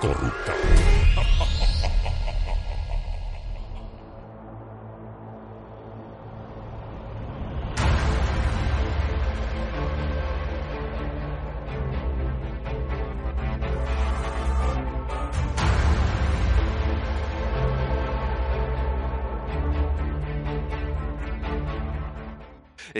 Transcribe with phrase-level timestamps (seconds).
[0.00, 1.63] Corrupta.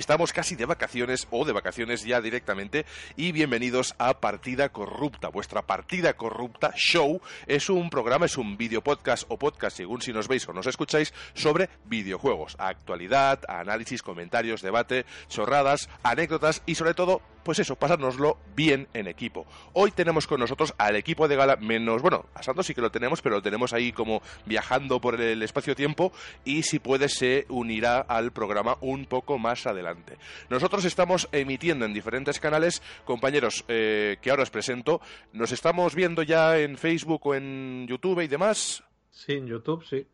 [0.05, 2.85] Estamos casi de vacaciones o de vacaciones ya directamente
[3.17, 5.29] y bienvenidos a Partida Corrupta.
[5.29, 10.13] Vuestra Partida Corrupta Show es un programa, es un video podcast o podcast, según si
[10.13, 16.93] nos veis o nos escucháis, sobre videojuegos, actualidad, análisis, comentarios, debate, chorradas, anécdotas y sobre
[16.93, 19.47] todo pues eso, pasárnoslo bien en equipo.
[19.75, 22.91] Hoy tenemos con nosotros al equipo de gala, menos, bueno, a Santos sí que lo
[22.91, 26.13] tenemos, pero lo tenemos ahí como viajando por el espacio-tiempo
[26.45, 30.17] y si puede se unirá al programa un poco más adelante.
[30.49, 35.01] Nosotros estamos emitiendo en diferentes canales, compañeros, eh, que ahora os presento.
[35.33, 38.83] Nos estamos viendo ya en Facebook o en YouTube y demás.
[39.11, 40.07] Sí, en YouTube, sí.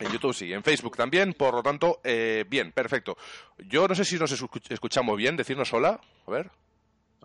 [0.00, 3.16] En YouTube sí, en Facebook también, por lo tanto, eh, bien, perfecto.
[3.58, 6.50] Yo no sé si nos escuch- escuchamos bien, decirnos hola, a ver.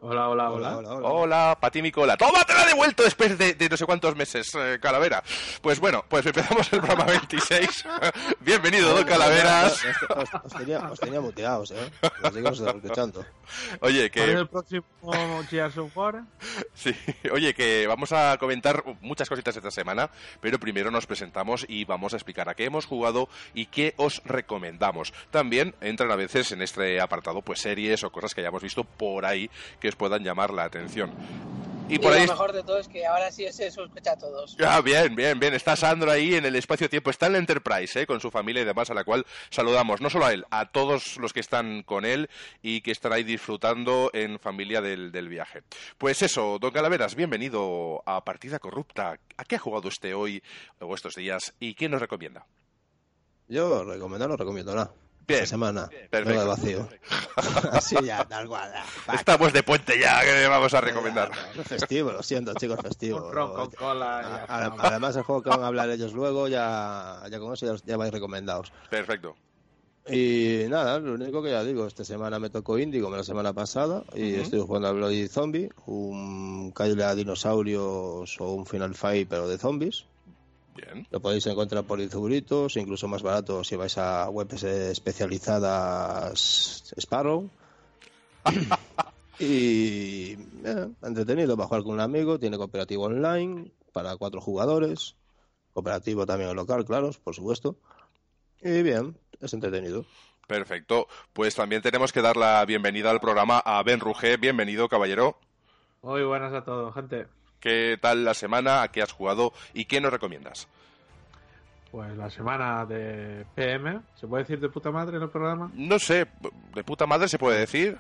[0.02, 0.78] Hola, hola, hola.
[0.78, 2.16] Hola, Pati Micola.
[2.16, 5.22] ¡Toma, te la he devuelto después de, de no sé cuántos meses, eh, Calavera!
[5.62, 7.86] Pues bueno, pues empezamos el programa 26.
[8.40, 9.84] Bienvenido, don Calaveras.
[10.16, 11.92] Os, os tenía, os tenía muteados, ¿eh?
[12.24, 13.26] Os escuchando.
[13.82, 14.86] Oye, ¿Cuál es que el próximo
[15.50, 16.24] Gears of War?
[16.74, 16.96] sí,
[17.32, 22.14] oye, que vamos a comentar muchas cositas esta semana, pero primero nos presentamos y vamos
[22.14, 25.14] a explicar a qué hemos jugado y qué os recomendamos.
[25.32, 29.26] También entran a veces en este apartado pues series o cosas que hayamos visto por
[29.26, 31.12] ahí que os puedan llamar la atención.
[31.90, 34.18] Y Y por ahí lo mejor de todo es que ahora sí se escucha a
[34.18, 34.56] todos.
[34.64, 35.56] Ah, bien, bien, bien.
[35.56, 37.10] Está Sandro ahí en el espacio-tiempo.
[37.10, 38.06] Está en la Enterprise, ¿eh?
[38.06, 40.00] con su familia y demás, a la cual saludamos.
[40.00, 42.30] No solo a él, a todos los que están con él
[42.62, 45.64] y que están ahí disfrutando en familia del, del viaje.
[45.98, 49.18] Pues eso, don Calaveras, bienvenido a Partida Corrupta.
[49.38, 50.44] ¿A qué ha jugado usted hoy
[50.80, 52.46] o estos días y qué nos recomienda?
[53.48, 54.92] Yo recomendar, no recomiendo nada.
[55.30, 55.44] Bien.
[55.44, 56.40] Esta semana, Perfecto.
[56.42, 56.90] de vacío.
[57.72, 58.72] Así ya, tal cual.
[59.14, 61.32] Estamos de puente ya, que vamos a recomendar.
[61.58, 63.28] Es festivo, lo siento, chicos, festivo.
[63.28, 64.22] Un ron con cola.
[64.48, 64.88] ya A- está.
[64.88, 67.96] Además, el juego que van a hablar ellos luego, ya, ya con eso ya, ya
[67.98, 68.74] vais recomendados.
[68.90, 69.36] Perfecto.
[70.12, 73.54] Y nada, lo único que ya digo, esta semana me tocó Indie como la semana
[73.54, 74.42] pasada y Ujú.
[74.42, 79.60] estoy jugando a Bloody Zombie, un calle a dinosaurios o un Final Fight pero de
[79.60, 80.06] zombies.
[80.80, 81.06] Bien.
[81.12, 87.50] Lo podéis encontrar por Izuguritos, incluso más barato si vais a webs especializadas Sparrow.
[89.40, 95.16] y eh, entretenido para jugar con un amigo, tiene cooperativo online para cuatro jugadores,
[95.74, 97.76] cooperativo también local, claro, por supuesto.
[98.62, 100.06] Y bien, es entretenido.
[100.48, 101.08] Perfecto.
[101.34, 104.38] Pues también tenemos que dar la bienvenida al programa a Ben Rugé.
[104.38, 105.38] Bienvenido, caballero.
[106.02, 107.28] Muy buenas a todos, gente.
[107.60, 108.82] ¿Qué tal la semana?
[108.82, 109.54] ¿A qué has jugado?
[109.74, 110.68] ¿Y qué nos recomiendas?
[111.92, 115.72] Pues la semana de PM, ¿se puede decir de puta madre en el programa?
[115.74, 116.28] No sé,
[116.76, 117.98] de puta madre se puede decir.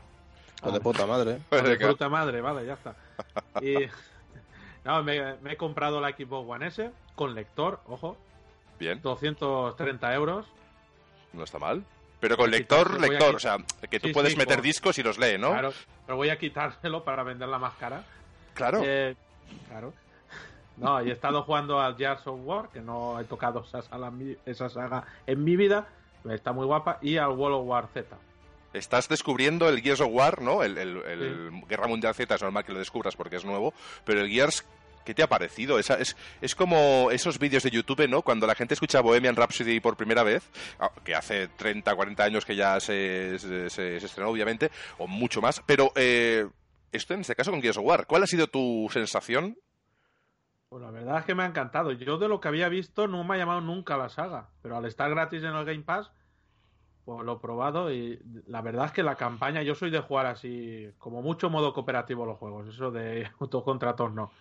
[0.61, 1.39] O de puta madre.
[1.49, 2.95] Pues de puta madre, vale, ya está.
[3.61, 3.75] Y
[4.85, 8.17] no, me, me he comprado la Xbox One S con lector, ojo,
[8.79, 10.45] Bien, 230 euros.
[11.33, 11.83] no está mal.
[12.19, 13.57] Pero con lector, quitar- lector, o sea,
[13.89, 15.49] que tú Sí, puedes sí, meter discos y los lee, ¿no?
[15.51, 15.73] Claro,
[16.05, 18.03] pero voy a quitárselo para venderla más cara.
[18.53, 18.81] Claro.
[18.83, 19.15] Eh,
[19.67, 19.93] claro.
[20.77, 24.07] No, y he estado jugando al Gears of War, que no he tocado esa saga,
[24.07, 25.87] en mi- esa saga en mi vida.
[26.29, 26.99] Está muy guapa.
[27.01, 28.15] Y al World of War Z.
[28.71, 30.63] Estás descubriendo el Gears of War, ¿no?
[30.63, 33.73] El, el- el Guerra Mundial Z es normal que lo descubras porque es nuevo,
[34.05, 34.63] pero el Gears,
[35.03, 35.79] ¿qué te ha parecido?
[35.79, 38.21] Esa- es, es como esos vídeos de YouTube, ¿no?
[38.21, 40.47] Cuando la gente escucha Bohemian Rhapsody por primera vez,
[40.79, 45.07] ah, que hace 30, 40 años que ya se, se- se- se estrenó, obviamente, o
[45.07, 46.47] mucho más, pero eh,
[46.91, 49.57] esto en este caso con Gears of War, ¿cuál ha sido tu sensación?
[50.69, 51.91] Pues la verdad es que me ha encantado.
[51.91, 54.49] Yo de lo que había visto no me ha llamado nunca la saga.
[54.61, 56.11] Pero al estar gratis en el Game Pass,
[57.05, 57.91] pues lo he probado.
[57.91, 61.73] Y la verdad es que la campaña, yo soy de jugar así, como mucho modo
[61.73, 62.67] cooperativo los juegos.
[62.67, 64.31] Eso de todos contra todos no.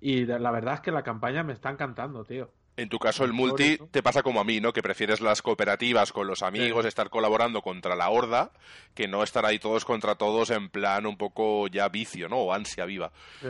[0.00, 2.50] Y la verdad es que la campaña me está encantando, tío.
[2.76, 3.88] En tu caso, el multi eso.
[3.90, 4.72] te pasa como a mí, ¿no?
[4.72, 8.50] Que prefieres las cooperativas con los amigos, estar colaborando contra la horda,
[8.94, 12.38] que no estar ahí todos contra todos en plan un poco ya vicio, ¿no?
[12.38, 13.12] O ansia viva.
[13.40, 13.48] Sí.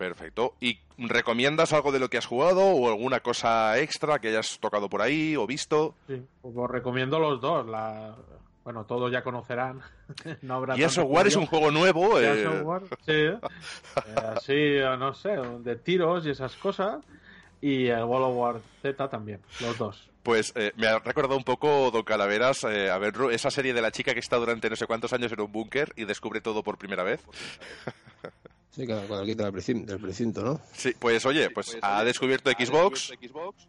[0.00, 0.54] Perfecto.
[0.60, 4.88] ¿Y recomiendas algo de lo que has jugado o alguna cosa extra que hayas tocado
[4.88, 5.94] por ahí o visto?
[6.06, 7.66] Sí, pues os recomiendo los dos.
[7.66, 8.16] La...
[8.64, 9.82] Bueno, todos ya conocerán.
[10.40, 12.18] no habrá tanto of War es un juego nuevo.
[12.18, 13.12] Eh, War, sí.
[13.12, 13.40] Eh,
[14.16, 17.04] así, no sé, de tiros y esas cosas.
[17.60, 20.10] Y el World of War Z también, los dos.
[20.22, 23.80] Pues eh, me ha recordado un poco, Don Calaveras, eh, a ver, esa serie de
[23.80, 26.62] la chica que está durante no sé cuántos años en un búnker y descubre todo
[26.62, 27.20] por primera vez.
[28.70, 30.60] Sí, que cuando quita del precinto, ¿no?
[30.72, 33.12] Sí, pues oye, pues ha descubierto Xbox.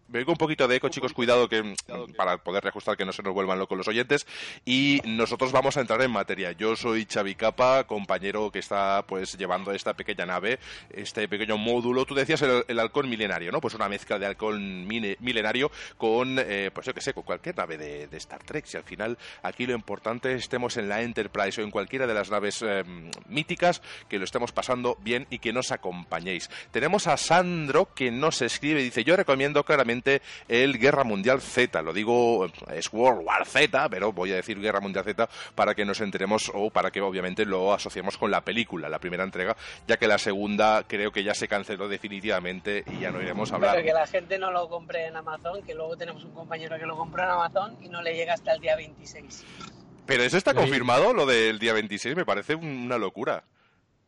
[0.07, 1.74] Veo un poquito de eco, chicos, cuidado que
[2.15, 4.27] para poder reajustar que no se nos vuelvan locos los oyentes.
[4.63, 6.51] Y nosotros vamos a entrar en materia.
[6.51, 10.59] Yo soy Xavi Capa, compañero que está pues llevando esta pequeña nave,
[10.92, 12.06] este pequeño módulo.
[12.06, 13.59] Tú decías el, halcón milenario, ¿no?
[13.59, 17.77] Pues una mezcla de halcón milenario con, eh, pues yo que sé, con cualquier nave
[17.77, 18.65] de, Star Trek.
[18.65, 22.30] Si al final aquí lo importante estemos en la Enterprise o en cualquiera de las
[22.30, 22.83] naves eh,
[23.27, 26.49] míticas, que lo estemos pasando bien y que nos acompañéis.
[26.71, 31.81] Tenemos a Sandro que nos escribe y dice, yo recomiendo claramente el Guerra Mundial Z,
[31.81, 35.85] lo digo, es World War Z, pero voy a decir Guerra Mundial Z para que
[35.85, 39.55] nos enteremos o para que obviamente lo asociemos con la película, la primera entrega,
[39.88, 43.55] ya que la segunda creo que ya se canceló definitivamente y ya no iremos a
[43.55, 43.75] hablar.
[43.75, 46.85] Pero que la gente no lo compre en Amazon, que luego tenemos un compañero que
[46.85, 49.45] lo compró en Amazon y no le llega hasta el día 26.
[50.05, 53.43] Pero eso está confirmado, lo del día 26, me parece una locura.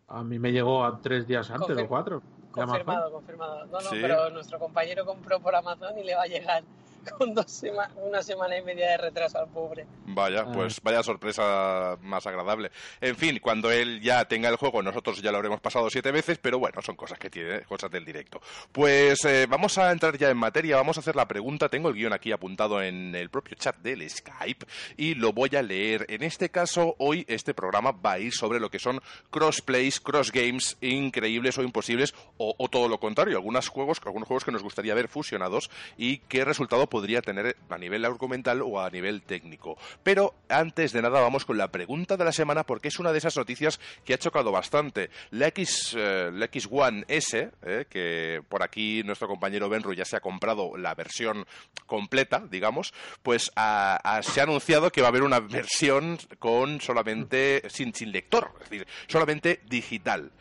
[0.08, 2.22] A mí me llegó a tres días antes o cuatro.
[2.52, 3.66] Confirmado, confirmado.
[3.66, 6.64] No, no, pero nuestro compañero compró por Amazon y le va a llegar
[7.18, 7.64] con dos
[7.96, 9.86] una semana y media de retraso al pobre.
[10.06, 10.52] Vaya, ah.
[10.54, 12.72] pues vaya sorpresa más agradable.
[13.02, 16.38] En fin, cuando él ya tenga el juego, nosotros ya lo habremos pasado siete veces,
[16.38, 18.42] pero bueno, son cosas que tiene, cosas del directo.
[18.72, 21.70] Pues eh, vamos a entrar ya en materia, vamos a hacer la pregunta.
[21.70, 24.66] Tengo el guion aquí apuntado en el propio chat del Skype
[24.98, 26.06] y lo voy a leer.
[26.10, 30.32] En este caso, hoy este programa va a ir sobre lo que son crossplays, cross
[30.32, 34.64] games increíbles o imposibles, o, o todo lo contrario, algunos juegos, algunos juegos que nos
[34.64, 39.80] gustaría ver fusionados y qué resultado podría tener a nivel argumental o a nivel técnico.
[40.04, 43.18] Pero antes de nada vamos con la pregunta de la semana porque es una de
[43.18, 45.10] esas noticias que ha chocado bastante.
[45.32, 50.18] La, X, eh, la X1 S, eh, que por aquí nuestro compañero Benru ya se
[50.18, 51.48] ha comprado la versión
[51.88, 52.94] completa, digamos,
[53.24, 58.52] pues se ha anunciado que va a haber una versión con solamente sin, sin lector,
[58.62, 60.32] es decir, solamente digital.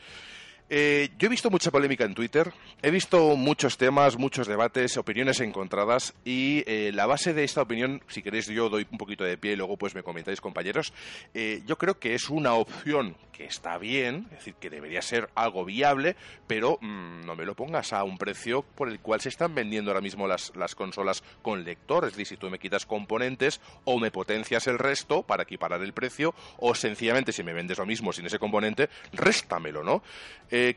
[0.74, 5.40] Eh, yo he visto mucha polémica en Twitter, he visto muchos temas, muchos debates, opiniones
[5.40, 9.36] encontradas y eh, la base de esta opinión, si queréis yo doy un poquito de
[9.36, 10.94] pie y luego pues me comentáis compañeros,
[11.34, 15.28] eh, yo creo que es una opción que está bien, es decir, que debería ser
[15.34, 16.16] algo viable,
[16.46, 19.90] pero mm, no me lo pongas a un precio por el cual se están vendiendo
[19.90, 23.98] ahora mismo las, las consolas con lector, es decir, si tú me quitas componentes o
[23.98, 28.10] me potencias el resto para equiparar el precio o sencillamente si me vendes lo mismo
[28.10, 30.02] sin ese componente, réstamelo, ¿no?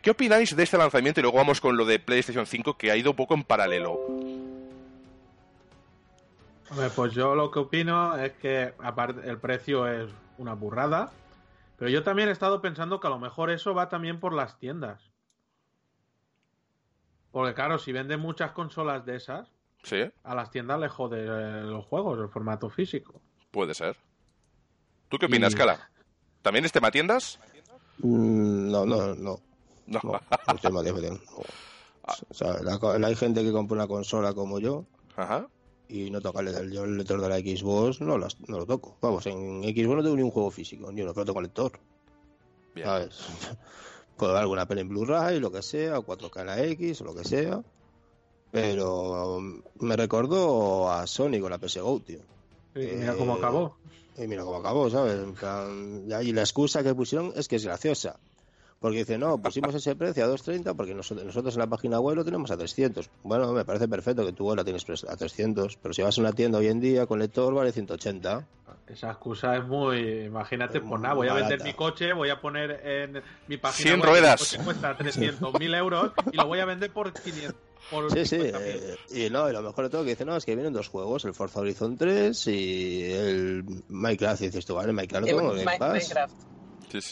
[0.02, 1.20] ¿Qué opináis de este lanzamiento?
[1.20, 4.00] Y luego vamos con lo de PlayStation 5 que ha ido un poco en paralelo.
[6.96, 11.12] pues yo lo que opino es que aparte el precio es una burrada,
[11.78, 14.58] pero yo también he estado pensando que a lo mejor eso va también por las
[14.60, 15.12] tiendas.
[17.32, 19.50] Porque claro, si venden muchas consolas de esas,
[20.24, 23.22] a las tiendas le jode eh, los juegos, el formato físico.
[23.52, 23.96] Puede ser.
[25.10, 25.90] ¿Tú qué opinas, Cala?
[26.42, 27.40] ¿También es tema tiendas?
[28.00, 29.40] Mm, no, no, no.
[29.88, 30.00] No.
[32.30, 32.60] O sea,
[33.04, 34.86] hay gente que compra una consola como yo
[35.88, 38.98] y no toca el, yo el lector de la Xbox, no, no lo toco.
[39.02, 41.80] Vamos, en Xbox no tengo ni un juego físico, ni uno, pero tengo el lector.
[42.82, 43.16] ¿Sabes?
[44.18, 47.06] Puedo ver alguna peli en Blu-ray, lo que sea, o 4K en la X, o
[47.06, 47.62] lo que sea.
[48.52, 49.42] Pero
[49.80, 52.20] me recordó a Sony con la PS Go, tío.
[52.74, 53.76] Y mira cómo acabó.
[54.18, 55.18] Y mira cómo acabó, ¿sabes?
[56.24, 58.18] y la excusa que pusieron es que es graciosa.
[58.80, 62.26] Porque dice, no, pusimos ese precio a 2.30 porque nosotros, en la página web lo
[62.26, 63.10] tenemos a 300.
[63.24, 66.34] Bueno, me parece perfecto que tú la tienes a 300, pero si vas a una
[66.34, 68.46] tienda hoy en día con lector vale 180.
[68.88, 70.26] Esa excusa es muy.
[70.26, 74.02] Imagínate, pues nada, voy a vender mi coche, voy a poner en mi página 100
[74.04, 74.56] ruedas.
[74.56, 77.56] Que cuesta 300.000 euros y lo voy a vender por 500.
[78.14, 80.54] sí, sí, eh, y no, y lo mejor de todo que dice, no, es que
[80.56, 85.26] vienen dos juegos, el Forza Horizon 3 y el Minecraft, y dices tú, vale, Minecraft,
[85.32, 86.55] Minecraft.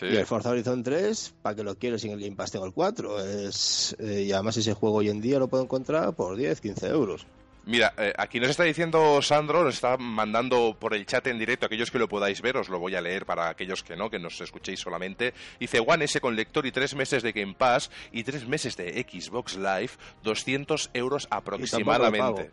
[0.02, 2.74] Y el Forza Horizon 3, ¿para que lo quiero sin el Game Pass tengo el
[2.74, 3.20] 4?
[3.26, 6.88] Es, eh, y además ese juego hoy en día lo puedo encontrar por 10, 15
[6.88, 7.26] euros.
[7.66, 11.66] Mira, eh, aquí nos está diciendo Sandro, nos está mandando por el chat en directo,
[11.66, 14.20] aquellos que lo podáis ver, os lo voy a leer para aquellos que no, que
[14.20, 15.34] nos escuchéis solamente.
[15.60, 19.06] Dice One S con lector y tres meses de Game Pass y tres meses de
[19.10, 19.92] Xbox Live,
[20.24, 22.52] 200 euros aproximadamente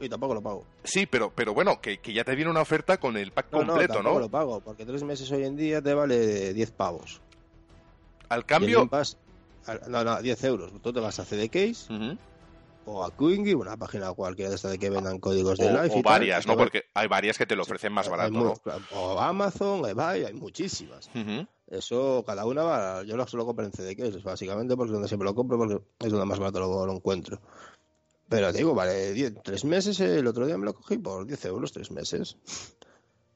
[0.00, 0.66] y tampoco lo pago.
[0.82, 4.14] Sí, pero, pero bueno, que, ya te viene una oferta con el pack completo, ¿no?
[4.14, 7.20] No, lo pago, porque tres meses hoy en día te vale 10 pavos.
[8.28, 8.88] Al cambio...
[9.88, 10.72] no, no, 10 euros.
[10.82, 12.16] Tú te vas a CDCase
[12.86, 15.90] o a Quingy, una página cualquiera de esta de que vendan códigos de live.
[15.90, 16.56] O varias, ¿no?
[16.56, 18.54] Porque hay varias que te lo ofrecen más barato, ¿no?
[18.92, 21.10] O Amazon, eBay, hay muchísimas.
[21.66, 25.26] Eso, cada una va, yo lo suelo comprar en CDCase, básicamente porque es donde siempre
[25.26, 27.40] lo compro, porque es donde más barato lo encuentro.
[28.28, 31.90] Pero digo, vale, tres meses, el otro día me lo cogí por 10 euros, tres
[31.90, 32.36] meses.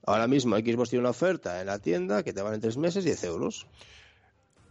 [0.06, 3.24] Ahora mismo Xbox tiene una oferta en la tienda que te vale tres meses 10
[3.24, 3.66] euros.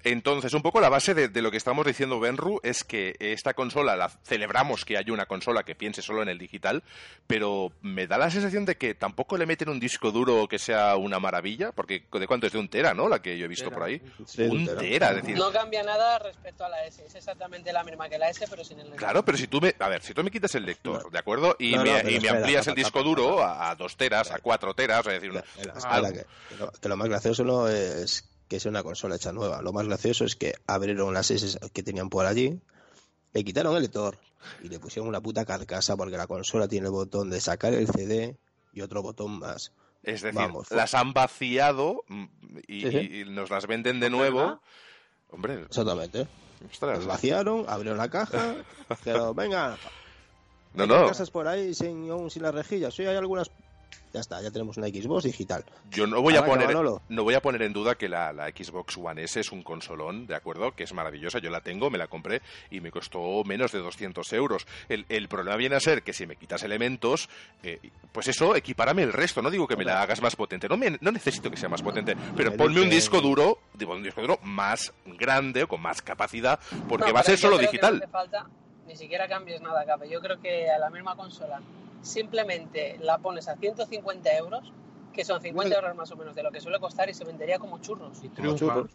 [0.04, 3.96] Entonces, un poco la base de, lo que estamos diciendo, Benru, es que esta consola,
[3.96, 6.84] la celebramos que haya una consola que piense solo en el digital,
[7.26, 10.96] pero me da la sensación de que tampoco le meten un disco duro que sea
[10.96, 12.54] una maravilla, porque ¿de cuánto es?
[12.54, 13.10] De un tera, ¿no?
[13.10, 14.02] La que yo he visto por ahí.
[14.38, 15.14] un tera.
[15.14, 15.38] decir...
[15.38, 18.64] No cambia nada respecto a la S, es exactamente la misma que la S, pero
[18.64, 19.00] sin el lector.
[19.00, 21.56] Claro, pero si tú me, a ver, si tú me quitas el lector, ¿de acuerdo?
[21.60, 25.32] Y me, amplías el disco duro a, dos teras, a cuatro teras, es decir,
[26.82, 29.62] que lo más gracioso no es que sea una consola hecha nueva.
[29.62, 32.60] Lo más gracioso es que abrieron las S que tenían por allí,
[33.34, 34.18] le quitaron el lector
[34.64, 37.88] y le pusieron una puta carcasa porque la consola tiene el botón de sacar el
[37.88, 38.38] CD
[38.74, 39.74] y otro botón más.
[40.04, 40.40] Es decir,
[40.70, 42.26] las han vaciado mm,
[42.68, 44.62] y, nos las venden de nuevo.
[45.30, 45.64] Hombre.
[45.64, 46.28] Exactamente.
[46.82, 48.56] Las vaciaron, abrieron la caja,
[49.04, 49.78] pero venga.
[50.74, 51.08] No, no.
[51.08, 52.94] casas por ahí sin, sin las rejillas.
[52.94, 53.52] Sí, hay algunas
[54.14, 55.64] ya está, ya tenemos una Xbox digital.
[55.92, 59.24] Yo no voy a poner no voy a poner en duda que la, Xbox One
[59.24, 60.72] S es un consolón, ¿de acuerdo?
[60.72, 62.42] Que es maravillosa, yo la tengo, me la compré
[62.72, 64.66] y me costó menos de 200 euros.
[64.90, 67.30] El, problema viene a ser que si me quitas elementos,
[67.64, 67.80] eh,
[68.12, 69.42] pues eso, equipárame el resto.
[69.42, 72.16] No digo que me la hagas más potente, no, no necesito que sea más potente,
[72.36, 76.60] pero ponme un disco duro, digo, un disco duro más grande o con más capacidad,
[76.88, 78.00] porque va a ser solo digital.
[78.00, 78.48] no falta,
[78.88, 80.10] ni siquiera cambies nada, Cape.
[80.10, 81.62] Yo creo que a la misma consola
[82.08, 84.74] simplemente la pones a 150 euros,
[85.14, 87.60] que son 50 euros más o menos de lo que suele costar y se vendería
[87.60, 88.24] como churros.
[88.24, 88.88] Y triunfa.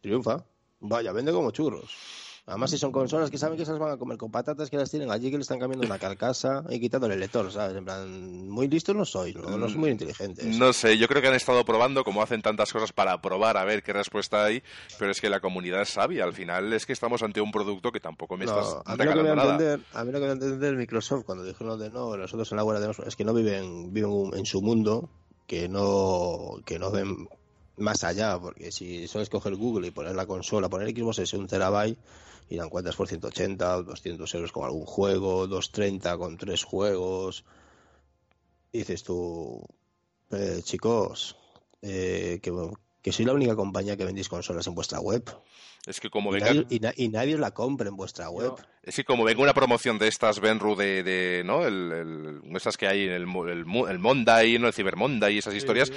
[0.00, 0.44] Triunfa.
[0.80, 2.27] Vaya, vende como churros.
[2.48, 4.78] Además, si son consolas que saben que se las van a comer con patatas, que
[4.78, 7.76] las tienen allí, que le están cambiando una carcasa y quitándole el lector, ¿sabes?
[7.76, 9.58] En plan, muy listos no sois, ¿no?
[9.58, 10.46] no muy inteligentes.
[10.56, 13.64] No sé, yo creo que han estado probando, como hacen tantas cosas para probar a
[13.64, 14.62] ver qué respuesta hay,
[14.98, 16.24] pero es que la comunidad es sabia.
[16.24, 19.12] Al final es que estamos ante un producto que tampoco me estás a mí lo
[19.12, 19.52] que nada.
[19.52, 22.56] Entender, a mí lo que voy a entender Microsoft cuando dijeron de no, nosotros en
[22.56, 25.10] la web es que no viven, viven en su mundo,
[25.46, 27.28] que no, que no ven
[27.76, 31.46] más allá, porque si solo escoger Google y poner la consola, poner Xbox es un
[31.46, 31.98] terabyte
[32.48, 37.44] y la encuentras por 180 o 200 euros con algún juego, 230 con tres juegos.
[38.72, 39.66] dices tú,
[40.30, 41.36] eh, chicos,
[41.82, 42.52] eh, que,
[43.02, 45.24] que soy la única compañía que vendéis consolas en vuestra web.
[45.86, 46.54] Es que como y, venga...
[46.54, 48.52] nadie, y, nadie la compra en vuestra web.
[48.82, 51.66] Es que como venga una promoción de estas, Benru, de, de ¿no?
[51.66, 54.66] El, el, estas que hay en el, el, el Monday, ¿no?
[54.66, 55.92] el Cyber Monday y esas historias.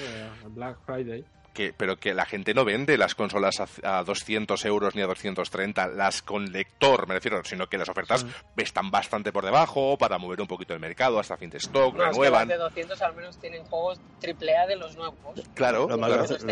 [0.49, 5.01] Black Friday que, pero que la gente no vende las consolas a, 200 euros ni
[5.01, 8.25] a 230, las con lector, me refiero, sino que las ofertas
[8.57, 12.05] están bastante por debajo para mover un poquito el mercado hasta fin de stock, no,
[12.05, 12.49] renuevan.
[12.49, 15.17] Es que las de 200 al menos tienen juegos AAA de los nuevos.
[15.53, 16.51] Claro, lo más, lo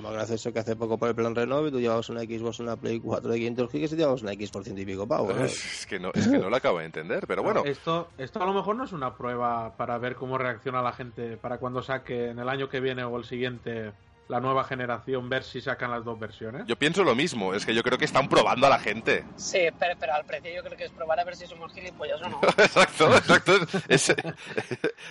[0.00, 3.00] más gracioso que hace poco por el plan Renove, tú llevabas una Xbox, una Play
[3.00, 5.36] 4 de 500 gigas y llevabas una X por ciento y pico pavos.
[5.40, 7.62] Es, que no, es que no lo acabo de entender, pero bueno.
[7.64, 11.36] Esto, esto a lo mejor no es una prueba para ver cómo reacciona la gente
[11.36, 13.92] para cuando saque en el año que viene o el siguiente
[14.30, 16.64] la nueva generación, ver si sacan las dos versiones?
[16.66, 19.24] Yo pienso lo mismo, es que yo creo que están probando a la gente.
[19.36, 22.22] Sí, pero, pero al precio yo creo que es probar a ver si somos gilipollas
[22.22, 22.40] o no.
[22.58, 24.32] exacto, exacto.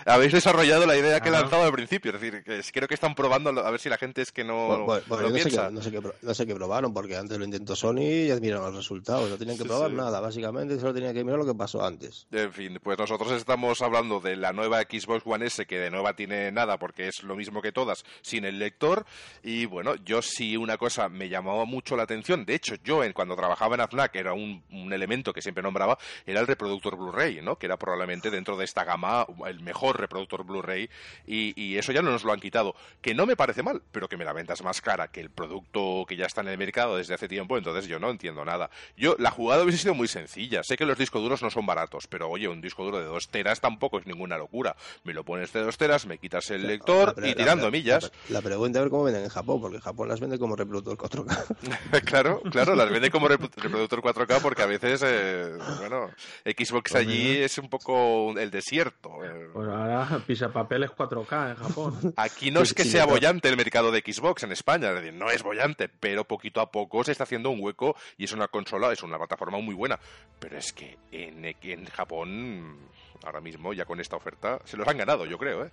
[0.06, 3.14] habéis desarrollado la idea que he lanzado al principio, es decir, que creo que están
[3.14, 5.70] probando a ver si la gente es que no, no, piensa.
[5.70, 8.68] no, sé qué, no, sé qué, probaron, porque antes lo intentó Sony y ya miraron
[8.68, 11.86] los resultados, no tenían que probar nada, básicamente solo tenían que mirar lo que pasó
[11.86, 12.26] antes.
[12.32, 16.16] En fin, pues nosotros estamos hablando de la nueva Xbox One S, que de nueva
[16.16, 19.06] tiene nada, porque es lo mismo que todas, sin el lector,
[19.44, 22.46] y bueno, yo sí una cosa me llamaba mucho la atención.
[22.46, 26.40] De hecho, yo en, cuando trabajaba en AFNAC era un, elemento que siempre nombraba, era
[26.40, 27.58] el reproductor Blu-ray, ¿no?
[27.58, 30.90] Que era probablemente dentro de esta gama el mejor reproductor Blu-ray.
[31.28, 32.76] Y, eso ya no nos lo han quitado.
[33.02, 36.06] Que no me parece mal, pero que me la ventas más cara que el producto
[36.08, 37.58] que ya está en el mercado desde hace tiempo.
[37.58, 38.70] Entonces yo no entiendo nada.
[38.98, 40.64] Yo, la jugada hubiese sido muy sencilla.
[40.64, 43.30] Sé que los discos duros no son baratos, pero oye, un disco duro de dos
[43.30, 44.76] teras tampoco es ninguna locura.
[45.04, 48.12] Me lo pones de dos teras, me quitas el lector y tirando millas.
[48.30, 52.04] La, pregunta es ver cómo venden en Japón, porque Japón las vende como reproductor 4K.
[52.06, 56.10] claro, claro, las vende como reproductor 4K porque a veces, eh, bueno,
[56.44, 59.24] Xbox allí es un poco el desierto.
[59.24, 59.50] Eh.
[59.54, 62.14] Pues ahora pisa papeles 4K en Japón.
[62.18, 65.30] Aquí no es que sea bollante el mercado de Xbox en España, es decir, no
[65.30, 68.92] es bollante, pero poquito a poco se está haciendo un hueco y es una consola,
[68.92, 69.98] es una plataforma muy buena.
[70.40, 72.78] Pero es que en, en Japón,
[73.24, 75.72] ahora mismo, ya con esta oferta, se los han ganado, yo creo, ¿eh?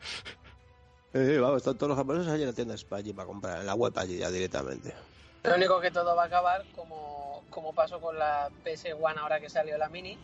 [1.18, 3.74] Eh, vamos, están todos los japoneses allí en la tienda España para comprar, en la
[3.74, 4.94] web allí ya directamente.
[5.44, 9.40] Lo único que todo va a acabar, como, como pasó con la PS One ahora
[9.40, 10.18] que salió la Mini,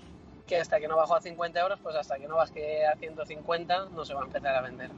[0.46, 3.87] que hasta que no bajó a 50 euros, pues hasta que no baje a 150
[3.87, 4.90] no se va a empezar a vender.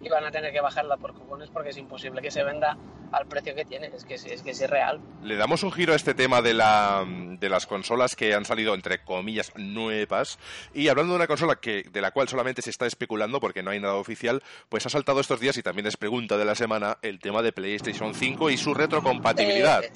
[0.00, 2.76] y van a tener que bajarla por cupones porque es imposible que se venda
[3.12, 5.00] al precio que tiene, es que es, que es irreal.
[5.22, 8.74] Le damos un giro a este tema de, la, de las consolas que han salido
[8.74, 10.38] entre comillas nuevas
[10.74, 13.70] y hablando de una consola que de la cual solamente se está especulando porque no
[13.70, 16.98] hay nada oficial, pues ha saltado estos días y también es pregunta de la semana
[17.02, 19.84] el tema de PlayStation 5 y su retrocompatibilidad.
[19.84, 19.92] Eh,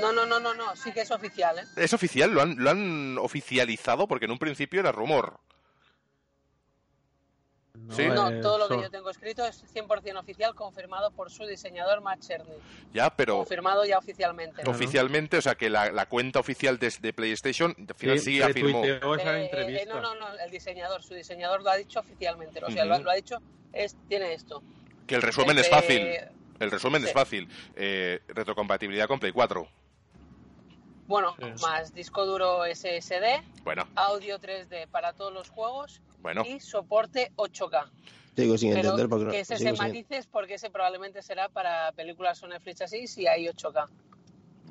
[0.00, 1.58] no, no, no, no, no, sí que es oficial.
[1.58, 1.64] ¿eh?
[1.76, 5.38] Es oficial, lo han, lo han oficializado porque en un principio era rumor.
[7.86, 12.20] No, todo lo que yo tengo escrito es 100% oficial, confirmado por su diseñador Matt
[12.20, 12.54] Cherny.
[12.92, 13.38] Ya, pero...
[13.38, 14.62] Confirmado ya oficialmente.
[14.66, 18.84] Oficialmente, o sea que la, cuenta oficial de, PlayStation al final sí, afirmó...
[18.84, 22.84] Eh, eh, no, no, no, el diseñador, su diseñador lo ha dicho oficialmente, o sea,
[22.84, 23.38] lo, ha dicho,
[23.72, 24.62] es, tiene esto.
[25.06, 26.08] Que el resumen es fácil,
[26.60, 29.68] el resumen es fácil, eh, retrocompatibilidad con Play 4.
[31.06, 33.86] Bueno, más disco duro SSD, bueno.
[33.94, 36.00] audio 3D para todos los juegos
[36.46, 37.90] y soporte 8K.
[38.36, 42.48] Digo sin entender porque que ese se matices porque ese probablemente será para películas o
[42.48, 43.88] Netflix así si hay 8K.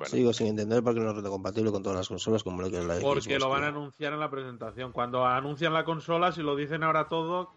[0.06, 2.78] Sigo sin entender por qué no es compatible con todas las consolas como lo que
[2.78, 4.90] es la Porque lo van a anunciar en la presentación.
[4.90, 7.50] Cuando anuncian la consola, si lo dicen ahora todo,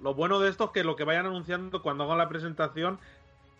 [0.00, 3.00] lo bueno de esto es que lo que vayan anunciando cuando hagan la presentación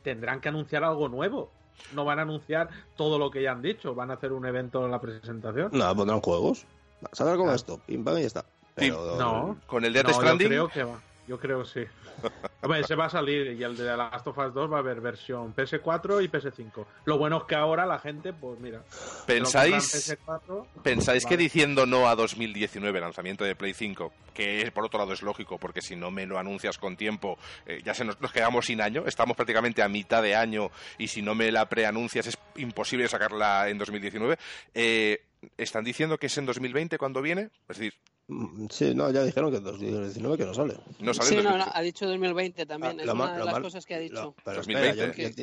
[0.05, 1.51] tendrán que anunciar algo nuevo.
[1.93, 3.97] No van a anunciar todo lo que ya han dicho.
[3.97, 5.71] Van a hacer un evento en la presentación.
[5.73, 6.67] No, pondrán juegos.
[7.13, 7.81] Saldrá con esto.
[7.85, 8.45] Pim, pam y ya está
[8.77, 10.50] no, con el Death Stranding.
[10.50, 11.00] Yo creo que va.
[11.31, 11.85] Yo creo sí.
[12.62, 14.81] Hombre, ese va a salir y el de The Last of Us 2 va a
[14.81, 16.85] haber versión PS4 y PS5.
[17.05, 18.83] Lo bueno es que ahora la gente, pues mira.
[19.27, 20.19] ¿Pensáis,
[20.83, 25.23] ¿pensáis que diciendo no a 2019, lanzamiento de Play 5, que por otro lado es
[25.23, 28.67] lógico, porque si no me lo anuncias con tiempo, eh, ya se nos, nos, quedamos
[28.67, 32.39] sin año, estamos prácticamente a mitad de año y si no me la preanuncias es
[32.57, 34.37] imposible sacarla en 2019.
[34.75, 35.23] Eh,
[35.57, 37.50] ¿Están diciendo que es en 2020 cuando viene?
[37.69, 37.95] Es decir,
[38.71, 40.77] sí, no, ya dijeron que en 2019 que no sale.
[40.99, 43.95] No sale sí, no, ha dicho 2020 también, ah, es una de las cosas que
[43.95, 44.35] ha dicho.
[44.45, 44.63] pero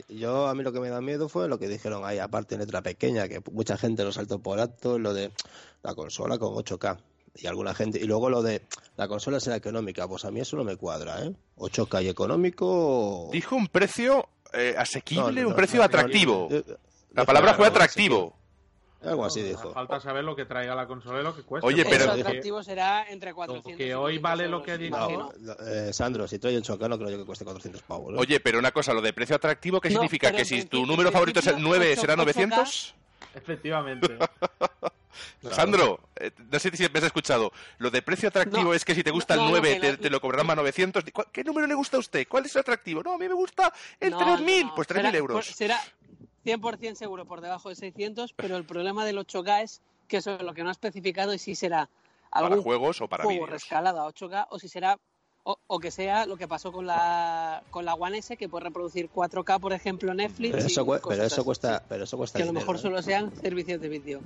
[0.09, 2.61] yo, a mí lo que me da miedo fue lo que dijeron ahí, aparte en
[2.61, 5.31] letra pequeña, que mucha gente lo saltó por acto, lo de
[5.83, 6.97] la consola con 8K.
[7.39, 8.63] Y alguna gente, y luego lo de
[8.95, 11.33] la consola será económica, pues a mí eso no me cuadra, ¿eh?
[11.57, 13.29] 8K y económico.
[13.31, 16.49] Dijo un precio eh, asequible, un precio atractivo.
[17.13, 18.36] la palabra fue atractivo.
[19.03, 19.71] Algo así dijo.
[19.73, 21.67] Falta saber lo que traiga la consola y lo que cuesta.
[21.67, 22.05] Oye, pero.
[22.05, 25.33] El atractivo será entre 400 Que hoy vale lo que dicho.
[25.39, 28.15] No, eh, Sandro, si trae el Choca, no creo yo que cueste 400 pavos.
[28.17, 30.31] Oye, pero una cosa, lo de precio atractivo, ¿qué significa?
[30.31, 32.95] ¿Que si tu número favorito es el 9, será 900?
[33.35, 34.17] Efectivamente.
[35.51, 37.51] Sandro, eh, no sé si me has escuchado.
[37.77, 40.57] Lo de precio atractivo es que si te gusta el 9 te, lo cobrarán más
[40.57, 41.03] 900.
[41.31, 42.27] ¿Qué número le gusta a usted?
[42.27, 43.03] ¿Cuál es el atractivo?
[43.03, 44.71] No, a mí me gusta el 3000.
[44.75, 45.35] Pues 3000 euros.
[45.35, 45.79] Pues será,
[46.47, 50.41] 100% seguro por debajo de 600, pero el problema del 8K es que eso es
[50.41, 51.89] lo que no ha especificado y si será
[52.31, 54.97] algún para juegos o para juego rescalado a 8K o si será
[55.43, 59.09] o, que sea lo que pasó con la con la One S que puede reproducir
[59.09, 62.53] 4K por ejemplo Netflix pero eso, pero eso cuesta pero eso cuesta que a lo
[62.53, 64.19] mejor solo sean servicios de vídeo.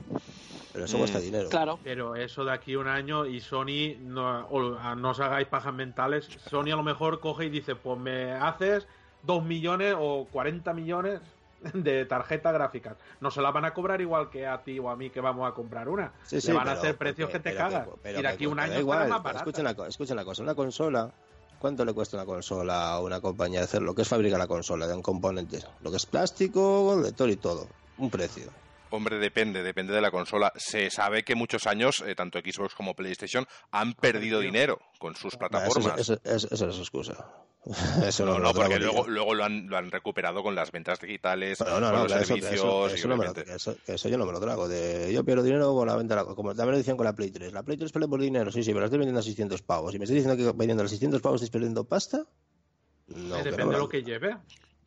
[0.73, 1.49] Pero eso cuesta mm, dinero.
[1.49, 1.79] claro.
[1.83, 4.47] Pero eso de aquí un año y Sony no,
[4.95, 8.87] no os hagáis pajas mentales Sony a lo mejor coge y dice pues me haces
[9.23, 11.19] 2 millones o 40 millones
[11.73, 12.97] de tarjeta gráficas.
[13.19, 15.49] No se la van a cobrar igual que a ti o a mí que vamos
[15.49, 16.11] a comprar una.
[16.23, 17.87] Se van a hacer precios que te cagas.
[18.03, 19.75] y de aquí un año igual, más escuchen, una,
[20.11, 21.11] una cosa, una consola
[21.61, 24.47] ¿Cuánto le cuesta una consola a una compañía de hacer lo que es fabricar la
[24.47, 25.59] consola de un componente?
[25.81, 27.67] Lo que es plástico, lector y todo.
[27.99, 28.49] Un precio.
[28.91, 30.51] Hombre, depende, depende de la consola.
[30.55, 35.37] Se sabe que muchos años, eh, tanto Xbox como PlayStation, han perdido dinero con sus
[35.37, 35.97] plataformas.
[35.99, 37.25] Eso, es excusa.
[38.05, 41.59] Eso no, no, porque luego, luego lo, han, lo han recuperado con las ventas digitales,
[41.59, 42.53] con los servicios.
[42.53, 42.89] Eso,
[44.09, 44.67] yo no me lo trago.
[44.67, 47.53] De, yo pierdo dinero con la venta, como también lo dicen con la Play 3.
[47.53, 49.95] La Play 3 pelea por dinero, sí, sí, pero la estoy vendiendo a 600 pavos.
[49.95, 52.25] ¿Y me estoy diciendo que vendiendo a 600 pavos estoy perdiendo pasta?
[53.07, 54.37] No, depende de lo que lleve.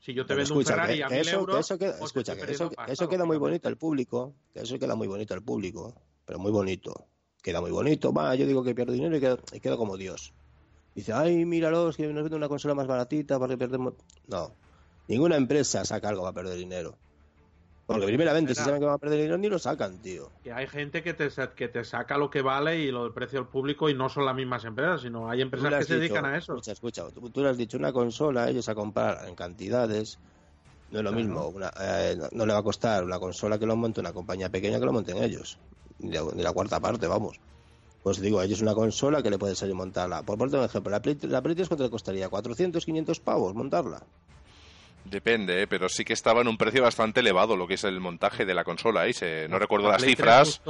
[0.04, 3.08] Si yo te vendo un Ferrari a 1000 euros, eso queda, escucha, que eso, eso
[3.08, 5.94] queda muy bonito al público, que eso queda muy bonito al público,
[6.26, 7.06] pero muy bonito.
[7.42, 10.34] Queda muy bonito, va, yo digo que pierdo dinero y quedo, y quedo como Dios.
[10.94, 13.94] Dice, ay, míralos, que nos venden una consola más baratita para que perdemos.
[14.26, 14.54] No,
[15.08, 16.98] ninguna empresa saca algo para perder dinero.
[17.86, 20.30] Porque primeramente, si saben que van a perder dinero, ni lo sacan, tío.
[20.42, 23.38] Que hay gente que te, que te saca lo que vale y lo del precio
[23.38, 26.38] al público y no son las mismas empresas, sino hay empresas que se dedican a
[26.38, 26.54] eso.
[26.54, 30.18] Escucha, escucha, tú, le has dicho una consola, ellos a comprar en cantidades,
[30.90, 31.52] no es lo mismo.
[31.80, 34.86] Eh, no, le va a costar una consola que lo monte una compañía pequeña que
[34.86, 35.58] lo monten ellos.
[35.98, 37.38] Ni la cuarta parte, vamos.
[38.02, 40.22] Pues digo, a ellos una consola que le puede salir montarla.
[40.22, 42.30] Por ponerte un ejemplo, la Play, la Play 3 ¿cuánto le costaría?
[42.30, 44.02] ¿400, 500 pavos montarla?
[45.04, 45.66] Depende, ¿eh?
[45.66, 48.54] pero sí que estaba en un precio bastante elevado lo que es el montaje de
[48.54, 49.06] la consola.
[49.06, 49.46] ¿eh?
[49.48, 50.60] no recuerdo las cifras.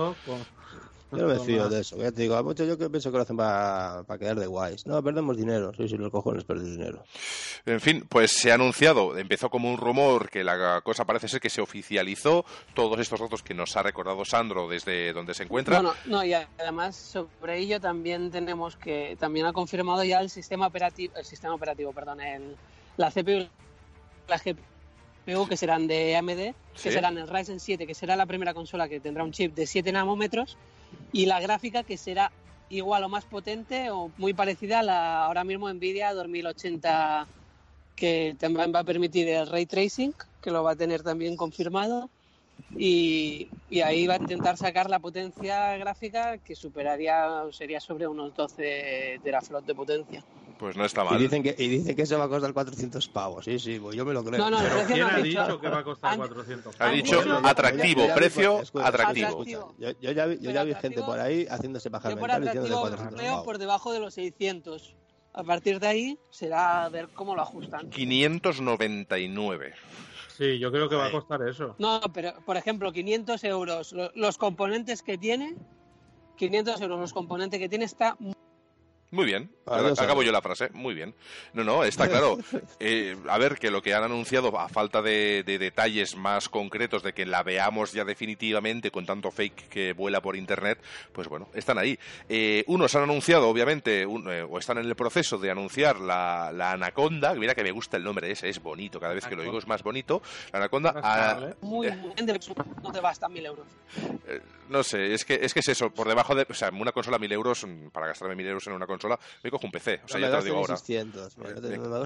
[1.16, 1.96] Yo me fío de eso.
[1.96, 4.86] Ya te digo, a muchos yo que pienso que lo hacen para quedar de guays.
[4.86, 5.72] No, perdemos dinero.
[5.76, 7.04] Sí, sí, los cojones perdemos dinero.
[7.66, 11.40] En fin, pues se ha anunciado, empezó como un rumor que la cosa parece ser
[11.40, 12.44] que se oficializó.
[12.74, 15.80] Todos estos datos que nos ha recordado Sandro desde donde se encuentra.
[15.80, 20.66] Bueno, no, y además sobre ello también tenemos que, también ha confirmado ya el sistema
[20.66, 22.56] operativo, el sistema operativo, perdón, el,
[22.96, 23.48] la CPU,
[24.28, 28.54] la GPU que serán de AMD, que serán el Ryzen 7, que será la primera
[28.54, 30.56] consola que tendrá un chip de 7 nanómetros
[31.12, 32.32] y la gráfica que será
[32.68, 37.26] igual o más potente o muy parecida a la ahora mismo Nvidia 2080
[37.94, 42.10] que también va a permitir el ray tracing, que lo va a tener también confirmado.
[42.76, 48.34] Y, y, ahí va a intentar sacar la potencia gráfica que superaría, sería sobre unos
[48.34, 50.24] 12 teraflops de potencia.
[50.58, 51.18] Pues no está mal.
[51.18, 53.44] Y dicen que, y dicen que eso va a costar 400 pavos.
[53.44, 54.38] Sí, sí, pues yo me lo creo.
[54.38, 56.92] No, no, Pero ¿quién ha dicho, que va a costar 400 pavos?
[56.92, 59.44] Ha dicho atractivo, precio atractivo.
[59.44, 62.74] Yo, yo, ya vi, yo ya vi gente por ahí haciéndose bajar mental diciendo de
[62.74, 63.44] 400 pavos.
[63.44, 64.96] por debajo de los 600.
[65.36, 67.90] A partir de ahí será a ver cómo lo ajustan.
[67.90, 69.74] 599.
[70.36, 71.74] Sí, yo creo que va a costar eso.
[71.78, 75.56] No, pero por ejemplo, 500 euros, los componentes que tiene,
[76.36, 78.16] 500 euros los componentes que tiene está
[79.14, 81.14] muy bien, acabo yo la frase, muy bien.
[81.52, 82.38] No, no, está claro.
[82.80, 87.12] Eh, a ver, que lo que han anunciado, a falta de, detalles más concretos, de
[87.12, 91.78] que la veamos ya definitivamente con tanto fake que vuela por internet, pues bueno, están
[91.78, 91.98] ahí.
[92.28, 97.34] Eh, unos han anunciado, obviamente, eh, o están en el proceso de anunciar la, Anaconda,
[97.34, 99.66] mira que me gusta el nombre ese, es bonito, cada vez que lo digo es
[99.66, 100.20] más bonito.
[100.52, 101.54] La Anaconda.
[101.60, 102.14] muy bien,
[102.82, 103.66] no te basta mil euros.
[104.68, 106.46] no sé, es que, es que es eso, por debajo de.
[106.48, 109.03] O sea, una consola mil euros, para gastarme mil euros en una consola
[109.42, 110.00] me cojo un PC.
[110.04, 110.76] O sea, ya te lo digo ahora.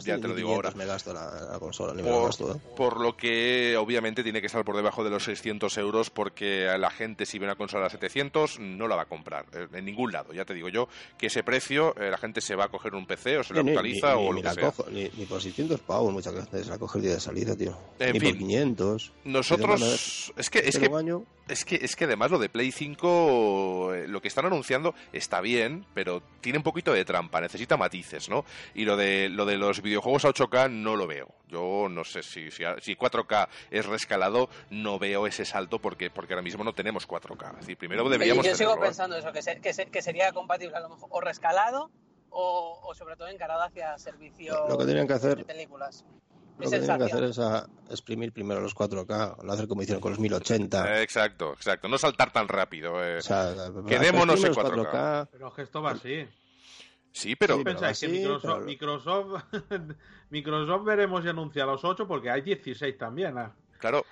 [0.00, 0.70] ya te lo digo ahora.
[0.72, 2.60] Me gasto la, consola, por, ¿eh?
[2.76, 6.90] por, lo que obviamente tiene que estar por debajo de los 600 euros porque la
[6.90, 10.12] gente si ve una consola a 700 no la va a comprar eh, en ningún
[10.12, 10.32] lado.
[10.32, 13.06] Ya te digo yo que ese precio eh, la gente se va a coger un
[13.06, 14.72] PC o se lo actualiza o lo que sea.
[14.90, 17.76] ni, por 600 pavos muchas veces la coge el día de salida, tío.
[18.00, 19.12] ni por 500.
[19.24, 20.32] Nosotros...
[20.36, 20.60] Es que...
[20.60, 20.88] Es que...
[21.48, 25.40] Es que, es que además lo de Play 5, eh, lo que están anunciando está
[25.40, 28.44] bien, pero tiene un poquito de trampa, necesita matices, ¿no?
[28.74, 31.28] Y lo de, lo de los videojuegos a 8K no lo veo.
[31.48, 36.42] Yo no sé si, si, 4K es rescalado, no veo ese salto porque, porque ahora
[36.42, 37.52] mismo no tenemos 4K.
[37.52, 38.44] Es decir, primero deberíamos.
[38.44, 41.90] Yo, sigo pensando eso, que, que, sería compatible a lo mejor o rescalado
[42.30, 46.04] o, sobre todo encarado hacia servicio lo que tenían que hacer, de películas.
[46.58, 47.40] Lo que tienen que hacer es
[47.88, 50.98] exprimir primero los 4K, no hacer como hicieron con los 1080.
[50.98, 51.88] Eh, exacto, exacto.
[51.88, 53.02] No saltar tan rápido.
[53.04, 53.20] Eh.
[53.86, 55.28] Quedémonos en 4K.
[55.30, 56.26] Pero que esto va así.
[57.18, 57.64] Sí, pero...
[57.64, 59.44] pensáis que Microsoft, Microsoft,
[60.30, 63.36] Microsoft, veremos y anuncia los 8 porque hay 16 también.
[63.38, 63.48] ¿eh?
[63.80, 64.06] Claro,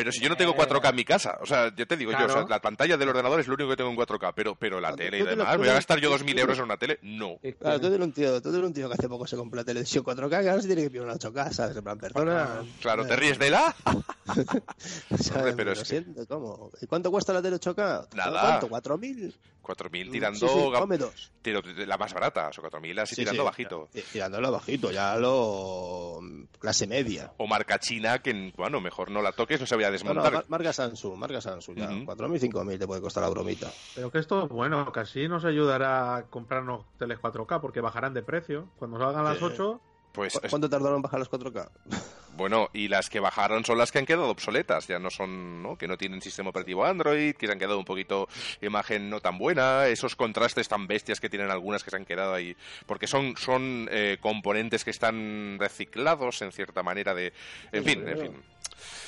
[0.00, 2.48] pero si yo no tengo 4K en mi casa, o sea, ya te digo yo,
[2.48, 5.18] la pantalla del ordenador es lo único que tengo en 4K, pero, pero la tele
[5.18, 6.98] y demás, ¿voy a gastar yo 2.000 euros en una tele?
[7.02, 7.38] No.
[7.58, 9.64] Claro, tú eres un tío, tú eres un tío que hace poco se compró la
[9.64, 11.76] televisión 4K, que ahora se tiene que pillar una 8K, ¿sabes?
[11.76, 12.62] En plan, persona...
[12.80, 13.76] Claro, ¿te ríes de la?
[15.20, 15.54] ¿Sabes?
[15.54, 16.70] Pero es siento, ¿cómo?
[16.80, 18.14] ¿Y cuánto cuesta la tele 8K?
[18.14, 18.60] Nada.
[18.60, 18.96] ¿Cuánto?
[18.96, 19.34] ¿4.000?
[19.62, 20.48] 4.000 tirando...
[20.48, 21.32] Sí, dos.
[21.42, 23.88] Tiro, la más barata, o 4.000 así tirando bajito.
[24.12, 26.20] Tirando bajito, ya lo...
[26.58, 27.32] clase media.
[27.36, 30.72] O marca china, que, bueno, mejor no la toques, no se vaya a desmontar marca
[30.72, 31.90] Samsung, marca Samsung ya.
[31.90, 33.70] 4.000, 5.000 te puede costar la bromita.
[33.94, 38.68] Pero que esto, bueno, casi nos ayudará a comprarnos teles 4K porque bajarán de precio.
[38.78, 39.80] Cuando salgan las 8...
[40.12, 41.68] Pues ¿Cuánto tardaron en bajar las 4K?
[42.36, 45.76] Bueno, y las que bajaron son las que han quedado obsoletas, ya no son, ¿no?
[45.76, 48.28] que no tienen sistema operativo Android, que se han quedado un poquito
[48.62, 52.32] imagen no tan buena, esos contrastes tan bestias que tienen algunas que se han quedado
[52.32, 57.34] ahí, porque son, son eh, componentes que están reciclados en cierta manera de,
[57.72, 58.32] en fin, en fin.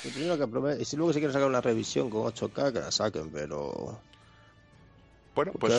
[0.03, 3.99] Y si luego se quieren sacar una revisión con 8K, que la saquen, pero...
[5.35, 5.73] Bueno, pues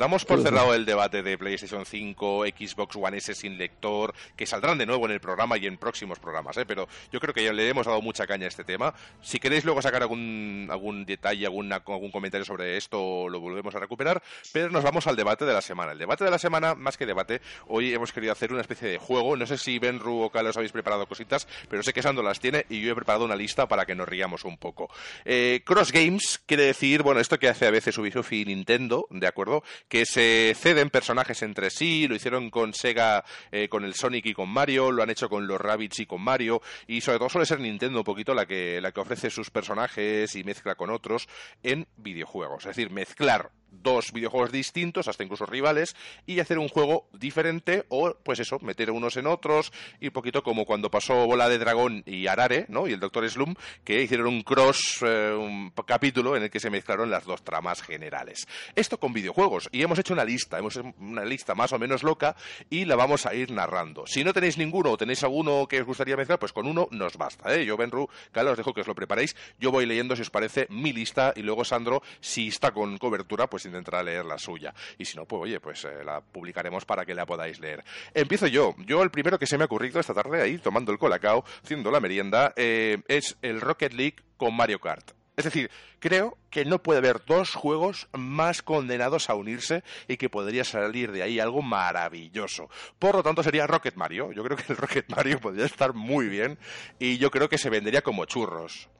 [0.00, 4.78] damos por cerrado el debate de PlayStation 5, Xbox One S sin lector, que saldrán
[4.78, 6.64] de nuevo en el programa y en próximos programas, ¿eh?
[6.66, 8.94] pero yo creo que ya le hemos dado mucha caña a este tema.
[9.20, 14.22] Si queréis luego sacar algún, algún detalle, algún comentario sobre esto, lo volvemos a recuperar,
[14.52, 15.92] pero nos vamos al debate de la semana.
[15.92, 18.98] El debate de la semana, más que debate, hoy hemos querido hacer una especie de
[18.98, 19.36] juego.
[19.36, 22.40] No sé si Ben, Ru o Carlos habéis preparado cositas, pero sé que Sando las
[22.40, 24.90] tiene y yo he preparado una lista para que nos riamos un poco.
[25.26, 29.26] Eh, Cross Games quiere decir, bueno, esto que hace a veces Ubisoft y Nintendo ¿de
[29.26, 29.62] acuerdo?
[29.88, 34.34] Que se ceden personajes entre sí, lo hicieron con Sega, eh, con el Sonic y
[34.34, 37.46] con Mario, lo han hecho con los Rabbids y con Mario, y sobre todo suele
[37.46, 41.28] ser Nintendo un poquito la que, la que ofrece sus personajes y mezcla con otros
[41.62, 42.64] en videojuegos.
[42.64, 48.14] Es decir, mezclar dos videojuegos distintos, hasta incluso rivales, y hacer un juego diferente o,
[48.22, 52.02] pues eso, meter unos en otros, y un poquito como cuando pasó Bola de Dragón
[52.06, 52.86] y Arare, ¿no?
[52.86, 53.54] Y el Doctor Slum,
[53.84, 57.82] que hicieron un cross, eh, un capítulo en el que se mezclaron las dos tramas
[57.82, 58.46] generales.
[58.74, 62.02] Esto con videojuegos, y hemos hecho una lista, hemos hecho una lista más o menos
[62.02, 62.36] loca,
[62.68, 64.06] y la vamos a ir narrando.
[64.06, 67.16] Si no tenéis ninguno o tenéis alguno que os gustaría mezclar, pues con uno nos
[67.16, 67.64] basta, ¿eh?
[67.64, 70.66] Yo, Benru, Cala, os dejo que os lo preparéis, yo voy leyendo, si os parece,
[70.70, 74.74] mi lista, y luego Sandro, si está con cobertura, pues intentará leer la suya.
[74.98, 77.84] Y si no, pues oye, pues eh, la publicaremos para que la podáis leer.
[78.14, 78.74] Empiezo yo.
[78.86, 81.90] Yo el primero que se me ha ocurrido esta tarde ahí, tomando el colacao, haciendo
[81.90, 85.12] la merienda, eh, es el Rocket League con Mario Kart.
[85.36, 85.70] Es decir,
[86.00, 91.12] creo que no puede haber dos juegos más condenados a unirse y que podría salir
[91.12, 92.68] de ahí algo maravilloso.
[92.98, 94.32] Por lo tanto, sería Rocket Mario.
[94.32, 96.58] Yo creo que el Rocket Mario podría estar muy bien
[96.98, 98.90] y yo creo que se vendería como churros.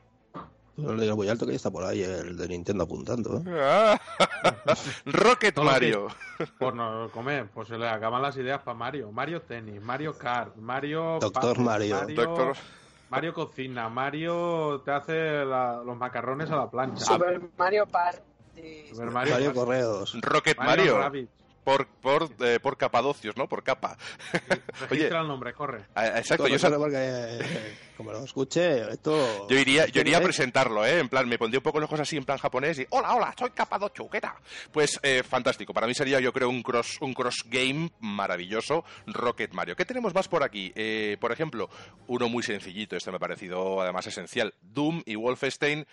[0.82, 3.38] No le digas muy alto que ya está por ahí el de Nintendo apuntando.
[3.38, 3.42] ¿eh?
[3.60, 4.00] Ah.
[5.06, 6.08] Rocket Mario.
[6.58, 9.10] Por no comer, pues se le acaban las ideas para Mario.
[9.12, 11.18] Mario Tennis, Mario Kart, Mario.
[11.20, 11.96] Doctor Mario.
[12.00, 12.56] Mario, Doctor-
[13.10, 17.04] Mario Cocina, Mario te hace la- los macarrones a la plancha.
[17.04, 18.20] Super Mario Party.
[18.90, 20.16] Super Mario, Mario Correos.
[20.20, 21.28] Rocket Mario Mario.
[21.70, 23.48] Por, por, eh, por capadocios, ¿no?
[23.48, 23.96] Por capa.
[24.88, 25.84] Registra el nombre, corre.
[25.94, 29.46] Exacto, Corre, yo, porque, eh, como lo escuche, esto...
[29.48, 30.98] yo iría, yo iría a presentarlo, ¿eh?
[30.98, 33.34] En plan, me pondría un poco los ojos así en plan japonés y hola, hola,
[33.38, 34.32] soy Capadocho, ¿qué tal?
[34.72, 39.52] Pues eh, fantástico, para mí sería yo creo un cross, un cross game maravilloso, Rocket
[39.52, 39.76] Mario.
[39.76, 40.72] ¿Qué tenemos más por aquí?
[40.74, 41.70] Eh, por ejemplo,
[42.08, 45.86] uno muy sencillito, este me ha parecido además esencial, Doom y Wolfenstein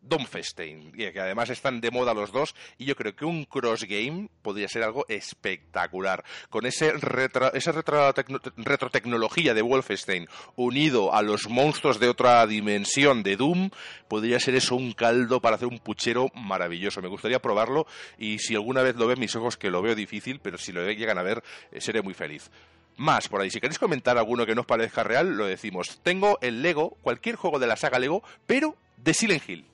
[0.00, 3.84] Doomfestein, y que además están de moda los dos, y yo creo que un cross
[3.84, 6.24] game podría ser algo espectacular.
[6.50, 13.22] Con ese retro- esa retrotecno- retrotecnología de Wolfenstein unido a los monstruos de otra dimensión
[13.22, 13.70] de Doom,
[14.08, 17.02] podría ser eso un caldo para hacer un puchero maravilloso.
[17.02, 17.86] Me gustaría probarlo,
[18.18, 20.84] y si alguna vez lo ven mis ojos, que lo veo difícil, pero si lo
[20.90, 22.50] llegan a ver, eh, seré muy feliz
[22.96, 23.50] más por ahí.
[23.50, 26.00] Si queréis comentar alguno que no os parezca real, lo decimos.
[26.02, 29.64] Tengo el Lego, cualquier juego de la saga Lego, pero de Silent Hill.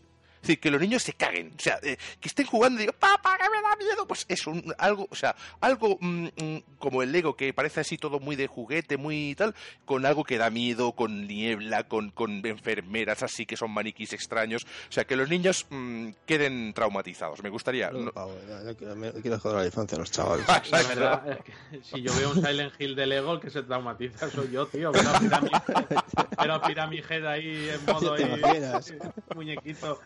[0.45, 1.55] Es decir, que los niños se caguen.
[1.59, 4.07] O sea, eh, que estén jugando y digan, papá, que me da miedo.
[4.07, 7.97] Pues es un, algo, o sea, algo mm, mm, como el Lego, que parece así
[7.97, 9.55] todo muy de juguete, muy tal,
[9.87, 14.65] con algo que da miedo, con niebla, con, con enfermeras así que son maniquís extraños.
[14.91, 17.43] O sea, que los niños mm, queden traumatizados.
[17.43, 17.91] Me gustaría.
[17.91, 20.47] no- Pavo, ya- ya quiero- me- quiero joder la infancia a los chavales.
[20.71, 23.63] La verdad es que si yo veo un Silent Hill de Lego, el que se
[23.63, 24.93] traumatiza soy yo, tío.
[24.93, 26.05] Pero a Pyramid-
[26.37, 28.99] Pero a Pyramid Head ahí en modo ¿Te ahí,
[29.35, 30.01] muñequito.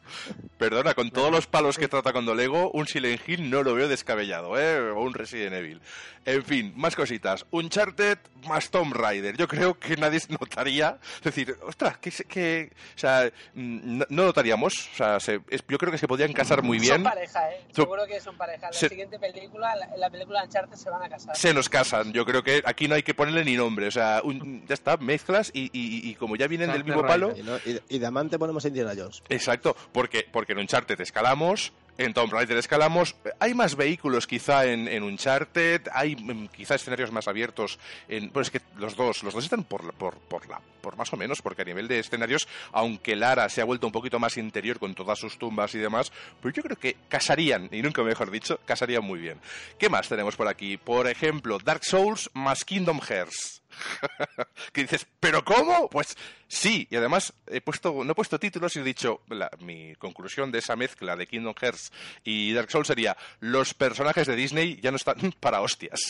[0.59, 3.87] Perdona, con todos los palos que trata con Lego, un Silent Hill no lo veo
[3.89, 4.91] descabellado, ¿eh?
[4.91, 5.81] O un Resident Evil.
[6.25, 7.47] En fin, más cositas.
[7.51, 9.37] Uncharted más Tomb Raider.
[9.37, 10.99] Yo creo que nadie notaría.
[11.17, 14.75] Es decir, ostras, que, que o sea, mm, no, no notaríamos.
[14.93, 16.95] O sea, se- es- yo creo que se podrían casar muy bien.
[16.95, 17.61] Son pareja, ¿eh?
[17.73, 18.67] Seguro que son pareja.
[18.67, 21.37] La Se- siguiente película, la, en la película Uncharted, se van a casar.
[21.37, 22.13] Se nos casan.
[22.13, 23.87] Yo creo que aquí no hay que ponerle ni nombre.
[23.87, 27.33] O sea, un- ya está, mezclas y, y- y como ya vienen del mismo palo.
[27.37, 29.23] Y, no- y- y de amante ponemos a Indiana Jones.
[29.29, 35.03] Exacto, porque, porque en Uncharted escalamos, en Tomb Raider escalamos, hay más vehículos quizá en,
[35.03, 37.79] Uncharted, hay mm, quizá escenarios más abiertos,
[38.09, 41.13] en, pues es que los dos, los dos están por, por, por, la, por más
[41.13, 44.37] o menos, porque a nivel de escenarios, aunque Lara se ha vuelto un poquito más
[44.37, 48.31] interior con todas sus tumbas y demás, pues yo creo que casarían, y nunca mejor
[48.31, 49.41] dicho, casarían muy bien.
[49.77, 50.77] ¿Qué más tenemos por aquí?
[50.77, 53.63] Por ejemplo, Dark Souls más Kingdom Hearts.
[54.73, 55.89] que dices, ¿pero cómo?
[55.91, 59.95] Pues sí, y además he puesto, no he puesto títulos y he dicho, la- mi
[59.97, 61.93] conclusión de esa mezcla de Kingdom Hearts
[62.25, 66.01] y Dark Souls sería, los personajes de Disney ya no están para hostias.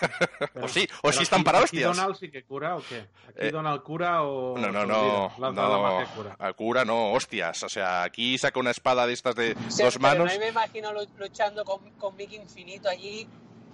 [0.54, 1.96] o sí, o Pero sí están aquí- para aquí hostias.
[1.96, 2.98] Donald sí que cura o qué?
[3.28, 4.56] ¿Aquí Eh, Donald cura o.?
[4.58, 6.36] No, no, no, la no, cura.
[6.38, 7.62] a cura no, hostias.
[7.62, 10.32] O sea, aquí saca una espada de estas de Sí, dos pero manos.
[10.32, 13.26] no me imagino lu- luchando con, con Mickey Infinito allí.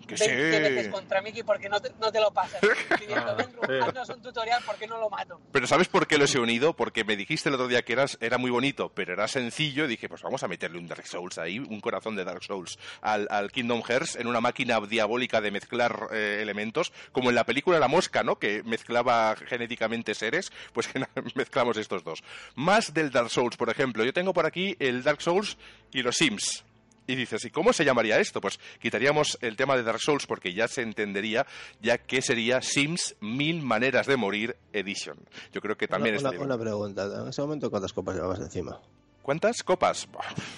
[0.08, 0.90] Que 20 veces sí.
[0.90, 2.60] contra Mickey porque no te, no te lo pasas.
[2.98, 5.40] Pidiendo, Ah, ven, haznos un tutorial porque no lo mato.
[5.52, 6.74] Pero ¿sabes por qué los he unido?
[6.74, 9.84] Porque me dijiste el otro día que eras, era muy bonito, pero era sencillo.
[9.84, 12.78] Y dije, pues vamos a meterle un Dark Souls ahí, un corazón de Dark Souls
[13.02, 17.44] al, al Kingdom Hearts en una máquina diabólica de mezclar eh, elementos, como en la
[17.44, 18.38] película La Mosca, ¿no?
[18.38, 22.22] Que mezclaba genéticamente seres, pues que mezclamos estos dos.
[22.54, 24.04] Más del Dark Souls, por ejemplo.
[24.04, 25.56] Yo tengo por aquí el Dark Souls
[25.92, 26.64] y los Sims.
[27.08, 28.40] Y dices, ¿y cómo se llamaría esto?
[28.40, 31.46] Pues quitaríamos el tema de Dark Souls porque ya se entendería,
[31.80, 35.16] ya que sería Sims Mil Maneras de Morir Edition.
[35.52, 37.04] Yo creo que también estaría una, una pregunta.
[37.22, 38.78] En ese momento, ¿cuántas copas llevabas encima?
[39.22, 40.06] ¿Cuántas copas?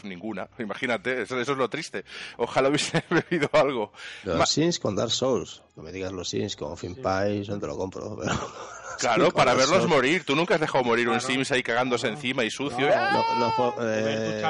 [0.03, 2.05] Ninguna, imagínate, eso, eso es lo triste.
[2.37, 3.93] Ojalá hubiese bebido algo.
[4.25, 5.63] Los Ma- Sims con Dark Souls.
[5.77, 8.17] No me digas los Sims con Fin Pies, no te lo compro.
[8.21, 8.35] Pero...
[8.99, 10.25] Claro, para verlos morir.
[10.25, 12.89] Tú nunca has dejado morir un Sims ahí cagándose encima y sucio.
[12.89, 14.43] No, eh,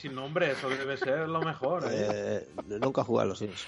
[0.00, 1.84] sin nombre, eso debe ser lo mejor.
[1.90, 2.46] ¿eh?
[2.48, 2.48] Eh,
[2.80, 3.66] nunca jugado a los Sims.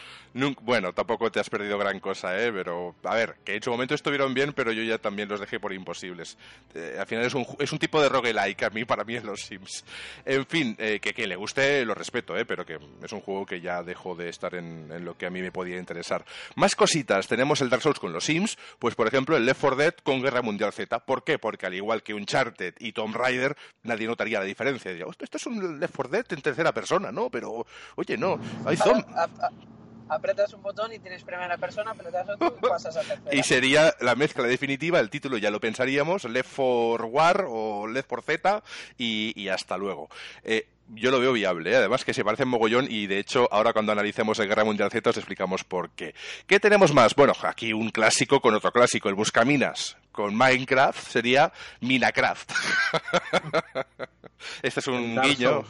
[0.63, 2.53] bueno, tampoco te has perdido gran cosa, ¿eh?
[2.53, 5.61] Pero, a ver, que en su momento estuvieron bien, pero yo ya también los dejé
[5.61, 6.37] por imposibles.
[6.99, 9.41] al final es un, es un tipo de roguelike a mí, para mí, en los
[9.43, 9.85] Sims.
[10.25, 12.45] En fin, que quien le guste lo respeto, ¿eh?
[12.45, 15.31] Pero que es un juego que ya dejó de estar en, en lo que a
[15.31, 16.25] mí me podía interesar.
[16.57, 17.27] Más cositas.
[17.27, 20.12] Tenemos el Dark Souls con los Sims, pues por ejemplo el Left 4 Dead con
[20.21, 20.99] Guerra Mundial Z.
[21.07, 21.39] ¿Por qué?
[21.39, 24.91] Porque al igual que Uncharted y Tomb Raider, nadie notaría la diferencia.
[24.91, 27.31] Diría, esto es un Left 4 Dead en tercera persona, ¿no?
[27.31, 29.07] Pero, oye, no, hay zombies
[30.15, 33.31] apretas un botón y tienes primera persona, apretas otro y pasas a tercera.
[33.33, 38.09] Y sería la mezcla definitiva, el título ya lo pensaríamos, Left 4 War o Left
[38.09, 38.63] 4 Z
[38.99, 40.09] y, hasta luego.
[40.43, 41.77] Eh, yo lo veo viable, ¿eh?
[41.77, 45.11] además que se parecen mogollón y de hecho ahora cuando analicemos el Guerra Mundial Z
[45.11, 46.15] os explicamos por qué.
[46.47, 47.15] ¿Qué tenemos más?
[47.15, 52.53] Bueno, aquí un clásico con otro clásico, el Buscaminas con Minecraft sería Minecraft.
[54.63, 55.65] este es un guiño.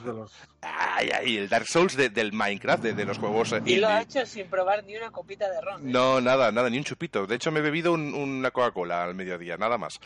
[0.60, 3.54] Ay, ay, el Dark Souls del Minecraft, de, los juegos.
[3.64, 5.80] Y lo ha hecho sin probar ni una copita de ron.
[5.80, 5.90] ¿eh?
[5.92, 7.26] No, nada, nada, ni un chupito.
[7.26, 10.00] De hecho, me he bebido una Coca-Cola al mediodía, nada más.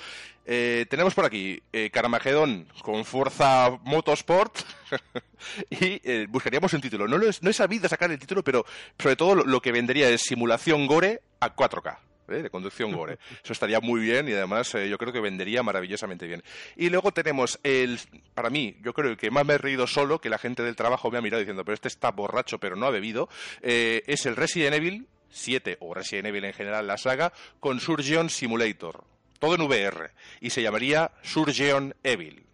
[0.47, 4.59] Eh, tenemos por aquí eh, Carmageddon con Fuerza Motorsport.
[5.71, 7.07] y eh, buscaríamos un título.
[7.07, 8.65] No, no he sabido sacar el título, pero
[8.99, 11.99] sobre todo lo que vendría es simulación gore a 4K.
[12.29, 12.43] ¿Eh?
[12.43, 13.19] de conducción gore.
[13.43, 16.43] Eso estaría muy bien y además eh, yo creo que vendería maravillosamente bien.
[16.77, 17.99] Y luego tenemos el,
[18.35, 21.11] para mí, yo creo que más me he reído solo, que la gente del trabajo
[21.11, 23.29] me ha mirado diciendo, pero este está borracho pero no ha bebido,
[23.63, 28.31] eh, es el Resident Evil 7 o Resident Evil en general la saga con Surgeon
[28.31, 29.05] Simulator.
[29.39, 30.13] Todo en VR.
[30.41, 32.46] Y se llamaría Surgeon Evil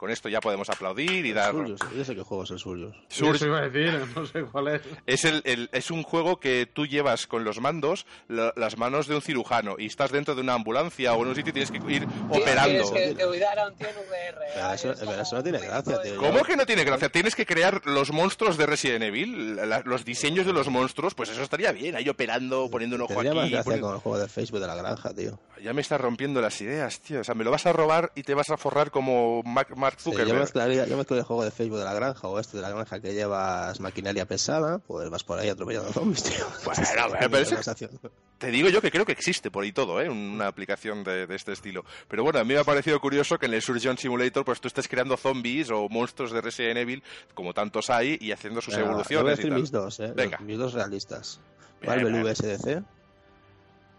[0.00, 1.54] con esto ya podemos aplaudir y dar.
[1.54, 2.94] Yo sé qué juego es el Surgeon.
[3.08, 3.36] Sur...
[3.38, 4.82] iba a decir, no sé cuál es.
[5.04, 9.20] Es, el, es un juego que tú llevas con los mandos las manos de un
[9.20, 12.08] cirujano y estás dentro de una ambulancia o en un sitio y tienes que ir
[12.30, 12.90] operando.
[12.90, 14.38] Tienes que, cuidar a un tío en VR.
[14.54, 16.16] Pero eso, no tiene gracia, tío.
[16.16, 17.10] ¿Cómo que no tiene gracia?
[17.10, 21.42] Tienes que crear los monstruos de Resident Evil, los diseños de los monstruos, pues eso
[21.42, 23.28] estaría bien, ahí operando, poniendo un ojo aquí.
[23.28, 25.38] más gracia con el juego de Facebook de la granja, tío.
[25.62, 27.20] Ya me estás rompiendo las ideas, tío.
[27.20, 30.34] O sea, me lo vas a robar y te vas a forrar como Mac yo
[30.34, 33.14] mezclaría, yo el juego de Facebook de la granja o este de la granja que
[33.14, 36.46] llevas maquinaria pesada, pues vas por ahí atropellando zombies, tío.
[36.64, 36.82] Bueno,
[38.38, 40.08] te digo yo que creo que existe por ahí todo, ¿eh?
[40.08, 41.84] Una aplicación de, este estilo.
[42.08, 44.68] Pero bueno, a mí me ha parecido curioso que en el Surgeon Simulator pues tú
[44.68, 47.02] estés creando zombies o monstruos de Resident Evil,
[47.34, 49.40] como tantos hay, y haciendo sus evoluciones.
[49.40, 50.12] Voy a mis dos, ¿eh?
[50.14, 50.38] Venga.
[50.38, 51.40] Mis dos realistas.
[51.82, 52.82] Marvel VSDC.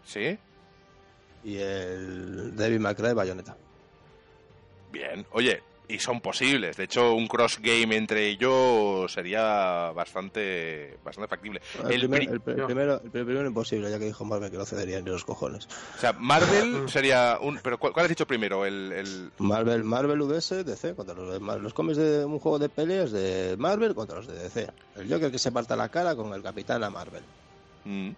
[0.04, 0.38] ¿Sí?
[1.44, 3.58] Y el David McRae Bayonetta.
[4.92, 5.26] Bien.
[5.32, 6.78] Oye, y son posibles.
[6.78, 11.62] De hecho, un cross game entre ellos sería bastante bastante factible.
[11.90, 15.68] El, primero, el primero imposible, ya que dijo Marvel que no cedería ni los cojones.
[15.98, 17.60] O sea, Marvel sería un.
[17.62, 18.66] Pero ¿cuál, has dicho primero?
[18.66, 19.32] El, el...
[19.40, 23.94] Marvel, Marvel VS DC contra los Los cómics de un juego de peleas de Marvel
[23.94, 24.68] contra los de DC.
[24.96, 27.24] El Joker que se parta la cara con el Capitán a Marvel.
[27.86, 28.12] Mm.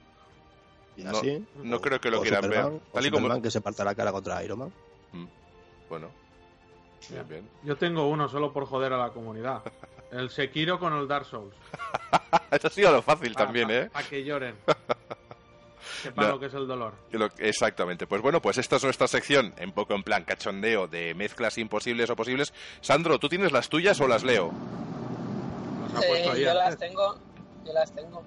[0.95, 2.69] Y así, no, creo que lo quieran ver.
[2.93, 3.41] Tal y como...
[3.41, 4.73] que se parta la cara contra Iron Man.
[5.11, 5.25] Mm.
[5.89, 6.22] Bueno.
[7.63, 9.61] Yo tengo uno solo por joder a la comunidad.
[10.11, 11.55] El Sekiro con el Dark Souls.
[12.51, 13.89] Eso ha sido lo fácil también, ¿eh?
[13.91, 14.55] Para que lloren.
[16.03, 16.93] Sepan lo que es el dolor.
[17.39, 18.07] exactamente.
[18.07, 22.09] Pues bueno, pues esta es nuestra sección, en poco en plan cachondeo de mezclas imposibles
[22.09, 22.53] o posibles.
[22.81, 24.51] Sandro, ¿tú tienes las tuyas o las leo?
[26.03, 27.15] Eh, yo las tengo.
[27.65, 28.23] Yo las tengo.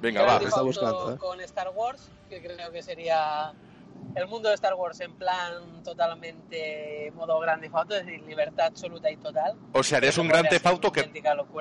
[0.00, 0.36] Venga, va.
[0.38, 1.18] Está buscando, ¿eh?
[1.18, 3.52] Con Star Wars, que creo que sería
[4.14, 9.10] el mundo de Star Wars en plan totalmente modo grande auto, es decir, libertad absoluta
[9.10, 9.56] y total.
[9.72, 11.10] O sea, harías un gran auto que,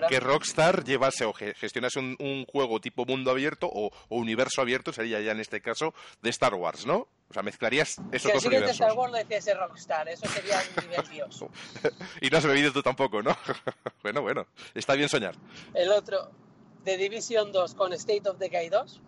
[0.08, 5.32] que Rockstar llevase o gestionase un, juego tipo mundo abierto o, universo abierto, sería ya
[5.32, 7.08] en este caso de Star Wars, ¿no?
[7.30, 8.80] O sea, mezclarías esos dos universos.
[8.80, 11.45] Star Wars lo ese Rockstar, eso sería un nivel Dios.
[12.21, 13.38] y no has bebido tú tampoco, ¿no?
[14.04, 15.36] bueno, bueno, está bien soñar.
[15.73, 16.32] El otro,
[16.84, 19.02] The Division 2 con State of Decay 2,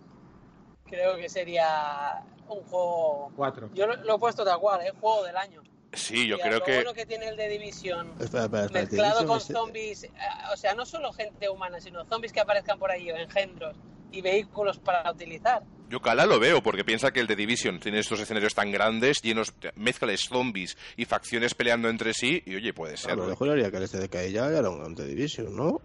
[0.91, 3.31] creo que sería un juego.
[3.35, 3.69] Cuatro.
[3.73, 5.63] Yo lo, he puesto tal cual, es juego del año.
[5.93, 6.71] Sí, yo creo que.
[6.71, 10.11] Lo bueno que tiene el de Division mezclado con zombies, eh,
[10.53, 13.75] o sea, no solo gente humana, sino zombies que aparezcan por ahí, o engendros
[14.11, 15.63] y vehículos para utilizar.
[15.89, 19.21] Yo cala lo veo, porque piensa que el de Division tiene estos escenarios tan grandes,
[19.21, 23.11] llenos, de zombies y facciones peleando entre sí, y oye, puede ser.
[23.11, 25.81] A lo mejor haría que el este de ya era un de Division, ¿no?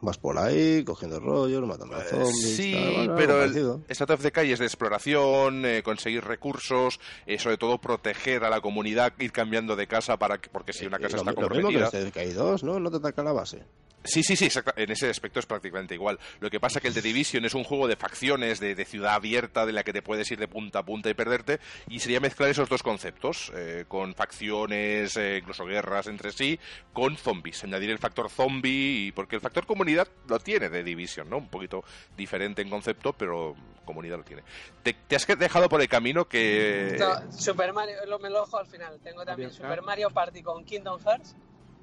[0.00, 2.56] Vas por ahí, cogiendo rollos, matando a eh, zombies.
[2.56, 7.78] Sí, pero el State of Decay es de exploración, eh, conseguir recursos, eh, sobre todo
[7.78, 11.34] proteger a la comunidad, ir cambiando de casa para que, porque si una casa está
[11.34, 11.90] comprometida.
[11.92, 12.80] Lo mismo que el 2, ¿no?
[12.80, 13.62] No te ataca la base.
[14.04, 16.18] Sí, sí, sí, en ese aspecto es prácticamente igual.
[16.40, 19.14] Lo que pasa es que el The Division es un juego de facciones, de, ciudad
[19.14, 22.20] abierta, de la que te puedes ir de punta a punta y perderte, y sería
[22.20, 26.58] mezclar esos dos conceptos, eh, con facciones, eh, incluso guerras entre sí,
[26.92, 27.62] con zombies.
[27.64, 31.38] Añadir el factor zombie, porque el factor comunidad lo tiene The Division, ¿no?
[31.38, 31.84] Un poquito
[32.16, 33.54] diferente en concepto, pero
[33.84, 34.42] comunidad lo tiene.
[34.82, 36.98] ¿Te, has dejado por el camino que...?
[37.30, 38.98] Super Mario, me lo al final.
[39.02, 41.36] Tengo también Super Mario Party con Kingdom Hearts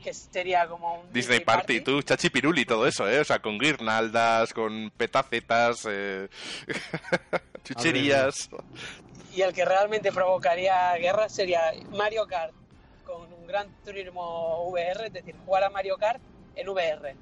[0.04, 1.82] que sería como un Disney, Party.
[1.82, 3.20] tú, Chachi Piruli, todo eso, ¿eh?
[3.20, 6.30] O sea, con guirnaldas, con petacetas, eh...
[7.64, 8.50] chucherías.
[9.34, 12.54] Y el que realmente provocaría guerra sería Mario Kart
[13.06, 16.22] con un Gran Turismo VR, es decir, jugar a Mario Kart
[16.56, 17.16] en VR.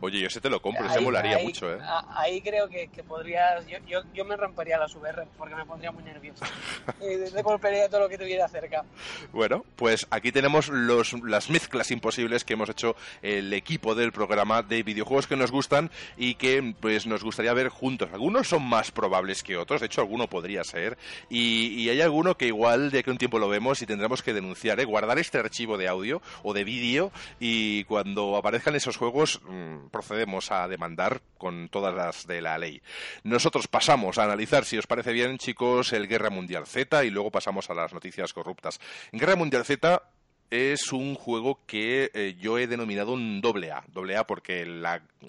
[0.00, 1.78] Oye, yo ese te lo compro, ese molaría mucho, ¿eh?
[2.14, 3.66] Ahí creo que, que podrías.
[3.66, 6.44] Yo, yo, yo, me rompería las VR porque me pondría muy nervioso.
[7.00, 8.84] y te golpearía todo lo que tuviera cerca.
[9.32, 14.62] Bueno, pues aquí tenemos los, las mezclas imposibles que hemos hecho el equipo del programa
[14.62, 18.10] de videojuegos que nos gustan y que pues nos gustaría ver juntos.
[18.12, 20.96] Algunos son más probables que otros, de hecho, alguno podría ser.
[21.28, 24.32] Y, y hay alguno que igual de que un tiempo lo vemos y tendremos que
[24.32, 24.84] denunciar, ¿eh?
[24.84, 30.50] Guardar este archivo de audio o de vídeo y cuando aparezcan esos juegos mm, procedemos
[30.50, 32.82] a demandar con todas las de la ley.
[33.22, 37.30] Nosotros pasamos a analizar, si os parece bien, chicos, el Guerra Mundial Z y luego
[37.30, 38.80] pasamos a las noticias corruptas.
[39.12, 40.02] Guerra Mundial Z
[40.50, 43.84] es un juego que eh, yo he denominado un doble A.
[43.88, 44.84] Doble A porque el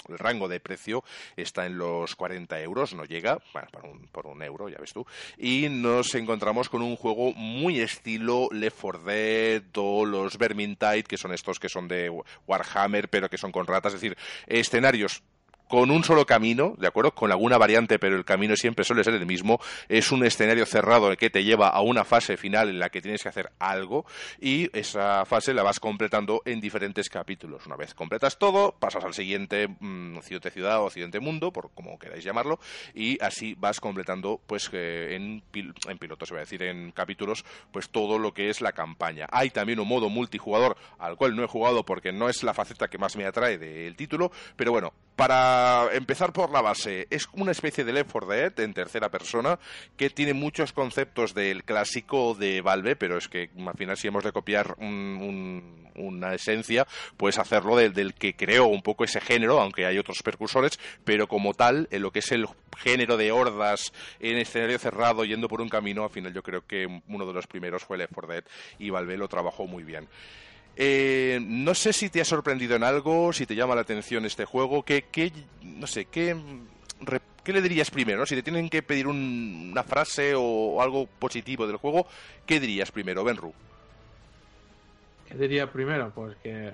[0.08, 1.04] rango de precio
[1.36, 4.94] está en los 40 euros, no llega, bueno, por un, por un, euro, ya ves
[4.94, 5.06] tú.
[5.38, 11.18] Y nos encontramos con un juego muy estilo Left 4 Dead o los Vermintide, que
[11.18, 12.12] son estos que son de
[12.48, 14.18] Warhammer, pero que son con ratas, es decir,
[14.48, 15.22] escenarios
[15.70, 17.12] con un solo camino, ¿de acuerdo?
[17.12, 19.62] Con alguna variante, pero el camino siempre suele ser el mismo.
[19.88, 23.22] Es un escenario cerrado que te lleva a una fase final en la que tienes
[23.22, 24.06] que hacer algo
[24.42, 27.68] y esa fase la vas completando en diferentes capítulos.
[27.68, 30.18] Una vez completas todo, pasas al siguiente mm,
[30.50, 32.60] ciudad, o siguiente mundo, por como queráis llamarlo,
[32.96, 35.44] y así vas completando, pues, eh, en,
[35.88, 39.28] en pilotos, se va a decir, en capítulos, pues todo lo que es la campaña.
[39.32, 42.88] Hay también un modo multijugador al cual no he jugado porque no es la faceta
[42.88, 47.52] que más me atrae del título, pero bueno, para empezar por la base, es una
[47.52, 49.60] especie de Left 4 Dead en tercera persona
[49.98, 54.24] que tiene muchos conceptos del clásico de Valve, pero es que al final si hemos
[54.24, 59.98] de copiar una esencia, pues hacerlo del, que creó un poco ese género, aunque hay
[59.98, 62.48] otros percursores, pero como tal, en lo que es el
[62.78, 63.92] género de hordas
[64.22, 67.46] en escenario cerrado yendo por un camino, al final yo creo que uno de los
[67.46, 68.44] primeros fue Left 4 Dead
[68.80, 70.08] y Valve lo trabajó muy bien.
[70.82, 74.46] Eh, no sé si te ha sorprendido en algo, si te llama la atención este
[74.46, 76.38] juego, ¿qué, qué no sé, qué,
[77.44, 78.26] qué le dirías primero?
[78.26, 82.08] Si te tienen que pedir una frase o, algo positivo del juego,
[82.46, 83.54] ¿qué dirías primero, Benru?
[85.28, 86.14] ¿Qué diría primero?
[86.16, 86.72] Pues que...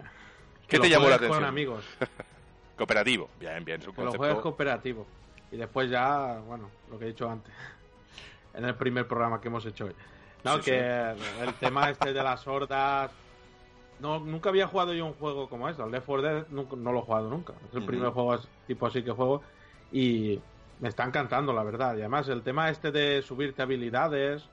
[0.68, 1.40] ¿Qué te llamó la atención?
[1.40, 1.84] Con amigos.
[2.78, 5.08] cooperativo, bien, bien, es un que lo juegues cooperativo.
[5.52, 7.52] Y después ya, bueno, lo que he dicho antes,
[8.54, 9.96] en el primer programa que hemos hecho hoy.
[10.44, 13.10] No, que el tema este de las hordas
[14.00, 15.82] no, nunca había jugado yo un juego como este.
[15.84, 17.54] El Left 4 Dead no, lo he jugado nunca.
[17.70, 18.38] Es el primer juego
[18.68, 19.42] tipo así que juego.
[19.92, 20.40] Y
[20.80, 21.96] me está encantando, la verdad.
[21.96, 24.44] Y además, el tema este de subirte habilidades.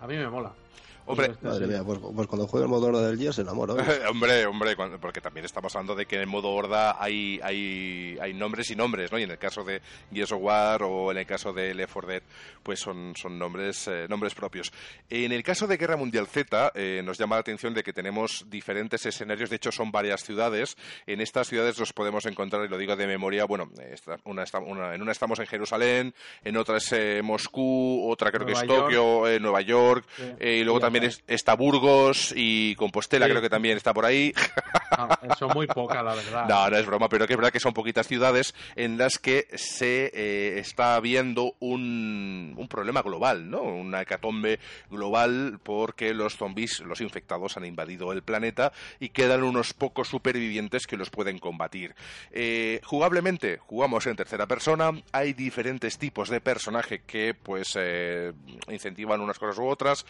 [0.00, 0.52] A mí me mola.
[1.06, 3.74] Hombre, Madre mía, pues, pues, cuando juegue el modo horda del día se enamora.
[4.10, 8.34] hombre, hombre, porque también estamos hablando de que en el modo horda hay, hay, hay
[8.34, 9.18] nombres y nombres, ¿no?
[9.18, 9.80] Y en el caso de
[10.12, 12.22] Gears of War o en el caso de Left 4 Dead,
[12.62, 14.72] pues son, son nombres, eh, nombres propios.
[15.08, 18.44] En el caso de Guerra Mundial Z, eh, nos llama la atención de que tenemos
[18.48, 20.76] diferentes escenarios, de hecho son varias ciudades.
[21.06, 23.70] En estas ciudades los podemos encontrar, y lo digo de memoria, bueno,
[24.24, 24.44] una,
[24.94, 29.24] en una estamos en Jerusalén, en otra es eh, Moscú, otra creo que es Tokio,
[29.38, 30.04] Nueva York,
[30.40, 34.32] y luego también está Burgos y Compostela, creo que también está por ahí.
[35.38, 36.48] son muy pocas, la verdad.
[36.48, 39.46] No, no es broma, pero que es verdad que son poquitas ciudades en las que
[39.54, 43.62] se eh, está viendo un, un, problema global, ¿no?
[43.62, 44.58] Una hecatombe
[44.90, 50.86] global porque los zombies, los infectados, han invadido el planeta y quedan unos pocos supervivientes
[50.86, 51.94] que los pueden combatir.
[52.30, 58.32] Eh, jugablemente, jugamos en tercera persona, hay diferentes tipos de personaje que, pues, eh,
[58.68, 60.06] incentivan unas cosas u otras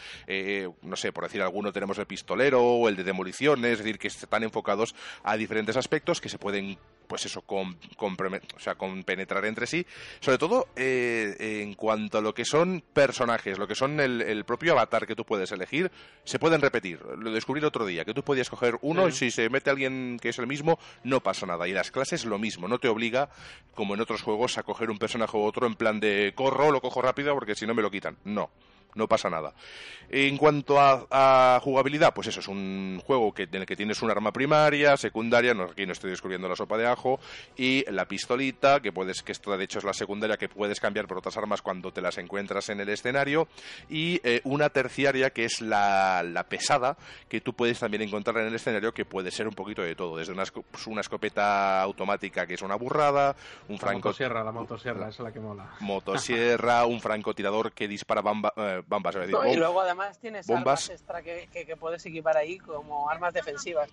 [0.82, 4.08] no sé, por decir alguno, tenemos el pistolero o el de demoliciones, es decir, que
[4.08, 9.44] están enfocados a diferentes aspectos que se pueden pues eso, con, o sea, con penetrar
[9.44, 9.86] entre sí,
[10.20, 14.72] sobre todo eh, en cuanto a lo que son personajes, lo que son el, propio
[14.72, 15.90] avatar que tú puedes elegir,
[16.24, 17.00] se pueden repetir.
[17.18, 20.18] Lo descubrí el otro día, que tú podías coger uno y si se mete alguien
[20.20, 21.66] que es el mismo, no pasa nada.
[21.68, 23.30] Y las clases lo mismo, no te obliga,
[23.74, 26.80] como en otros juegos, a coger un personaje u otro en plan de corro, lo
[26.80, 28.16] cojo rápido porque si no me lo quitan.
[28.24, 28.50] No
[28.96, 29.54] no pasa nada.
[30.08, 34.10] En cuanto a, jugabilidad, pues eso, es un juego que, en el que tienes un
[34.10, 37.18] arma primaria, secundaria, no, aquí no estoy descubriendo la sopa de ajo,
[37.56, 41.06] y la pistolita, que puedes, que esto de hecho es la secundaria, que puedes cambiar
[41.06, 43.48] por otras armas cuando te las encuentras en el escenario,
[43.88, 46.96] y eh, una terciaria, que es la, pesada,
[47.28, 50.16] que tú puedes también encontrar en el escenario, que puede ser un poquito de todo,
[50.16, 53.34] desde una, pues, una escopeta automática, que es una burrada,
[53.68, 53.98] un franco...
[53.98, 55.74] La motosierra, la motosierra, esa es la que mola.
[55.80, 58.22] Motosierra, un francotirador que dispara
[58.56, 59.16] eh, bambas.
[59.26, 63.90] y luego además tienes bombas extra que, puedes equipar ahí como armas defensivas.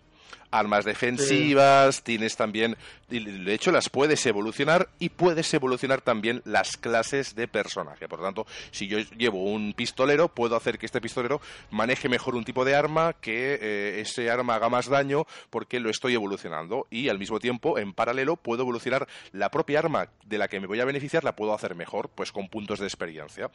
[0.52, 2.78] Armas defensivas, tienes también,
[3.10, 8.08] de hecho las puedes evolucionar y puedes evolucionar también las clases de personaje.
[8.08, 11.42] Por lo tanto, si yo llevo un pistolero, puedo hacer que este pistolero
[11.72, 15.90] maneje mejor un tipo de arma, que eh, ese arma haga más daño porque lo
[15.90, 20.48] estoy evolucionando y al mismo tiempo, en paralelo, puedo evolucionar la propia arma de la
[20.48, 23.50] que me voy a beneficiar, la puedo hacer mejor, pues con puntos de experiencia.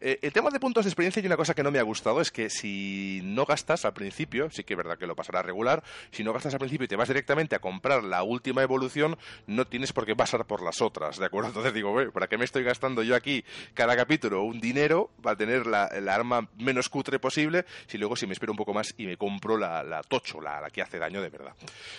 [0.00, 2.20] Eh, el tema de puntos de experiencia y una cosa que no me ha gustado
[2.20, 5.82] es que si no gastas al principio, sí que es verdad que lo pasará regular,
[6.12, 9.18] si no gastas al principio y te vas directamente a comprar la última evolución,
[9.48, 11.48] no tienes por qué pasar por las otras, ¿de acuerdo?
[11.60, 13.44] Entonces digo, ¿para qué me estoy gastando yo aquí
[13.74, 18.32] cada capítulo un dinero para tener la, arma menos cutre posible si luego si me
[18.32, 21.54] espero un poco más y me compro la, tocho, la, que hace daño de verdad?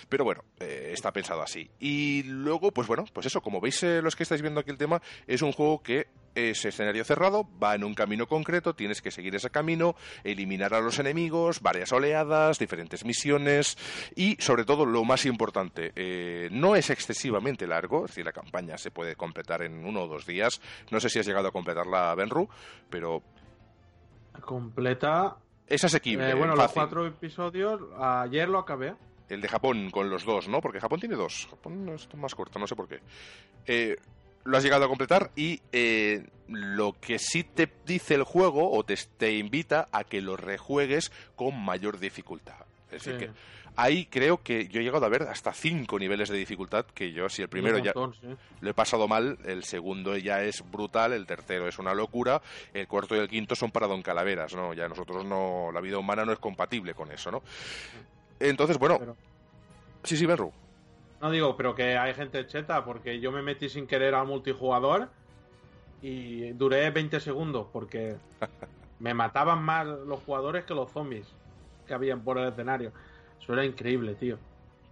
[0.08, 1.70] Pero bueno, eh, está pensado así.
[1.78, 4.78] Y luego, pues bueno, pues eso, como veis eh, los que estáis viendo aquí el
[4.78, 9.10] tema, es un juego que es escenario cerrado, va en un camino concreto, tienes que
[9.10, 13.76] seguir ese camino, eliminar a los enemigos, varias oleadas, diferentes misiones
[14.16, 18.78] y sobre todo lo más importante, eh, no es excesivamente largo, es decir, la campaña
[18.78, 20.60] se puede completar en uno o dos días,
[20.90, 22.48] no sé si has llegado a completarla, Benru,
[22.88, 23.22] pero...
[24.40, 25.36] Completa...
[25.66, 26.30] Es asequible.
[26.30, 28.94] Eh, bueno, los cuatro episodios, ayer lo acabé.
[29.28, 30.60] El de Japón con los dos, ¿no?
[30.60, 31.46] Porque Japón tiene dos.
[31.48, 33.00] Japón es más corto, no sé por qué.
[33.64, 33.96] Eh,
[34.44, 38.84] lo has llegado a completar y eh, lo que sí te dice el juego o
[38.84, 42.66] te, te, invita a que lo rejuegues con mayor dificultad.
[42.90, 43.30] Es decir, que
[43.76, 47.28] ahí creo que yo he llegado a ver hasta cinco niveles de dificultad, que yo
[47.28, 51.68] si el primero ya lo he pasado mal, el segundo ya es brutal, el tercero
[51.68, 52.42] es una locura,
[52.74, 54.74] el cuarto y el quinto son para Don Calaveras, ¿no?
[54.74, 57.42] Ya nosotros no, la vida humana no es compatible con eso, ¿no?
[58.38, 59.16] Entonces, bueno...
[60.04, 60.52] Sí, sí, Benru.
[61.22, 65.08] No digo, pero que hay gente cheta, porque yo me metí sin querer a multijugador
[66.02, 68.16] y duré 20 segundos, porque
[68.98, 71.28] me mataban más los jugadores que los zombies
[71.86, 72.92] que habían por el escenario.
[73.40, 74.36] Eso era increíble, tío.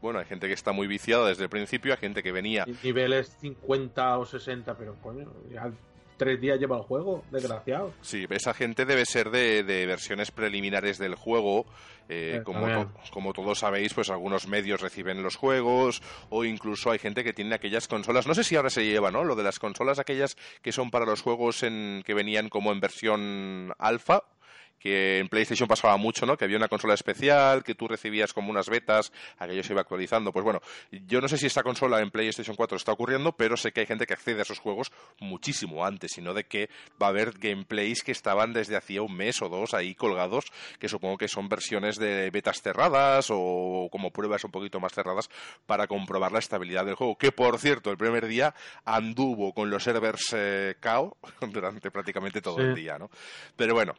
[0.00, 2.64] Bueno, hay gente que está muy viciada desde el principio, hay gente que venía.
[2.84, 5.72] Niveles 50 o 60, pero coño, ya
[6.20, 7.94] tres días lleva el juego, desgraciado.
[8.02, 11.64] Sí, esa gente debe ser de, versiones preliminares del juego.
[12.10, 16.98] Eh, eh, como, como todos sabéis, pues algunos medios reciben los juegos o incluso hay
[16.98, 18.26] gente que tiene aquellas consolas.
[18.26, 19.24] No sé si ahora se lleva, ¿no?
[19.24, 22.80] Lo de las consolas aquellas que son para los juegos en, que venían como en
[22.80, 24.24] versión alfa
[24.80, 26.36] que en PlayStation pasaba mucho, ¿no?
[26.36, 30.32] Que había una consola especial, que tú recibías como unas betas, aquello se iba actualizando.
[30.32, 30.60] Pues bueno,
[30.90, 33.86] yo no sé si esta consola en PlayStation 4 está ocurriendo, pero sé que hay
[33.86, 36.70] gente que accede a esos juegos muchísimo antes, sino de que
[37.00, 40.46] va a haber gameplays que estaban desde hacía un mes o dos ahí colgados,
[40.78, 45.28] que supongo que son versiones de betas cerradas o como pruebas un poquito más cerradas
[45.66, 47.16] para comprobar la estabilidad del juego.
[47.16, 48.54] Que por cierto, el primer día
[48.84, 51.18] anduvo con los servers eh, KO
[51.52, 53.10] durante prácticamente todo el día, ¿no?
[53.56, 53.94] Pero bueno,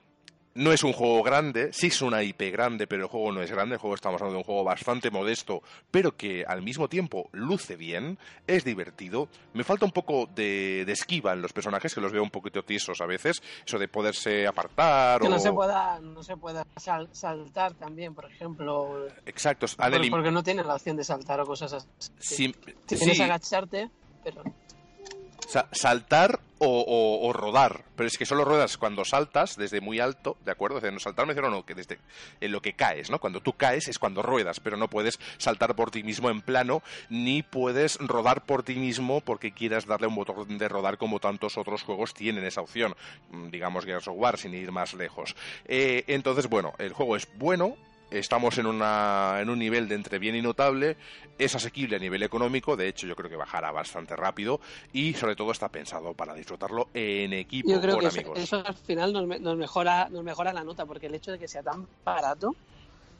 [0.54, 3.52] no es un juego grande, sí es una IP grande, pero el juego no es
[3.52, 3.76] grande.
[3.76, 7.76] El juego estamos hablando de un juego bastante modesto, pero que al mismo tiempo luce
[7.76, 9.30] bien, es divertido.
[9.54, 13.00] Me falta un poco de, esquiva en los personajes, que los veo un poquito tiesos
[13.02, 13.42] a veces.
[13.66, 15.22] Eso de poderse apartar.
[15.22, 19.08] Que no se pueda, no se pueda saltar también, por ejemplo.
[19.26, 19.68] Exacto.
[20.10, 21.88] porque no tiene la opción de saltar o cosas
[22.20, 22.54] así.
[22.86, 23.90] Tienes que agacharte,
[24.24, 24.44] pero
[25.72, 30.78] saltar o, rodar, pero es que solo ruedas cuando saltas desde muy alto, ¿de acuerdo?
[30.78, 31.98] O sea, no saltar me no, que desde
[32.40, 33.20] en lo que caes, ¿no?
[33.20, 36.84] Cuando tú caes es cuando ruedas, pero no puedes saltar por ti mismo en plano,
[37.10, 41.58] ni puedes rodar por ti mismo porque quieras darle un botón de rodar como tantos
[41.58, 42.96] otros juegos tienen esa opción,
[43.32, 45.36] mm, digamos Gears of War, sin ir más lejos.
[45.66, 47.76] Eh, entonces, bueno, el juego es bueno,
[48.12, 50.98] estamos en, una, en un nivel de entre bien y notable,
[51.38, 54.60] es asequible a nivel económico, de hecho yo creo que bajará bastante rápido
[54.94, 59.14] y sobre todo está pensado para disfrutarlo en equipo yo creo que Eso, al final
[59.14, 62.56] nos, mejora, nos mejora la nota porque el hecho de que sea tan barato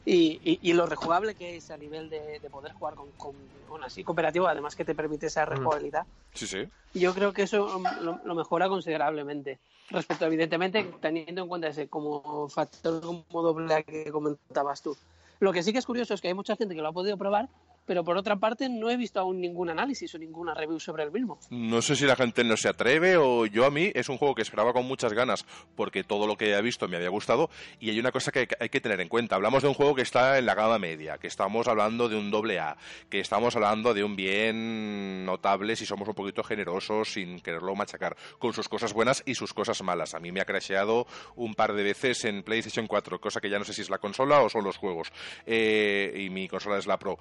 [0.04, 4.48] y, y, lo rejugable que es a nivel de, poder jugar con, con, así cooperativo,
[4.48, 5.48] además que te permite esa mm.
[5.48, 6.06] rejugabilidad.
[6.34, 6.68] Sí, sí.
[6.94, 9.58] Yo creo que eso lo, mejora considerablemente.
[9.90, 14.96] Respecto, evidentemente, teniendo en cuenta ese como factor como doble que comentabas tú.
[15.38, 17.16] Lo que sí que es curioso es que hay mucha gente que lo ha podido
[17.16, 17.48] probar,
[17.86, 21.10] pero por otra parte no he visto aún ningún análisis o ninguna review sobre el
[21.10, 21.38] mismo.
[21.50, 24.34] No sé si la gente no se atreve o yo a mí es un juego
[24.34, 27.90] que esperaba con muchas ganas porque todo lo que he visto me había gustado y
[27.90, 29.36] hay una cosa que hay que tener en cuenta.
[29.36, 32.30] Hablamos de un juego que está en la gama media, que estamos hablando de un
[32.30, 32.76] doble A,
[33.08, 38.16] que estamos hablando de un bien notable si somos un poquito generosos sin quererlo machacar,
[38.38, 40.14] con sus cosas buenas y sus cosas malas.
[40.14, 41.06] A mí me ha crasheado
[41.36, 43.98] un par de veces en PlayStation 4, cosa que ya no sé si es la
[43.98, 45.12] consola o son los juegos.
[45.46, 47.18] Eh, y mi consola es la Pro.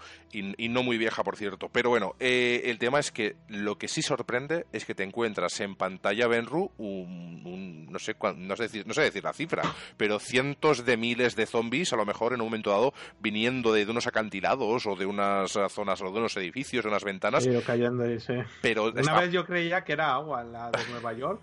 [0.58, 1.70] Y no muy vieja, por cierto.
[1.70, 5.60] Pero bueno, eh, el tema es que lo que sí sorprende es que te encuentras
[5.60, 9.64] en pantalla Benru un, no sé no sé decir, no sé decir la cifra,
[9.97, 13.86] pero cientos de miles de zombies a lo mejor en un momento dado viniendo de,
[13.89, 17.47] unos acantilados o de unas zonas o de unos edificios, de unas ventanas.
[17.66, 18.36] cayendo ahí, sí.
[18.62, 21.41] Pero una vez yo creía que era agua la de Nueva York.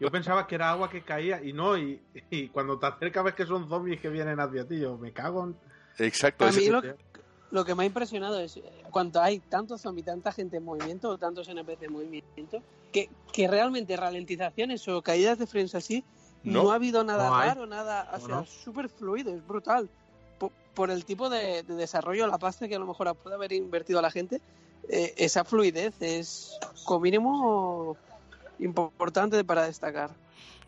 [0.00, 2.00] Yo pensaba que era agua que caía y no, y,
[2.52, 5.56] cuando te acercas ves que son zombies que vienen hacia ti, yo me cago en...
[5.98, 6.46] Exacto.
[6.46, 6.82] A lo
[7.64, 11.18] que me ha impresionado es eh, cuando hay tantos zombies, tanta gente en movimiento, o
[11.18, 16.04] tantos NPC en movimiento, que, que realmente ralentizaciones o caídas de frames así,
[16.42, 19.88] no, ha habido nada raro, nada, o sea, súper fluido, es brutal.
[20.74, 24.02] Por, el tipo de, desarrollo, la pasta que a lo mejor puede haber invertido a
[24.02, 24.40] la gente,
[24.88, 27.96] eh, esa fluidez es como mínimo
[28.58, 30.10] importante para destacar.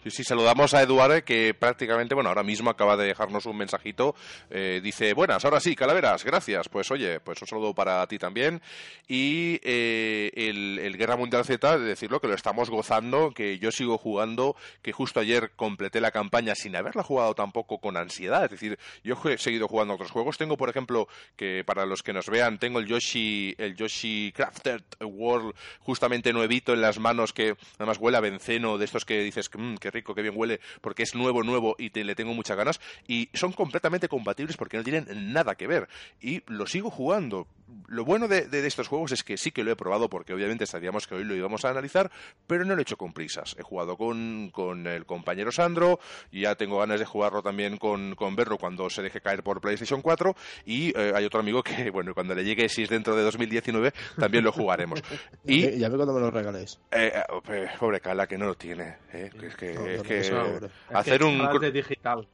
[0.02, 4.16] Sí, sí, saludamos a Eduardo que prácticamente, bueno, ahora mismo acaba de dejarnos un mensajito.
[4.50, 6.68] Eh, dice, buenas, ahora sí, calaveras, gracias.
[6.68, 8.60] Pues oye, pues un saludo para ti también.
[9.06, 13.96] Y eh, el, Guerra Mundial Z, de decirlo, que lo estamos gozando, que yo sigo
[13.96, 18.46] jugando, que justo ayer completé la campaña sin haberla jugado tampoco con ansiedad.
[18.46, 20.36] Es decir, yo he seguido jugando otros juegos.
[20.36, 24.82] Tengo, por ejemplo, que para los que nos vean, tengo el Yoshi, el Yoshi Crafted
[25.00, 29.48] World justamente nuevito en las manos que además huele a benceno, de estos que dices,
[29.56, 32.56] mmm, que rico, que bien huele, porque es nuevo, nuevo y te, le tengo muchas
[32.56, 32.80] ganas.
[33.06, 35.88] Y son completamente compatibles porque no tienen nada que ver.
[36.20, 37.46] Y lo sigo jugando.
[37.88, 41.06] Lo bueno de, estos juegos es que sí que lo he probado porque obviamente sabíamos
[41.06, 42.10] que hoy lo íbamos a analizar,
[42.46, 43.56] pero no lo he hecho con prisas.
[43.58, 45.98] He jugado con, con el compañero Sandro,
[46.30, 50.02] ya tengo ganas de jugarlo también con, con Berro cuando se deje caer por PlayStation
[50.02, 50.34] 4
[50.66, 53.92] y eh, hay otro amigo que, bueno, cuando le llegue, si es dentro de 2019,
[54.18, 55.02] también lo jugaremos.
[55.44, 56.78] Y, ya ve cuando me lo regaléis.
[56.90, 57.12] Eh,
[57.48, 58.96] eh, pobre Cala, que no lo tiene.
[59.12, 61.40] Es que, es que hacer un...
[61.72, 62.26] digital.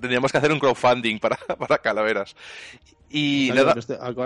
[0.00, 2.34] Tendríamos que hacer un crowdfunding para, para calaveras.
[3.10, 3.74] Y nada.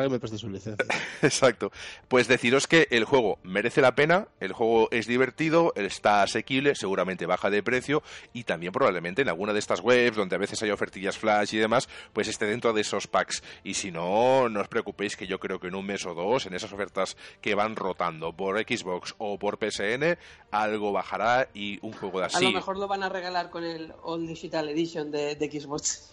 [0.08, 0.84] me preste su licencia.
[1.22, 1.70] Exacto.
[2.08, 7.26] Pues deciros que el juego merece la pena, el juego es divertido, está asequible, seguramente
[7.26, 8.02] baja de precio
[8.32, 11.58] y también probablemente en alguna de estas webs donde a veces hay ofertillas flash y
[11.58, 13.42] demás, pues esté dentro de esos packs.
[13.62, 16.46] Y si no, no os preocupéis que yo creo que en un mes o dos,
[16.46, 20.18] en esas ofertas que van rotando por Xbox o por PSN,
[20.50, 22.36] algo bajará y un juego de así.
[22.44, 26.12] A lo mejor lo van a regalar con el All Digital Edition de, de Xbox.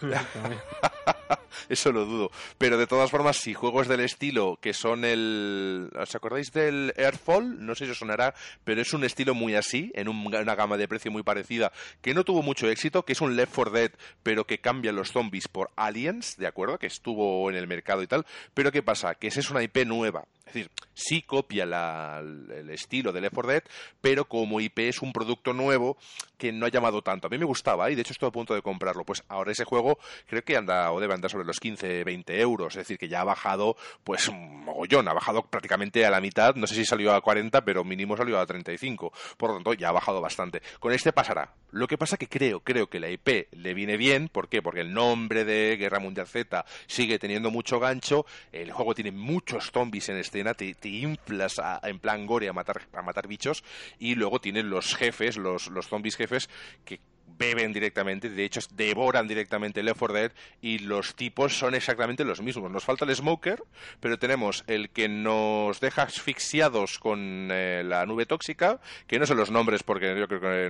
[1.68, 2.30] Eso lo dudo.
[2.58, 5.90] Pero de todas formas, si juegos del estilo que son el.
[5.98, 7.64] ¿Os acordáis del Airfall?
[7.64, 10.88] No sé si os sonará, pero es un estilo muy así, en una gama de
[10.88, 13.90] precio muy parecida, que no tuvo mucho éxito, que es un Left 4 Dead,
[14.22, 16.78] pero que cambia los zombies por aliens, ¿de acuerdo?
[16.78, 18.26] Que estuvo en el mercado y tal.
[18.54, 19.14] Pero ¿qué pasa?
[19.14, 20.24] Que esa es una IP nueva.
[20.50, 23.62] Es decir, sí copia el estilo de Left 4 Dead,
[24.00, 25.96] pero como IP es un producto nuevo
[26.36, 27.28] que no ha llamado tanto.
[27.28, 29.04] A mí me gustaba y de hecho estoy a punto de comprarlo.
[29.04, 32.74] Pues ahora ese juego creo que anda o debe andar sobre los 15, 20 euros.
[32.74, 36.56] Es decir, que ya ha bajado pues mogollón, ha bajado prácticamente a la mitad.
[36.56, 39.12] No sé si salió a 40, pero mínimo salió a 35.
[39.36, 40.62] Por lo tanto, ya ha bajado bastante.
[40.80, 41.54] Con este pasará.
[41.70, 44.28] Lo que pasa que creo, creo que la IP le viene bien.
[44.28, 44.62] ¿Por qué?
[44.62, 48.26] Porque el nombre de Guerra Mundial Z sigue teniendo mucho gancho.
[48.50, 53.02] El juego tiene muchos zombies en este te, inflas en plan gore a matar, a
[53.02, 53.64] matar bichos
[53.98, 56.48] y luego tienen los jefes, los, los zombies jefes
[56.84, 57.00] que
[57.36, 62.24] beben directamente, de hecho devoran directamente el Left 4 Dead y los tipos son exactamente
[62.24, 62.70] los mismos.
[62.70, 63.62] Nos falta el Smoker,
[64.00, 69.34] pero tenemos el que nos deja asfixiados con eh, la nube tóxica, que no sé
[69.34, 70.66] los nombres porque yo creo que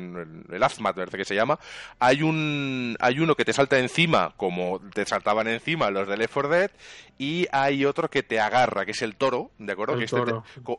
[0.55, 1.59] el Azmat parece que se llama.
[1.99, 6.35] Hay un hay uno que te salta encima como te saltaban encima los de Left
[6.35, 6.71] 4 Dead
[7.19, 9.99] y hay otro que te agarra, que es el toro, ¿de acuerdo?
[9.99, 10.23] Que, este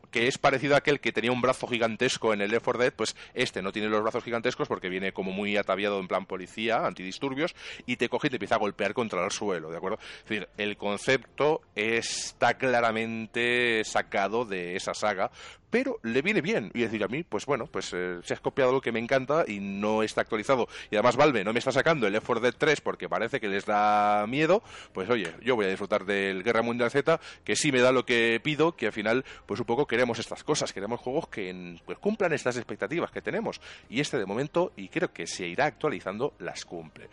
[0.09, 2.93] que, es parecido a aquel que tenía un brazo gigantesco en el Left 4 Dead,
[2.93, 6.85] pues este no tiene los brazos gigantescos porque viene como muy atado en plan policía,
[6.85, 7.55] antidisturbios,
[7.85, 9.99] y te coge y te empieza a golpear contra el suelo, ¿de acuerdo?
[10.23, 15.31] Es decir, el concepto está claramente sacado de esa saga,
[15.71, 16.69] pero le viene bien.
[16.73, 19.45] Y decir, a mí, pues bueno, pues eh, se ha copiado lo que me encanta
[19.47, 20.67] y no está actualizado.
[20.91, 23.47] Y además Valve no me está sacando el Left 4 Dead 3 porque parece que
[23.47, 24.61] les da miedo.
[24.93, 28.05] Pues oye, yo voy a disfrutar del Guerra Mundial Z, que sí me da lo
[28.05, 31.97] que pido, que al final, pues un poco queremos estas cosas, queremos juegos que pues,
[31.97, 33.61] cumplan estas expectativas que tenemos.
[33.89, 37.09] Y este de momento, y creo que se irá actualizando, las cumple.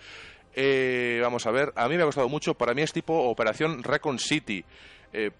[0.54, 3.84] Eh, vamos a ver, a mí me ha gustado mucho, para mí es tipo Operación
[3.84, 4.64] Recon City.
[5.12, 5.30] Eh,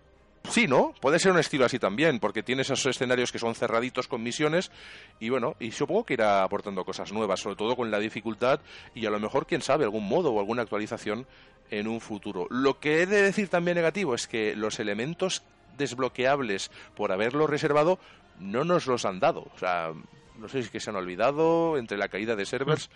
[0.51, 0.95] sí, ¿no?
[1.01, 4.71] Puede ser un estilo así también, porque tiene esos escenarios que son cerraditos con misiones
[5.21, 8.61] y bueno, y supongo que irá aportando cosas nuevas, sobre todo con la dificultad
[8.95, 11.27] y a lo mejor, quién sabe, algún modo o alguna actualización
[11.71, 12.47] en un futuro.
[12.51, 15.43] Lo que he de decir también negativo es que los elementos
[15.77, 17.99] desbloqueables por haberlo reservado
[18.41, 19.47] no nos los han dado.
[19.55, 19.93] O sea,
[20.39, 22.91] no sé si que se han olvidado entre la caída de servers,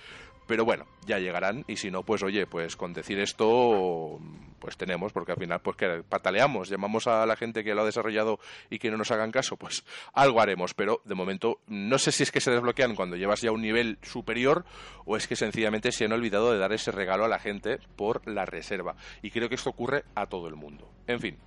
[0.47, 4.19] pero bueno, ya llegarán y si no, pues oye, pues con decir esto,
[4.59, 7.87] pues tenemos, porque al final, pues que pataleamos, llamamos a la gente que lo ha
[7.87, 8.39] desarrollado
[8.71, 12.23] y que no nos hagan caso, pues algo haremos, pero de momento no sé si
[12.23, 14.65] es que se desbloquean cuando llevas ya un nivel superior
[15.05, 18.27] o es que sencillamente se han olvidado de dar ese regalo a la gente por
[18.29, 18.97] la reserva.
[19.23, 20.89] Y creo que esto ocurre a todo el mundo.
[21.07, 21.39] En fin.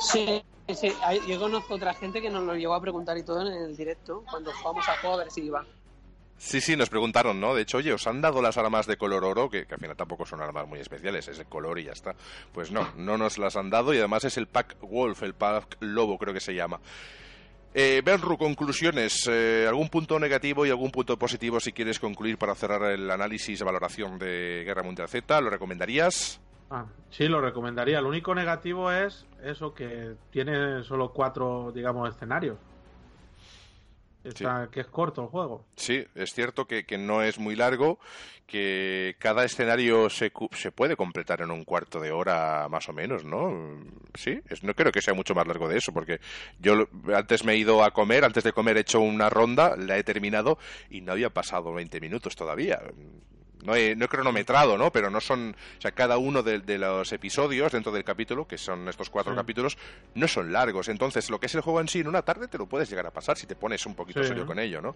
[0.00, 0.42] Sí,
[0.74, 0.92] sí,
[1.28, 4.24] yo conozco otra gente que nos lo llegó a preguntar y todo en el directo,
[4.30, 5.64] cuando jugamos a juego a ver si iba.
[6.42, 7.54] Sí, sí, nos preguntaron, ¿no?
[7.54, 9.48] De hecho, oye, ¿os han dado las armas de color oro?
[9.48, 12.16] Que, al final tampoco son armas muy especiales, es de color y ya está.
[12.52, 15.76] Pues no, no nos las han dado y además es el pack Wolf, el pack
[15.78, 16.80] Lobo creo que se llama.
[17.72, 19.24] Eh, Benru, conclusiones.
[19.30, 23.60] Eh, ¿Algún punto negativo y algún punto positivo si quieres concluir para cerrar el análisis
[23.60, 25.40] y valoración de Guerra Mundial Z?
[25.40, 26.40] ¿Lo recomendarías?
[26.70, 28.00] Ah, sí, lo recomendaría.
[28.00, 32.58] Lo único negativo es eso, que tiene solo cuatro, digamos, escenarios
[34.70, 35.64] que es corto el juego.
[35.76, 37.98] Sí, es cierto que, no es muy largo,
[38.46, 43.24] que cada escenario se, se, puede completar en un cuarto de hora más o menos,
[43.24, 43.82] ¿no?
[44.14, 46.20] Sí, no creo que sea mucho más largo de eso, porque
[46.58, 49.98] yo antes me he ido a comer, antes de comer he hecho una ronda, la
[49.98, 50.58] he terminado
[50.90, 52.80] y no había pasado 20 minutos todavía
[53.62, 54.90] no he, no he cronometrado, ¿no?
[54.92, 58.88] Pero no son, o sea, cada uno de, los episodios dentro del capítulo, que son
[58.88, 59.76] estos cuatro capítulos,
[60.14, 60.88] no son largos.
[60.88, 63.06] Entonces, lo que es el juego en sí, en una tarde te lo puedes llegar
[63.06, 64.94] a pasar si te pones un poquito serio con ello, ¿no?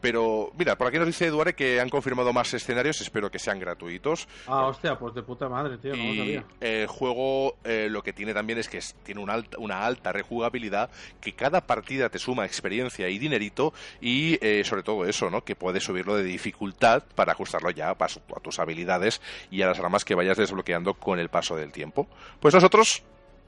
[0.00, 3.58] Pero, mira, por aquí nos dice Eduardo que han confirmado más escenarios, espero que sean
[3.58, 4.28] gratuitos.
[4.46, 8.58] Ah, hostia, pues de puta madre, tío, y El juego eh, lo que tiene también
[8.58, 10.90] es que tiene una alta, una alta rejugabilidad,
[11.20, 15.44] que cada partida te suma experiencia y dinerito, y eh, sobre todo eso, ¿no?
[15.44, 19.20] Que puedes subirlo de dificultad para ajustarlo ya a, tus habilidades
[19.50, 22.06] y a las armas que vayas desbloqueando con el paso del tiempo.
[22.40, 23.02] Pues nosotros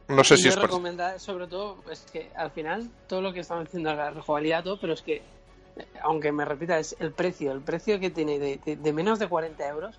[0.09, 3.67] no sé si es recomendar, sobre todo, es que al final todo lo que estamos
[3.67, 5.23] haciendo es la rejugabilidad, todo, pero es que,
[6.03, 9.99] aunque me repita, es el precio, el precio que tiene de, menos de 40 euros,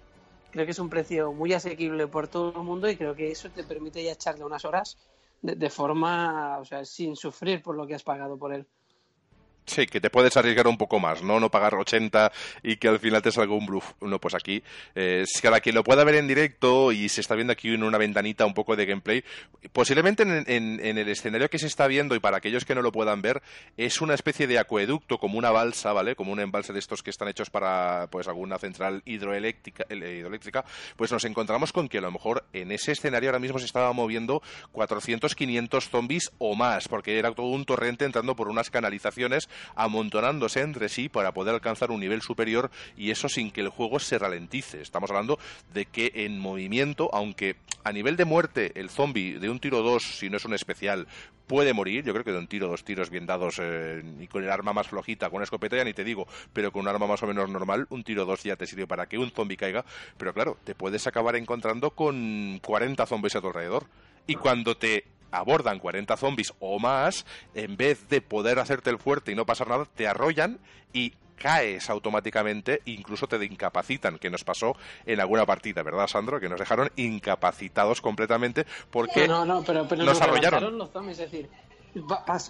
[0.52, 3.50] creo que es un precio muy asequible por todo el mundo y creo que eso
[3.50, 4.98] te permite ya echarle unas horas
[5.42, 8.66] de, de forma, o sea, sin sufrir por lo que has pagado por él.
[9.68, 11.42] Sí, que te puedes arriesgar un poco más, ¿no?
[11.42, 12.32] No pagar 80
[12.64, 13.92] y que al final te salga un bluff.
[14.00, 14.64] No, pues aquí,
[14.96, 17.98] eh, cada quien lo pueda ver en directo y se está viendo aquí en una
[17.98, 19.26] ventanita un poco de gameplay,
[19.74, 23.22] posiblemente en, el escenario que se está viendo y para aquellos que no lo puedan
[23.22, 23.42] ver,
[23.76, 26.16] es una especie de acueducto, como una balsa, ¿vale?
[26.16, 30.64] Como un embalse de estos que están hechos para, pues, alguna central hidroeléctrica, eh, hidroeléctrica
[30.96, 33.92] pues nos encontramos con que a lo mejor en ese escenario ahora mismo se estaba
[33.92, 34.42] moviendo
[34.72, 40.62] 400, 500 zombies o más, porque era todo un torrente entrando por unas canalizaciones amontonándose
[40.62, 44.18] entre sí para poder alcanzar un nivel superior y eso sin que el juego se
[44.18, 44.82] ralentice.
[44.82, 45.40] Estamos hablando
[45.74, 50.04] de que en movimiento, aunque a nivel de muerte el zombie de un tiro 2,
[50.04, 51.08] si no es un especial,
[51.48, 54.44] puede morir, yo creo que de un tiro, dos tiros bien dados eh, y con
[54.44, 57.08] el arma más flojita, con una escopeta ya ni te digo, pero con un arma
[57.08, 59.86] más o menos normal, un tiro dos ya te sirve para que un zombie caiga,
[60.18, 63.86] pero claro, te puedes acabar encontrando con 40 zombies a tu alrededor.
[64.30, 69.32] Y cuando te abordan 40 zombies o más, en vez de poder hacerte el fuerte
[69.32, 70.60] y no pasar nada, te arrollan
[70.94, 74.76] y caes automáticamente, incluso te incapacitan, que nos pasó
[75.06, 76.40] en alguna partida, ¿verdad, Sandro?
[76.40, 80.78] Que nos dejaron incapacitados completamente porque no, no, pero, nos arrollaron.
[80.78, 81.50] Los zombies, es decir,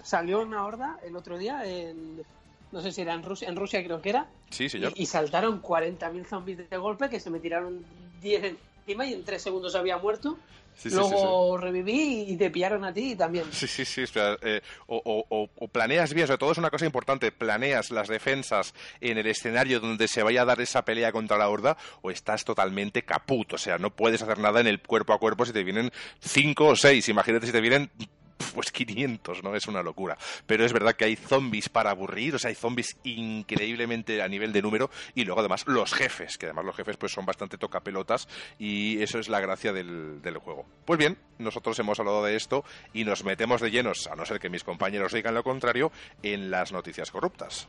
[0.03, 2.23] salió una horda el otro día en
[2.71, 4.28] no sé si era en Rusia, en Rusia creo que era.
[4.49, 4.91] Sí, señor.
[4.95, 7.86] Y, y saltaron 40.000 zombies de golpe que se me tiraron
[8.21, 10.38] 10 encima y en 3 segundos había muerto.
[10.86, 13.45] Luego reviví y te pillaron a ti también.
[13.51, 14.03] Sí, sí, sí.
[14.41, 19.28] Eh, o, planeas bien, sobre todo es una cosa importante, planeas las defensas en el
[19.28, 23.53] escenario donde se vaya a dar esa pelea contra la horda o estás totalmente caput.
[23.53, 26.67] O sea, no puedes hacer nada en el cuerpo a cuerpo si te vienen cinco
[26.67, 27.09] o seis.
[27.09, 27.89] Imagínate si te vienen
[28.53, 29.55] pues 500, ¿no?
[29.55, 30.17] Es una locura.
[30.45, 34.53] Pero es verdad que hay zombies para aburrir, o sea, hay zombies increíblemente a nivel
[34.53, 38.27] de número y luego además los jefes, que además los jefes pues son bastante tocapelotas
[38.59, 40.65] y eso es la gracia del, del juego.
[40.85, 42.63] Pues bien, nosotros hemos hablado de esto
[42.93, 45.91] y nos metemos de llenos, a no ser que mis compañeros digan lo contrario,
[46.23, 47.67] en las noticias corruptas.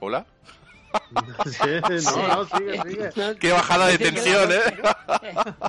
[0.00, 0.26] ¿Hola?
[1.14, 3.36] no, sigue, sigue.
[3.38, 4.60] Qué bajada de tensión, ¿eh?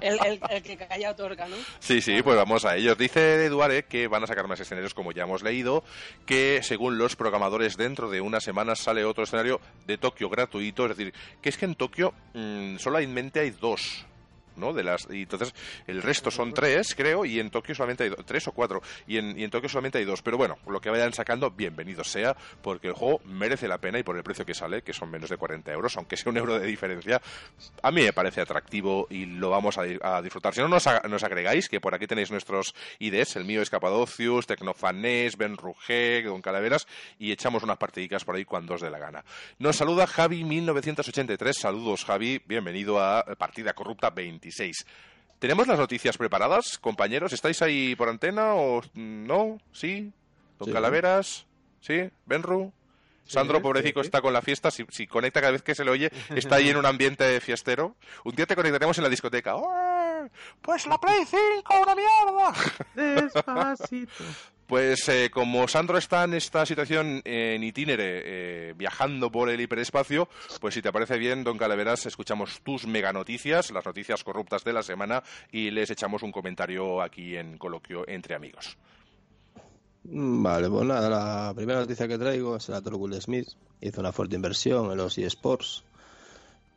[0.02, 0.20] El,
[0.50, 1.56] el, que calla otorga, ¿no?
[1.80, 2.98] Sí, sí, pues vamos a ellos.
[2.98, 5.84] Dice Eduardo que van a sacar más escenarios, como ya hemos leído,
[6.26, 10.84] que según los programadores, dentro de unas semanas sale otro escenario de Tokio gratuito.
[10.86, 14.06] Es decir, que es que en Tokio mmm, solamente hay dos
[14.56, 15.54] De las, y entonces
[15.86, 19.38] el resto son tres, creo, y en Tokio solamente hay tres o cuatro, y en,
[19.38, 20.22] y en Tokio solamente hay dos.
[20.22, 24.04] Pero bueno, lo que vayan sacando, bienvenido sea, porque el juego merece la pena y
[24.04, 26.58] por el precio que sale, que son menos de 40 euros, aunque sea un euro
[26.58, 27.22] de diferencia,
[27.82, 30.54] a mí me parece atractivo y lo vamos a, disfrutar.
[30.54, 34.48] Si no nos, nos, agregáis, que por aquí tenéis nuestros IDs, el mío es Capadocius,
[34.48, 36.88] Tecnofanés, Ben Rugé, Don Calaveras,
[37.20, 39.24] y echamos unas partidicas por ahí cuando os dé la gana.
[39.60, 44.14] Nos saluda Javi1983, saludos Javi, bienvenido a Partida Corrupta
[44.46, 44.86] 26.
[45.40, 47.34] ¿Tenemos las noticias preparadas, compañeros?
[47.34, 49.58] ¿Estáis ahí por antena o no?
[49.72, 50.12] ¿Sí?
[50.60, 51.46] ¿Don Calaveras?
[51.82, 52.10] ¿Sí?
[52.26, 52.72] ¿Benru?
[53.26, 54.70] Sandro, pobrecito, está con la fiesta.
[54.70, 57.96] Si, conecta cada vez que se le oye, está ahí en un ambiente fiestero.
[58.24, 59.56] Un día te conectaremos en la discoteca.
[60.62, 62.54] Pues la Play 5, una mierda.
[62.94, 64.24] Despacito.
[64.68, 70.28] Pues eh, como Sandro está en esta situación en itinere, eh, viajando por el hiperespacio,
[70.60, 74.74] pues si te parece bien, don Calaveras, escuchamos tus mega noticias, las noticias corruptas de
[74.74, 78.76] la semana, y les echamos un comentario aquí en coloquio entre amigos.
[80.06, 83.50] Mm, vale, pues nada, la primera noticia que traigo es la Will Smith.
[83.82, 85.84] Hizo una fuerte inversión en los eSports,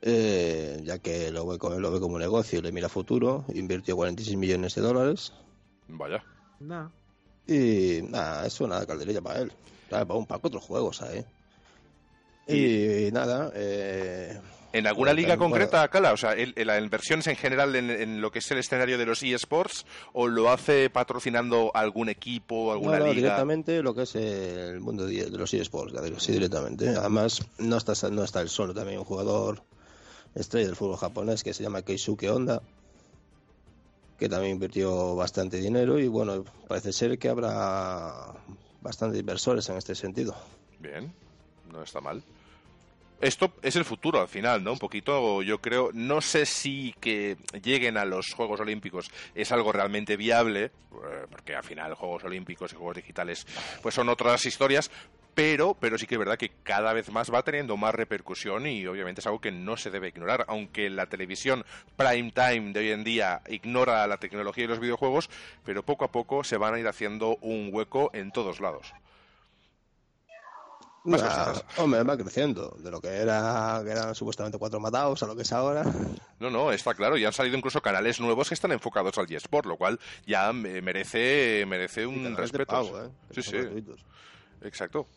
[0.02, 3.44] eh, ya que lo ve, lo ve como un negocio y le mira futuro.
[3.54, 5.32] Invirtió 46 millones de dólares.
[5.88, 6.22] Vaya.
[7.48, 9.52] Y nada, es una calderilla para él.
[9.90, 11.24] Para, para, para cuatro juegos, ¿sabes?
[12.46, 14.38] Y, nada, eh,
[14.72, 16.12] ¿En alguna liga concreta, Cala?
[16.12, 19.22] O sea, ¿la inversión es en general en, lo que es el escenario de los
[19.22, 23.14] eSports o lo hace patrocinando algún equipo, alguna liga?
[23.14, 26.88] directamente lo que es el mundo de los eSports, sí, directamente.
[26.90, 29.62] Además, no está, no está el solo, también un jugador
[30.34, 32.62] estrella del fútbol japonés que se llama Keisuke Honda,
[34.18, 38.34] que también invirtió bastante dinero y bueno, parece ser que habrá
[38.80, 40.36] bastantes inversores en este sentido.
[40.80, 41.12] Bien,
[41.70, 42.22] no está mal
[43.20, 44.72] esto es el futuro al final, ¿no?
[44.72, 49.72] Un poquito, yo creo, no sé si que lleguen a los Juegos Olímpicos es algo
[49.72, 50.70] realmente viable, eh,
[51.28, 53.46] porque al final Juegos Olímpicos y Juegos Digitales
[53.82, 54.90] pues son otras historias,
[55.38, 58.84] pero, pero sí que es verdad que cada vez más va teniendo más repercusión y
[58.88, 61.64] obviamente es algo que no se debe ignorar, aunque la televisión
[61.96, 65.30] prime time de hoy en día ignora la tecnología y los videojuegos,
[65.64, 68.92] pero poco a poco se van a ir haciendo un hueco en todos lados.
[71.76, 72.76] hombre, va creciendo.
[72.80, 75.84] De lo que era que eran supuestamente cuatro matados a lo que es ahora.
[76.40, 77.16] No, no, está claro.
[77.16, 81.64] Y han salido incluso canales nuevos que están enfocados al eSport, lo cual ya merece,
[81.66, 83.06] merece un respeto.
[83.06, 83.10] ¿eh?
[83.32, 83.56] Sí, sí.
[84.62, 85.08] Exacto.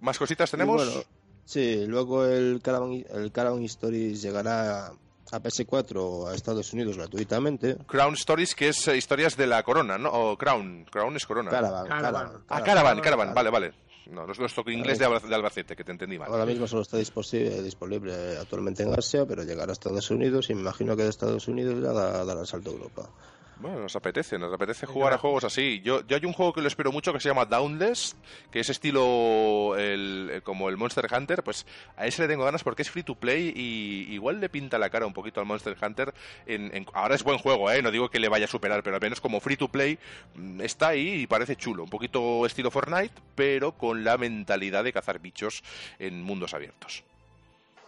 [0.00, 1.06] ¿Más cositas tenemos?
[1.44, 4.92] sí, luego el Caravan, el Caravan Stories llegará
[5.32, 7.76] a PS4 a Estados Unidos gratuitamente.
[7.86, 10.10] Crown Stories, que es eh, historias de la corona, ¿no?
[10.10, 10.86] O Crown.
[10.90, 11.50] Crown es corona.
[11.50, 11.88] Caravan.
[11.88, 12.44] Caravan.
[12.48, 13.34] Ah, Caravan, Caravan.
[13.34, 13.74] Vale, vale.
[14.10, 16.30] No, no es nuestro inglés de, Albacete, que te entendí mal.
[16.30, 20.60] Ahora mismo solo está disponible, actualmente en Asia, pero llegará a Estados Unidos y me
[20.60, 23.10] imagino que de Estados Unidos ya dará el salto a Europa.
[23.58, 25.80] Bueno, nos apetece, nos apetece jugar a juegos así.
[25.82, 28.14] Yo, yo hay un juego que lo espero mucho que se llama Downless,
[28.50, 31.64] que es estilo el, como el Monster Hunter, pues
[31.96, 34.90] a ese le tengo ganas porque es free to play y igual le pinta la
[34.90, 36.12] cara un poquito al Monster Hunter.
[36.46, 37.80] En, ahora es buen juego, ¿eh?
[37.80, 39.98] no digo que le vaya a superar, pero al menos como free to play
[40.34, 41.84] mm, está ahí y parece chulo.
[41.84, 45.62] Un poquito estilo Fortnite, pero con la mentalidad de cazar bichos
[45.98, 47.04] en mundos abiertos.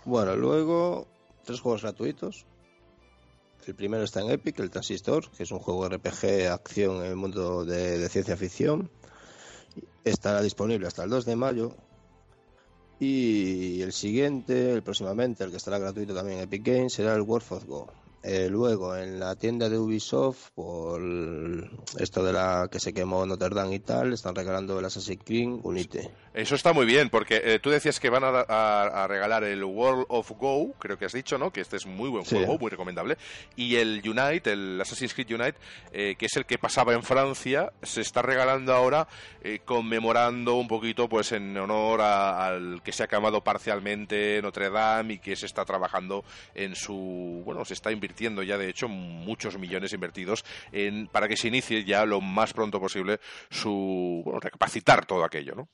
[0.07, 1.07] Bueno, luego
[1.45, 2.47] tres juegos gratuitos
[3.67, 7.17] el primero está en Epic, el Transistor, que es un juego RPG acción en el
[7.17, 8.91] mundo de, ciencia ficción.
[10.05, 11.77] Estará disponible hasta el 2 de mayo.
[13.01, 17.23] Y el siguiente, el próximamente, el que estará gratuito también en Epic Games, será el
[17.23, 17.93] World of Go.
[18.23, 21.01] Eh, luego, en la tienda de Ubisoft, por
[21.99, 25.61] esto de la que se quemó Notre Dame y tal, están regalando el Assassin's Creed
[25.63, 26.11] Unite.
[26.39, 30.31] Eso está muy bien, porque eh, tú decías que van a, regalar el World of
[30.39, 31.51] Go, creo que has dicho, ¿no?
[31.51, 33.19] Que este es muy buen juego, muy recomendable.
[33.57, 35.59] Y el Unite, el Assassin's Creed Unite,
[35.91, 39.09] eh, que es el que pasaba en Francia, se está regalando ahora,
[39.65, 45.19] conmemorando un poquito, pues en honor al que se ha quemado parcialmente Notre Dame y
[45.19, 46.25] que se está trabajando
[46.55, 47.43] en su.
[47.45, 51.83] Bueno, se está invirtiendo ya de hecho muchos millones invertidos en, para que se inicie
[51.83, 53.19] ya lo más pronto posible
[53.51, 55.69] su bueno, recapacitar todo aquello, ¿no?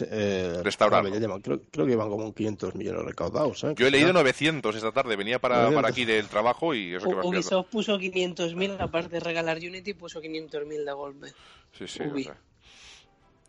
[0.00, 1.04] Eh, Restaurar.
[1.42, 3.64] Creo, que iban como 500 millones recaudados.
[3.64, 3.74] ¿eh?
[3.76, 7.16] Yo he leído 900 esta tarde, venía para, para aquí del trabajo y eso que
[7.16, 11.32] me Ubisoft puso 500.000, aparte de regalar Unity, puso 500.000 de golpe.
[11.72, 12.00] Sí, sí.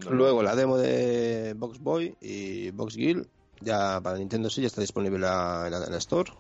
[0.10, 3.28] Luego la demo de Box Boy y Box Guild,
[3.62, 6.32] ya para Nintendo sí ya está disponible en la Store.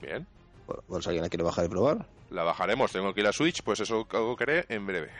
[0.00, 0.26] Bien.
[0.88, 2.06] Si alguien la quiere bajar y probar.
[2.30, 5.10] La bajaremos, tengo aquí la Switch, pues eso algo que haré en breve.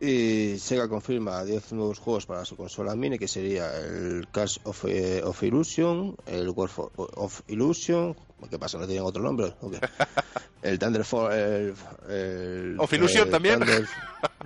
[0.00, 4.86] Y Sega confirma 10 nuevos juegos para su consola mini, que sería el Cash of,
[4.86, 8.16] eh, of Illusion, el World of Illusion,
[8.48, 8.78] ¿qué pasa?
[8.78, 9.54] ¿No tienen otro nombre?
[10.62, 11.74] El Thunder el,
[12.10, 13.60] el, ¿Of Illusion también?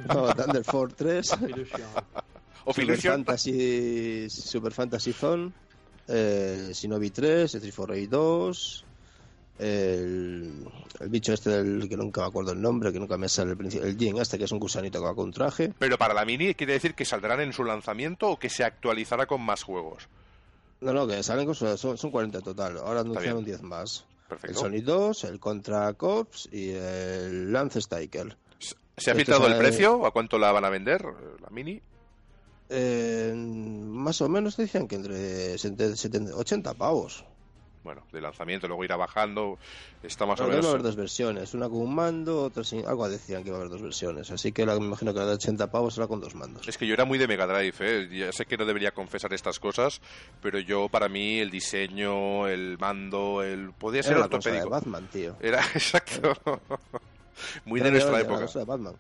[0.07, 1.33] no, Thunder Force 3.
[2.67, 5.53] of Super Fantasy, Super Fantasy Zone,
[6.07, 8.85] eh, Shinobi 3, Street 4 2,
[9.59, 10.67] el,
[11.09, 13.87] bicho este del que nunca me acuerdo el nombre, que nunca me sale el principio,
[13.87, 15.73] el Jin este que es un gusanito que va con un traje.
[15.79, 19.27] Pero para la mini quiere decir que saldrán en su lanzamiento o que se actualizará
[19.27, 20.09] con más juegos.
[20.81, 22.79] No, no, que salen con su, son, 40 en total.
[22.79, 24.05] Ahora anunciaron 10 más.
[24.43, 28.37] El Sonic 2, el Contra Corps y el Lance Striker.
[28.97, 30.05] ¿Se ha filtrado el precio?
[30.07, 31.05] ¿A cuánto la van a vender
[31.41, 31.81] la mini?
[32.69, 37.25] Eh, más o menos decían que entre 70, 80 pavos
[37.85, 39.59] bueno, de lanzamiento, luego irá bajando.
[40.03, 40.65] Está más o menos.
[40.65, 42.87] Va a haber dos versiones, una con un mando, otra sin.
[42.87, 45.27] Algo decían que iba a haber dos versiones, así que la, me imagino que la
[45.27, 46.67] de 80 pavos será con dos mandos.
[46.67, 48.09] Es que yo era muy de Mega Drive, ¿eh?
[48.11, 50.01] ya sé que no debería confesar estas cosas,
[50.41, 53.73] pero yo, para mí, el diseño, el mando, el.
[53.73, 54.65] Podía ser era ortopédico.
[54.65, 55.37] De Batman, tío.
[55.41, 56.33] Era, exacto.
[57.67, 58.47] muy de nuestra época.
[58.47, 58.95] de Batman.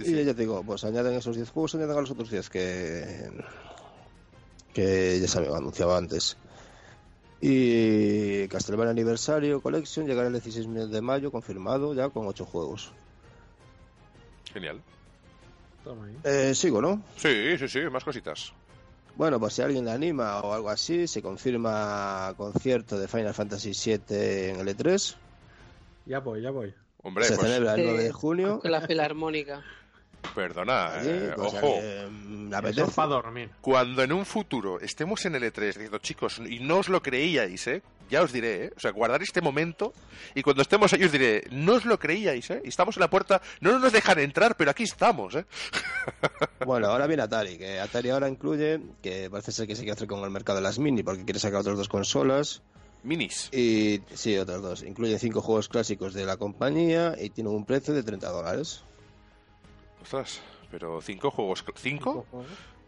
[0.00, 3.30] y ya te digo, pues añaden esos 10 juegos, añaden a los otros 10 que.
[4.72, 6.38] que ya se había anunciado antes.
[7.44, 12.92] Y Castlevania Aniversario Collection llegará el 16 de mayo, confirmado ya con 8 juegos.
[14.52, 14.80] Genial.
[16.22, 17.02] Eh, sigo, ¿no?
[17.16, 18.52] Sí, sí, sí, más cositas.
[19.16, 23.72] Bueno, pues si alguien le anima o algo así, se confirma concierto de Final Fantasy
[23.72, 25.16] VII en el E3.
[26.06, 26.72] Ya voy, ya voy.
[27.02, 28.60] Hombre, se pues celebra el 9 de junio.
[28.60, 29.64] Con la filarmónica.
[30.34, 31.78] Perdona, eh, ojo.
[32.10, 32.50] Mm,
[32.94, 33.50] para dormir.
[33.60, 37.66] Cuando en un futuro estemos en el E3 diciendo, chicos, y no os lo creíais,
[37.66, 37.82] ¿eh?
[38.10, 38.72] Ya os diré, ¿eh?
[38.76, 39.92] O sea, guardar este momento
[40.34, 42.62] y cuando estemos ahí os diré, no os lo creíais, ¿eh?
[42.64, 45.44] Y estamos en la puerta, no nos dejan entrar, pero aquí estamos, ¿eh?
[46.66, 50.08] Bueno, ahora viene Atari, que Atari ahora incluye, que parece ser que se quiere hacer
[50.08, 52.62] con el mercado de las mini, porque quiere sacar otras dos consolas.
[53.02, 53.48] Minis.
[53.52, 54.82] Y sí, otras dos.
[54.82, 58.84] Incluye cinco juegos clásicos de la compañía y tiene un precio de 30 dólares.
[60.02, 60.40] Ostras,
[60.70, 61.64] pero cinco juegos.
[61.76, 62.26] ¿Cinco?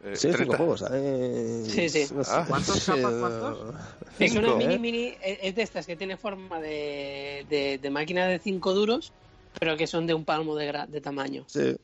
[0.03, 0.85] Eh, sí, cinco juegos.
[0.91, 2.15] Eh, sí, sí.
[2.29, 2.45] Ah.
[2.49, 3.15] ¿Cuántos capas?
[3.21, 3.75] ¿Cuántos?
[4.19, 4.79] Es una mini, ¿eh?
[4.79, 5.15] mini.
[5.23, 9.13] Es de estas que tiene forma de, de, máquina de cinco duros,
[9.61, 11.45] pero que son de un palmo de, de tamaño.
[11.47, 11.77] Sí.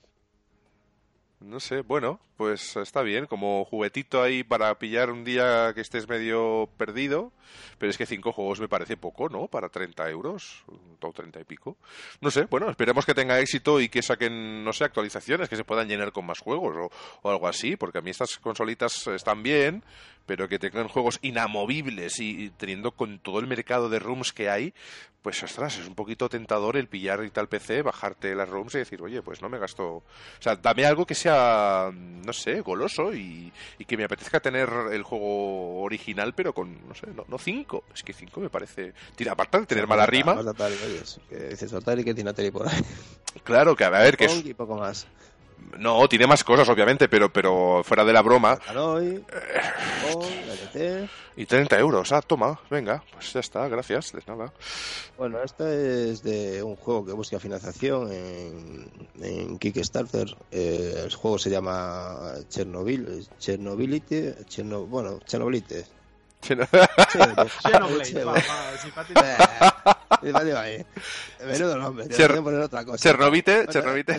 [1.38, 6.08] No sé, bueno, pues está bien, como juguetito ahí para pillar un día que estés
[6.08, 7.34] medio perdido,
[7.76, 9.46] pero es que cinco juegos me parece poco, ¿no?
[9.46, 10.64] Para 30 euros,
[11.02, 11.76] o 30 y pico.
[12.22, 15.64] No sé, bueno, esperemos que tenga éxito y que saquen, no sé, actualizaciones, que se
[15.64, 16.90] puedan llenar con más juegos
[17.22, 19.84] o, algo así, porque a mí estas consolitas están bien,
[20.24, 24.72] pero que tengan juegos inamovibles y, teniendo con todo el mercado de rooms que hay,
[25.22, 28.78] pues ostras, es un poquito tentador el pillar y tal PC, bajarte las rooms y
[28.78, 29.84] decir, oye, pues no me gasto.
[29.96, 30.04] O
[30.38, 31.90] sea, dame algo que sea,
[32.32, 33.52] sé, goloso y,
[33.86, 37.84] que me apetezca tener el juego original, pero con, no sé, no, cinco.
[37.94, 38.92] Es que cinco me parece.
[39.16, 40.34] Tira, aparte de tener mala rima.
[41.28, 42.80] que que tiene por ahí.
[43.44, 44.44] Claro, que a ver, que es.
[44.44, 45.06] Y poco más.
[45.78, 48.58] No, tiene más cosas, obviamente, pero, pero fuera de la broma.
[51.36, 54.52] y 30 euros, ah, toma, venga, pues ya está, gracias, de nada.
[55.16, 58.90] Bueno, esta es de un juego que busca financiación en,
[59.22, 60.36] en Kickstarter.
[60.50, 65.86] Eh, el juego se llama Chernobyl, Chernobylite, Cherno, bueno, Chernobylite.
[71.46, 72.06] Menudo nombre,
[72.42, 73.02] poner otra cosa.
[73.02, 74.18] Chernobite, Chernobite.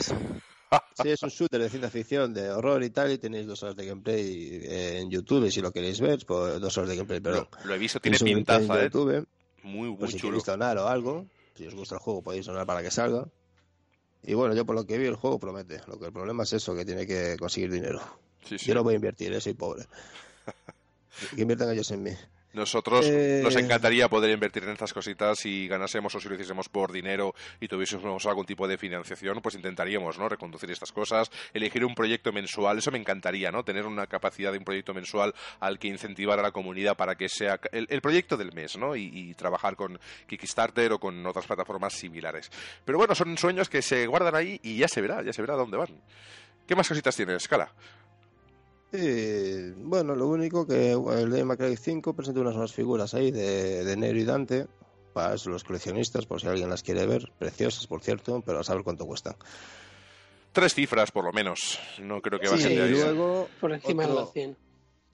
[1.02, 3.76] Sí, es un shooter de ciencia ficción, de horror y tal, y tenéis dos horas
[3.76, 7.20] de gameplay eh, en YouTube, y si lo queréis ver, pues dos horas de gameplay,
[7.20, 7.48] perdón.
[7.66, 8.84] Lo, he visto, tiene pintaza, ¿eh?
[8.86, 9.28] YouTube,
[9.64, 12.66] muy, muy pues si queréis donar o algo, si os gusta el juego podéis donar
[12.66, 13.28] para que salga.
[14.24, 15.82] Y bueno, yo por lo que vi el juego promete.
[15.88, 18.00] Lo que el problema es eso, que tiene que conseguir dinero.
[18.50, 19.42] Yo no voy a invertir, ¿eh?
[19.42, 19.86] soy pobre.
[21.36, 22.12] que inviertan ellos en mí.
[22.54, 26.68] Nosotros nos eh, encantaría poder invertir en estas cositas y ganásemos o si lo hiciésemos
[26.68, 30.28] por dinero y tuviésemos algún tipo de financiación, pues intentaríamos, ¿no?
[30.28, 33.64] Reconducir estas cosas, elegir un proyecto mensual, eso me encantaría, ¿no?
[33.64, 37.30] Tener una capacidad de un proyecto mensual al que incentivar a la comunidad para que
[37.30, 38.96] sea el, proyecto del mes, ¿no?
[38.96, 42.52] Y, trabajar con Kickstarter o con otras plataformas similares.
[42.84, 45.56] Pero bueno, son sueños que se guardan ahí y ya se verá, ya se verá
[45.56, 46.02] dónde van.
[46.68, 47.72] ¿Qué más cositas tienes, Scala?
[48.92, 53.86] Sí, bueno, lo único que el de Macrae 5 presenta unas nuevas figuras ahí de,
[53.86, 54.68] de Nero y Dante
[55.14, 57.32] para los coleccionistas, por si alguien las quiere ver.
[57.40, 59.36] Preciosas, por cierto, pero a saber cuánto cuestan.
[60.52, 61.80] Tres cifras, por lo menos.
[62.02, 62.92] No creo que sí, de ahí.
[62.92, 64.58] Y luego, por encima de los 100.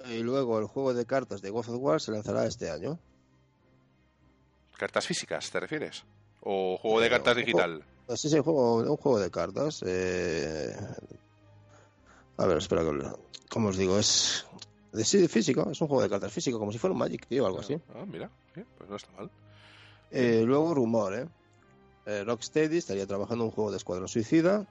[0.09, 2.99] Y luego el juego de cartas de God of War se lanzará este año.
[4.77, 6.03] ¿Cartas físicas, te refieres?
[6.41, 7.83] ¿O juego de cartas digital?
[8.15, 9.83] Sí, sí, juego, un juego de cartas.
[9.85, 10.75] Eh...
[12.37, 14.45] A ver, espera que como os digo, es
[14.91, 17.45] de sí, físico, es un juego de cartas físico, como si fuera un Magic, tío,
[17.45, 17.79] algo así.
[17.95, 18.29] Ah, mira,
[18.77, 19.29] pues no está mal.
[20.11, 21.27] Eh, luego, rumor, ¿eh?
[22.05, 24.67] eh Rocksteady estaría trabajando en un juego de Escuadrón Suicida.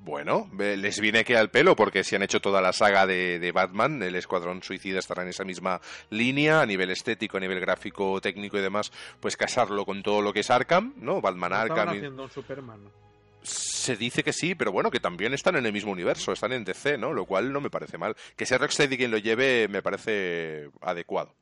[0.00, 4.02] Bueno, les viene que al pelo porque si han hecho toda la saga de, Batman,
[4.04, 5.80] el Escuadrón Suicida estará en esa misma
[6.10, 10.32] línea, a nivel estético, a nivel gráfico, técnico y demás, pues casarlo con todo lo
[10.32, 11.20] que es Arkham, ¿no?
[11.20, 11.88] Batman Arkham.
[11.88, 13.05] haciendo un Superman.
[13.46, 16.64] Se dice que sí, pero bueno, que también están en el mismo universo, están en
[16.64, 17.12] DC, ¿no?
[17.12, 18.16] Lo cual no me parece mal.
[18.34, 21.32] Que sea Rocksteady quien lo lleve me parece adecuado.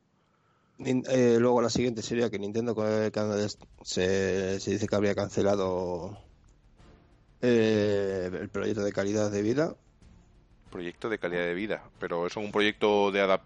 [0.79, 2.75] Eh, luego la siguiente sería que Nintendo
[3.83, 6.19] se, se dice que habría cancelado
[7.41, 9.75] eh, el proyecto de calidad de vida.
[10.71, 13.39] Proyecto de calidad de vida, pero es un proyecto de,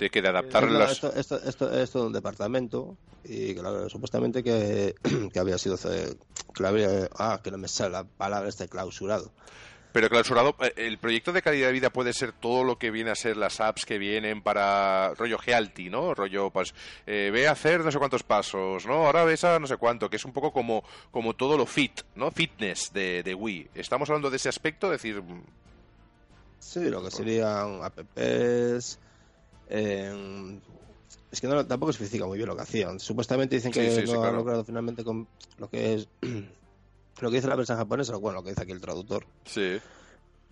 [0.00, 1.04] de que de adaptar las...
[1.04, 4.94] Esto, esto, es un departamento y claro, supuestamente que,
[5.32, 9.30] que había sido que, había, ah, que no me sale la palabra este clausurado
[9.92, 13.10] pero clausurado, eh, el proyecto de calidad de vida puede ser todo lo que viene
[13.10, 16.14] a ser las apps que vienen para rollo Healthy, ¿no?
[16.14, 16.74] Rollo, pues,
[17.06, 19.06] eh, ve a hacer no sé cuántos pasos, ¿no?
[19.06, 22.02] Ahora ves a no sé cuánto, que es un poco como, como todo lo fit,
[22.14, 22.30] ¿no?
[22.30, 23.70] Fitness de, de Wii.
[23.74, 24.88] ¿Estamos hablando de ese aspecto?
[24.88, 25.20] decir...
[25.22, 25.42] Mm,
[26.58, 29.00] sí, lo que serían apps...
[29.70, 32.98] es que no, tampoco especifica muy bien lo que hacían.
[32.98, 36.08] Supuestamente dicen que no han logrado finalmente con lo que es
[37.20, 39.26] lo que dice la versión japonesa, bueno, lo que dice aquí el traductor.
[39.44, 39.78] Sí.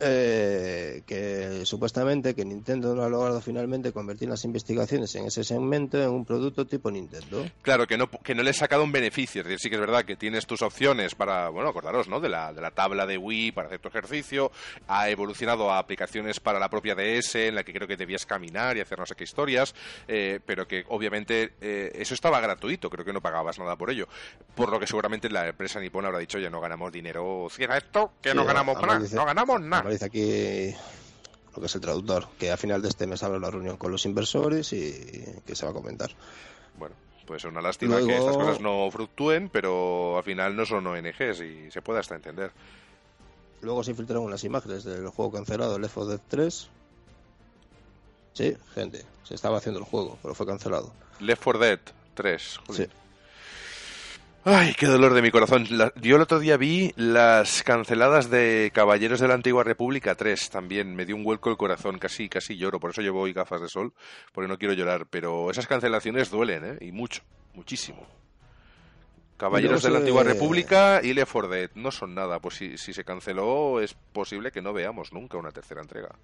[0.01, 6.01] Eh, que supuestamente que Nintendo no ha logrado finalmente convertir las investigaciones en ese segmento
[6.01, 7.45] en un producto tipo Nintendo.
[7.63, 9.41] Claro, que no, que no le he sacado un beneficio.
[9.41, 12.21] Es decir, sí que es verdad que tienes tus opciones para, bueno, acordaros, ¿no?
[12.21, 14.53] De la, de la tabla de Wii para hacer tu ejercicio.
[14.87, 18.77] Ha evolucionado a aplicaciones para la propia DS, en la que creo que debías caminar
[18.77, 19.75] y hacer no sé qué historias.
[20.07, 24.07] Eh, pero que obviamente eh, eso estaba gratuito, creo que no pagabas nada por ello.
[24.55, 27.49] Por lo que seguramente la empresa nipona habrá dicho, ya no ganamos dinero.
[27.51, 29.01] Cierra esto, que no ganamos nada.
[29.13, 30.74] No ganamos nada dice aquí
[31.55, 33.91] lo que es el traductor, que a final de este mes habrá la reunión con
[33.91, 34.93] los inversores y
[35.47, 36.11] que se va a comentar.
[36.78, 36.95] Bueno,
[37.26, 41.41] pues es una lástima que estas cosas no fructúen, pero al final no son ONGs
[41.41, 42.53] y se puede hasta entender.
[43.61, 46.68] Luego se infiltraron unas imágenes del juego cancelado, Left 4 Dead 3.
[48.34, 50.93] Sí, gente, se estaba haciendo el juego, pero fue cancelado.
[51.18, 51.80] Left 4 Dead
[52.14, 52.86] 3, Sí.
[54.45, 55.66] Ay, qué dolor de mi corazón.
[55.66, 60.95] yo el otro día vi las canceladas de Caballeros de la Antigua República 3 también.
[60.95, 62.80] Me dio un vuelco el corazón, casi, casi lloro.
[62.80, 63.93] Por eso llevo hoy gafas de sol,
[64.32, 65.07] porque no quiero llorar.
[65.11, 66.78] Pero esas cancelaciones duelen, ¿eh?
[66.80, 67.22] Y mucho,
[67.55, 68.07] muchísimo.
[69.36, 72.41] Caballeros de la Antigua República y Left 4 Dead no son nada.
[72.41, 76.14] Pues si, si se canceló, es posible que no veamos nunca una tercera entrega.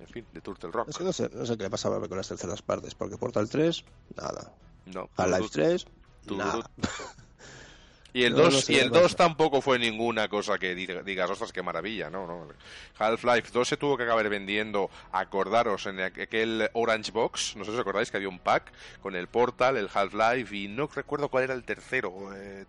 [0.00, 0.88] En fin, de Turtle Rock.
[0.88, 3.48] Es que no sé, no sé qué le pasaba con las terceras partes, porque Portal
[3.48, 3.84] 3,
[4.16, 4.52] nada.
[4.86, 5.08] No.
[5.16, 5.86] Half-Life 3,
[6.26, 6.62] 那。
[8.14, 12.28] Y el 2 y el 2 tampoco fue ninguna cosa que digas, ostras, qué maravilla, ¿no?
[12.28, 12.46] no.
[12.96, 17.74] Half-Life 2 se tuvo que acabar vendiendo, acordaros, en aquel Orange Box, no sé si
[17.74, 21.42] os acordáis que había un pack con el Portal, el Half-Life y no recuerdo cuál
[21.42, 22.66] era el tercero, eh,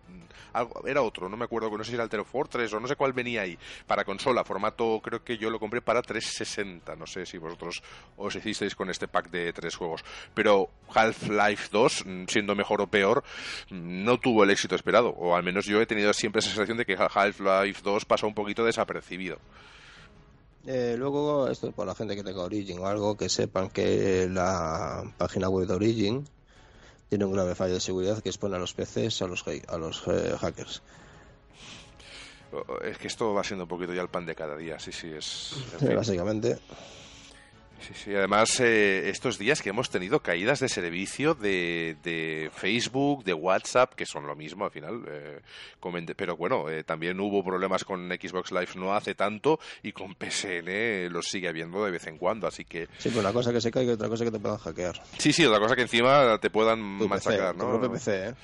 [0.52, 2.88] algo, era otro, no me acuerdo, no sé si era el Tero Fortress o no
[2.88, 7.06] sé cuál venía ahí, para consola, formato, creo que yo lo compré para 360, no
[7.06, 7.84] sé si vosotros
[8.16, 13.22] os hicisteis con este pack de tres juegos, pero Half-Life 2, siendo mejor o peor,
[13.70, 16.84] no tuvo el éxito esperado, o al menos yo he tenido siempre esa sensación de
[16.84, 19.38] que Half-Life 2 pasó un poquito desapercibido.
[20.66, 24.28] Eh, luego, esto es por la gente que tenga Origin o algo, que sepan que
[24.28, 26.28] la página web de Origin
[27.08, 30.02] tiene un grave fallo de seguridad que expone a los PCs a los, a los
[30.08, 30.82] eh, hackers.
[32.84, 35.08] Es que esto va siendo un poquito ya el pan de cada día, sí, sí,
[35.08, 35.54] es...
[35.94, 36.58] básicamente.
[37.80, 43.24] Sí, sí, además eh, estos días que hemos tenido caídas de servicio de, de, Facebook,
[43.24, 45.40] de WhatsApp, que son lo mismo al final, eh,
[46.16, 51.12] pero bueno, eh, también hubo problemas con Xbox Live no hace tanto y con PSN
[51.12, 52.86] los sigue habiendo de vez en cuando, así que...
[52.98, 55.00] Sí, pues una cosa que se caiga y otra cosa que te puedan hackear.
[55.18, 57.78] Sí, sí, otra cosa que encima te puedan machacar, ¿no?
[57.78, 58.34] Tu PC, ¿eh?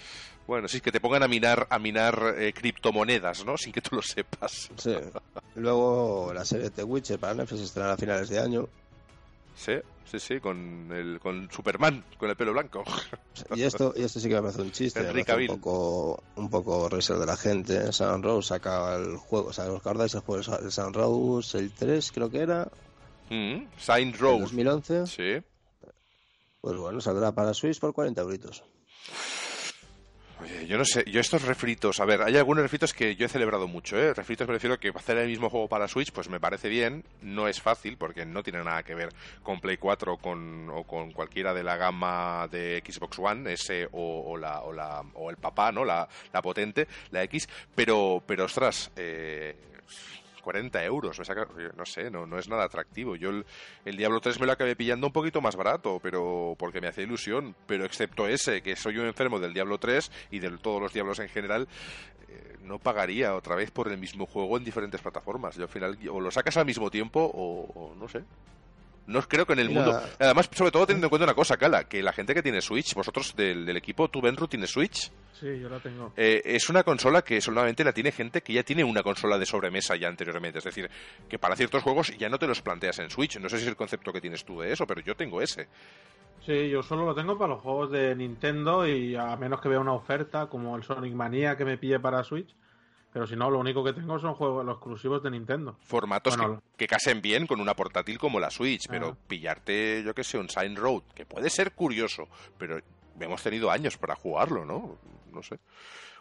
[0.46, 3.56] Bueno, sí, que te pongan a minar, a minar criptomonedas, ¿no?
[3.56, 4.70] Sin que tú lo sepas.
[4.76, 4.94] Sí.
[5.54, 8.68] Luego la serie de Witcher para Netflix estará a finales de año.
[9.54, 9.74] Sí,
[10.04, 12.82] sí, sí, con, el, con Superman, con el pelo blanco.
[13.54, 17.18] Y esto, y esto sí que me parece un chiste, un poco, un poco risas
[17.18, 17.92] de la gente.
[17.92, 21.72] San Rose saca el juego, o sea, ¿os acordáis el juego de San Rose, el
[21.72, 22.70] 3 creo que era?
[23.30, 24.42] Mm, Saint Rose.
[24.42, 25.06] 2011.
[25.06, 25.46] Sí.
[26.60, 28.62] Pues bueno, saldrá para Switch por 40 euritos.
[30.42, 33.28] Oye, yo no sé, yo estos refritos, a ver, hay algunos refritos que yo he
[33.28, 34.12] celebrado mucho, ¿eh?
[34.12, 37.46] Refritos me refiero que hacer el mismo juego para Switch, pues me parece bien, no
[37.46, 39.10] es fácil porque no tiene nada que ver
[39.44, 44.36] con Play 4 con, o con cualquiera de la gama de Xbox One, S o,
[44.36, 45.84] la, o, la, o el papá, ¿no?
[45.84, 49.54] La, la potente, la X, pero, pero ostras, eh,
[50.42, 51.20] 40 euros,
[51.76, 53.16] no sé, no, no es nada atractivo.
[53.16, 56.88] Yo el, Diablo 3 me lo acabé pillando un poquito más barato, pero porque me
[56.88, 60.80] hacía ilusión, pero excepto ese, que soy un enfermo del Diablo 3 y de todos
[60.80, 61.68] los Diablos en general,
[62.28, 65.56] eh, no pagaría otra vez por el mismo juego en diferentes plataformas.
[65.56, 68.22] Yo al final o lo sacas al mismo tiempo o no sé.
[69.06, 70.00] No creo que en el mundo.
[70.18, 72.94] Además, sobre todo teniendo en cuenta una cosa, Cala, que la gente que tiene Switch,
[72.94, 75.10] vosotros del, equipo, tú, Benru, tienes Switch.
[75.32, 76.12] Sí, yo la tengo.
[76.16, 79.46] Eh, es una consola que solamente la tiene gente que ya tiene una consola de
[79.46, 80.58] sobremesa ya anteriormente.
[80.58, 80.88] Es decir,
[81.28, 83.38] que para ciertos juegos ya no te los planteas en Switch.
[83.40, 85.68] No sé si es el concepto que tienes tú de eso, pero yo tengo ese.
[86.46, 89.78] Sí, yo solo lo tengo para los juegos de Nintendo y a menos que vea
[89.78, 92.52] una oferta como el Sonic Mania que me pille para Switch,
[93.12, 95.76] pero si no, lo único que tengo son juegos los exclusivos de Nintendo.
[95.80, 96.36] Formatos
[96.76, 99.16] que, casen bien con una portátil como la Switch, pero ah.
[99.26, 102.28] pillarte, yo que sé, un Sign Road, que puede ser curioso,
[102.58, 102.80] pero
[103.20, 104.98] hemos tenido años para jugarlo, ¿no?
[105.30, 105.58] No sé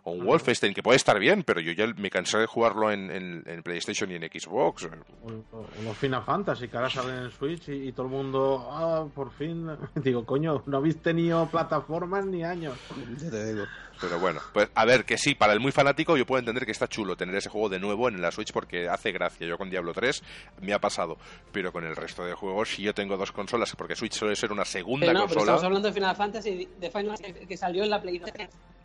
[0.03, 3.61] o un Wolfenstein, que puede estar bien, pero yo ya me cansé de jugarlo en,
[3.64, 4.86] PlayStation y en Xbox.
[4.86, 9.32] O, los Final Fantasy, que ahora salen en Switch y, todo el mundo, ah, por
[9.32, 9.69] fin.
[9.95, 12.78] Digo, coño, no habéis tenido plataformas ni años.
[13.19, 13.65] te digo.
[14.02, 16.72] Pero bueno, pues a ver, que sí, para el muy fanático yo puedo entender que
[16.72, 19.45] está chulo tener ese juego de nuevo en la Switch porque hace gracia.
[19.45, 20.23] Yo con Diablo 3
[20.61, 21.18] me ha pasado,
[21.52, 24.52] pero con el resto de juegos, si yo tengo dos consolas, porque Switch suele ser
[24.52, 25.41] una segunda pero no, consola.
[25.41, 28.19] Pero estamos hablando de Final Fantasy, de Final Fantasy que salió en la Play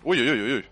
[0.06, 0.20] 3.
[0.20, 0.64] Uy, uy, uy, uy.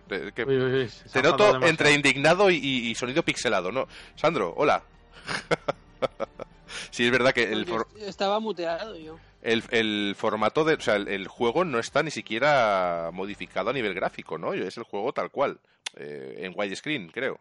[1.12, 3.89] Te, noto entre indignado y, sonido pixelado, ¿no?
[4.15, 4.82] Sandro, hola.
[6.90, 7.66] sí, es verdad que el
[8.01, 9.19] estaba muteado yo.
[9.43, 14.39] El, formato de, o sea, el, juego no está ni siquiera modificado a nivel gráfico,
[14.39, 14.55] ¿no?
[14.55, 15.59] Es el juego tal cual,
[15.97, 17.40] eh, en widescreen, creo.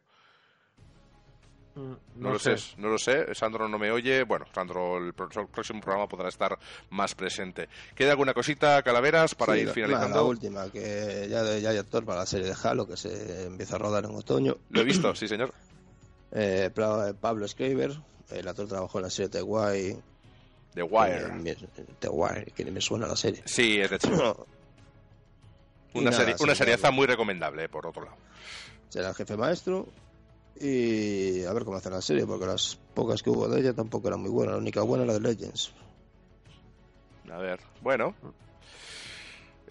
[1.76, 2.56] Mm, no, lo sé.
[2.78, 3.34] no lo sé.
[3.34, 4.24] Sandro no me oye.
[4.24, 6.58] Bueno, Sandro, el, próximo programa podrá estar
[6.92, 7.68] más presente.
[7.96, 10.18] ¿Queda alguna cosita, Calaveras, para ir finalizando?
[10.18, 13.76] La, última, que ya, ya hay actor para la serie de Halo, que se empieza
[13.76, 14.58] a rodar en otoño.
[14.70, 15.54] Lo he visto, sí, señor.
[16.36, 17.92] Eh, Pablo Scaver,
[18.32, 20.00] el actor trabajó en la serie The Wire.
[20.74, 21.56] The Wire.
[22.00, 23.44] The Wire, que ni me suena la serie.
[23.46, 24.48] Sí, es de hecho.
[25.94, 28.18] una, serie, una serieza muy recomendable, por otro lado.
[28.90, 29.88] Será el jefe maestro,
[30.60, 34.08] y a ver cómo hace la serie, porque las pocas que hubo de ella tampoco
[34.08, 34.54] eran muy buenas.
[34.54, 35.74] La única buena era de Legends.
[37.32, 38.14] A ver, bueno,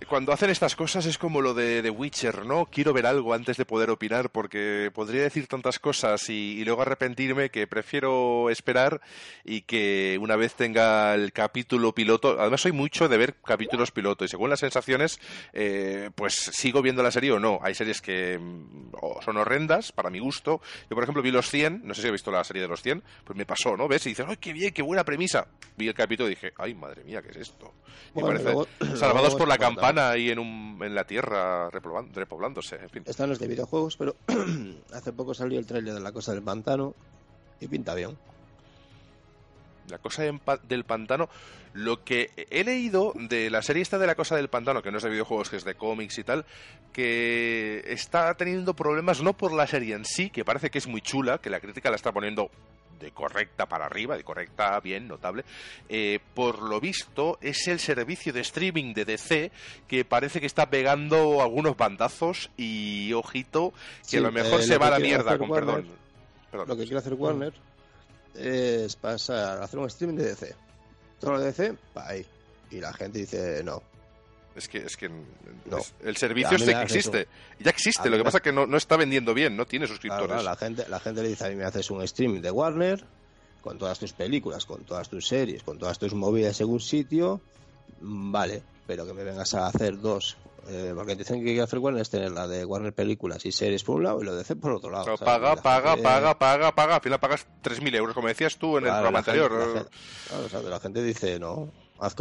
[0.08, 2.66] cuando hacen estas cosas es como lo de The Witcher, ¿no?
[2.66, 7.50] Quiero ver algo antes de poder opinar porque podría decir tantas cosas y, luego arrepentirme
[7.50, 9.00] que prefiero esperar
[9.44, 14.24] y que una vez tenga el capítulo piloto, además soy mucho de ver capítulos piloto
[14.24, 15.20] y según las sensaciones,
[15.52, 17.58] eh, pues sigo viendo la serie o no.
[17.62, 18.92] Hay series que mm,
[19.24, 20.60] son horrendas para mi gusto.
[20.88, 22.82] Yo, por ejemplo, vi Los 100, no sé si he visto la serie de Los
[22.82, 23.88] 100, pues me pasó, ¿no?
[23.88, 24.06] ¿Ves?
[24.06, 25.46] Y dices, ¡ay, qué bien, qué buena premisa!
[25.76, 27.74] Vi el capítulo y dije, ¡ay, madre mía, qué es esto!
[28.14, 28.54] Y parece
[28.96, 32.76] Salvados por la campana ahí en, un, en la tierra repoblándose.
[32.76, 33.02] En fin.
[33.06, 34.16] Están los de videojuegos, pero
[34.92, 36.94] hace poco salió el trailer de La Cosa del Pantano
[37.60, 38.16] y pinta bien.
[39.88, 41.28] La Cosa del Pantano.
[41.74, 44.98] Lo que he leído de la serie esta de La Cosa del Pantano, que no
[44.98, 46.44] es de videojuegos, que es de cómics y tal,
[46.92, 51.00] que está teniendo problemas no por la serie en sí, que parece que es muy
[51.00, 52.50] chula, que la crítica la está poniendo
[53.02, 55.44] de correcta para arriba, de correcta bien, notable,
[55.88, 59.52] eh, por lo visto es el servicio de streaming de DC
[59.86, 63.74] que parece que está pegando algunos bandazos y ojito
[64.08, 65.86] que a lo mejor eh, se va a la mierda, con perdón.
[66.52, 67.52] Lo que quiere hacer Warner
[68.34, 70.54] es pasar a hacer un streaming de DC.
[71.18, 72.26] Todo lo de DC, va ahí.
[72.70, 73.82] Y la gente dice no.
[74.54, 75.10] Es que, es que
[76.04, 77.28] el servicio este que existe.
[77.58, 80.44] Ya existe, lo que pasa es que no, no, está vendiendo bien, no tiene suscriptores.
[80.44, 83.04] la, gente, la gente le dice, a mí me haces un stream de Warner,
[83.62, 87.40] con todas tus películas, con todas tus series, con todas tus movidas en un sitio,
[88.00, 90.36] mm, vale, pero que me vengas a hacer dos.
[90.68, 93.96] Eh, porque dicen que hacer Warner es tener la de Warner películas y series por
[93.96, 95.16] un lado y lo de DC por otro lado.
[95.16, 96.94] paga, paga, paga, paga, paga.
[96.96, 99.88] Al final pagas 3.000 euros, como decías tú en el programa anterior.
[100.68, 101.72] la gente dice, no,
[102.02, 102.16] Haz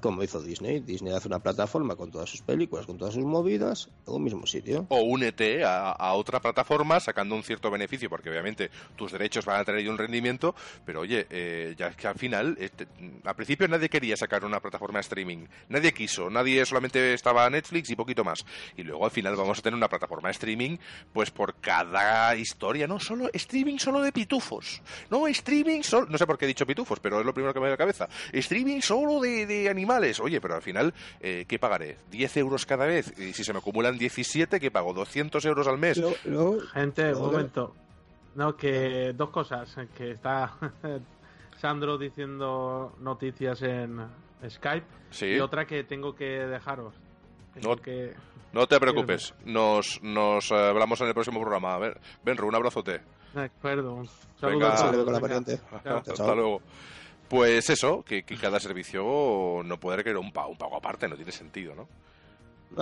[0.00, 0.80] como, hizo Disney.
[0.80, 4.44] Disney hace una plataforma con todas sus películas, con todas sus movidas, en un mismo
[4.44, 4.86] sitio.
[4.88, 9.64] O únete a, otra plataforma sacando un cierto beneficio, porque obviamente tus derechos van a
[9.64, 12.88] tener un rendimiento, pero oye, eh, ya que al final, este,
[13.24, 15.46] al principio nadie quería sacar una plataforma de streaming.
[15.68, 18.44] Nadie quiso, nadie solamente estaba Netflix y poquito más.
[18.76, 20.76] Y luego al final vamos a tener una plataforma de streaming,
[21.12, 24.82] pues por cada historia, no solo streaming solo de pitufos.
[25.08, 27.60] No, streaming solo, no sé por qué he dicho pitufos, pero es lo primero que
[27.60, 28.08] me da a la cabeza.
[28.32, 30.20] Streaming solo de, animales.
[30.20, 31.96] Oye, pero al final, eh, ¿qué pagaré?
[32.10, 33.12] ¿10 euros cada vez?
[33.18, 34.94] Y si se me acumulan 17, ¿qué pago?
[34.94, 36.00] ¿200 euros al mes?
[36.72, 37.74] Gente, un momento.
[38.34, 39.74] No, que dos cosas.
[39.96, 40.52] Que está
[41.58, 44.00] Sandro diciendo noticias en
[44.48, 44.86] Skype.
[45.22, 46.94] Y otra que tengo que dejaros.
[47.62, 48.14] no, que...
[48.52, 49.34] no te preocupes.
[49.44, 51.74] Nos, nos hablamos en el próximo programa.
[51.74, 53.00] A ver, Benro, un abrazote.
[53.34, 54.02] De acuerdo.
[54.40, 55.60] Saludos con la pariente.
[55.84, 56.60] Hasta luego.
[57.30, 61.30] Pues eso, que, cada servicio no puede requerir un pago, un pago aparte, no tiene
[61.30, 61.86] sentido, ¿no?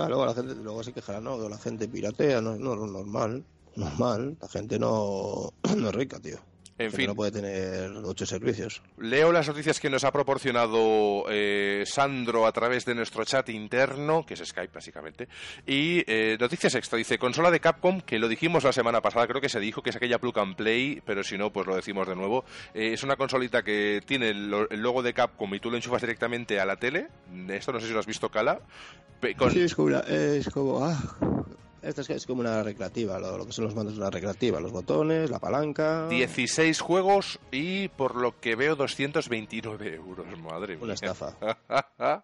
[0.07, 1.47] luego la gente luego se quejará, ¿no?
[1.47, 3.43] La gente piratea, no, no, normal,
[3.75, 4.37] normal.
[4.41, 6.39] La gente no, no es rica, tío.
[6.79, 7.07] En fin.
[7.07, 8.81] No puede tener ocho servicios.
[8.97, 14.25] Leo las noticias que nos ha proporcionado eh, Sandro a través de nuestro chat interno,
[14.25, 15.27] que es Skype básicamente.
[15.67, 16.97] Y eh, noticias extra.
[16.97, 19.89] Dice, consola de Capcom, que lo dijimos la semana pasada, creo que se dijo que
[19.89, 22.45] es aquella plug and play, pero si no, pues lo decimos de nuevo.
[22.73, 26.61] Eh, es una consolita que tiene el, logo de Capcom y tú lo enchufas directamente
[26.61, 27.07] a la tele.
[27.49, 28.61] Esto no sé si lo has visto, Cala.
[29.51, 29.97] Sí, es como...
[29.97, 30.97] es como ah,
[31.81, 35.29] esta es, como una recreativa, lo, que son los mandos de una recreativa, los botones,
[35.29, 36.07] la palanca.
[36.09, 40.83] 16 juegos y por lo que veo 229 euros, madre mía.
[40.83, 41.35] Una estafa.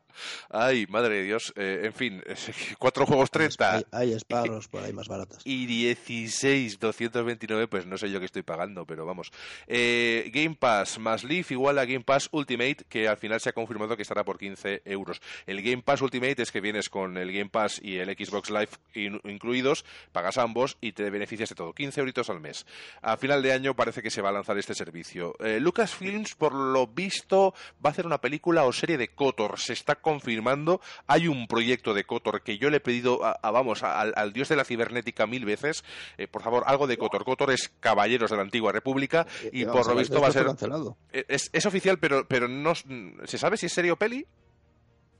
[0.49, 1.53] Ay, madre de Dios.
[1.55, 2.23] Eh, en fin,
[2.79, 3.83] cuatro juegos 30.
[3.91, 5.41] Hay, esparros por ahí más baratas.
[5.45, 9.31] Y 16, 229, pues no sé yo qué estoy pagando, pero vamos.
[9.67, 13.53] Eh, Game Pass más Leaf igual a Game Pass Ultimate, que al final se ha
[13.53, 15.21] confirmado que estará por 15 euros.
[15.45, 18.69] El Game Pass Ultimate es que vienes con el Game Pass y el Xbox Live
[18.93, 21.73] incluido incluidos, pagas ambos y te beneficias de todo.
[21.73, 22.65] 15 euritos al mes.
[23.01, 25.35] A final de año parece que se va a lanzar este servicio.
[25.39, 27.53] Eh, Lucasfilms, por lo visto,
[27.83, 29.59] va a hacer una película o serie de Kotor.
[29.59, 30.81] Se está confirmando.
[31.05, 34.55] Hay un proyecto de Kotor que yo le he pedido, a, vamos, al, dios de
[34.55, 35.83] la cibernética mil veces.
[36.17, 37.23] Eh, por favor, algo de Kotor.
[37.23, 40.47] Kotor es Caballeros de la Antigua República y, por lo visto va a ser...
[41.11, 42.73] Es, es, oficial, pero, pero no...
[43.25, 44.25] ¿Se sabe si es serie o peli?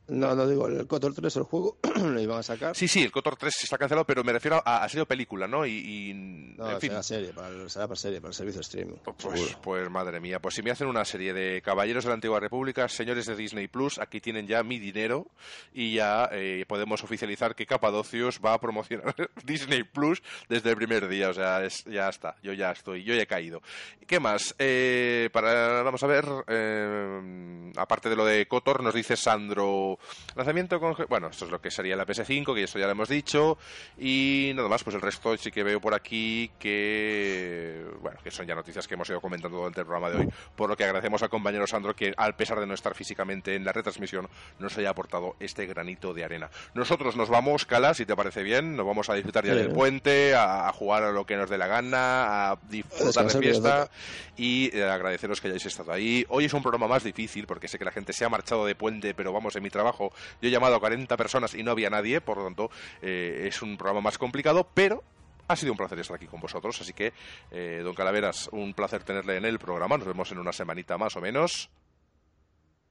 [0.08, 2.76] No, no digo, el Cotor 3, el juego, lo iban a sacar.
[2.76, 5.66] Sí, sí, el Cotor 3 está cancelado, pero me refiero a, a sido película, ¿no?
[5.66, 6.14] Y,
[6.58, 6.92] no, en fin.
[6.92, 8.96] será serie, para será para serie, para el servicio streaming.
[9.06, 12.16] Oh, pues, pues, madre mía, pues si me hacen una serie de Caballeros de la
[12.16, 15.28] Antigua República, señores de Disney Plus, aquí tienen ya mi dinero
[15.74, 21.08] y ya eh, podemos oficializar que Capadocios va a promocionar Disney Plus desde el primer
[21.08, 23.62] día, o sea, es, ya está, yo ya estoy, yo ya he caído.
[24.06, 24.54] ¿Qué más?
[24.60, 29.95] Eh, para, vamos a ver, eh, aparte de lo de Cotor, nos dice Sandro
[30.36, 30.96] Lanzamiento con...
[31.10, 33.58] Bueno, esto es lo que sería la PS5, que esto ya lo hemos dicho.
[33.98, 37.86] Y nada más, pues el resto sí que veo por aquí que...
[38.02, 40.30] Bueno, que son ya noticias que hemos ido comentando durante el programa de hoy.
[40.56, 43.66] Por lo que agradecemos al compañero Sandro que, al pesar de no estar físicamente en
[43.66, 44.28] la retransmisión,
[44.60, 46.50] nos haya aportado este granito de arena.
[46.74, 48.76] Nosotros nos vamos, Cala, si te parece bien.
[48.76, 51.68] Nos vamos a disfrutar ya del puente, a, jugar a lo que nos dé la
[51.68, 53.90] gana, a disfrutar de fiesta.
[54.38, 56.26] Y eh, agradeceros que hayáis estado ahí.
[56.30, 58.76] Hoy es un programa más difícil porque sé que la gente se ha marchado de
[58.76, 61.90] puente, pero vamos, en mi trabajo yo he llamado a 40 personas y no había
[61.90, 62.70] nadie, por lo tanto
[63.02, 65.04] eh, es un programa más complicado, pero
[65.48, 67.14] ha sido un placer estar aquí con vosotros, así que,
[67.52, 69.98] eh, don Calaveras, un placer tenerle en el programa.
[69.98, 71.70] Nos vemos en una semanita más o menos.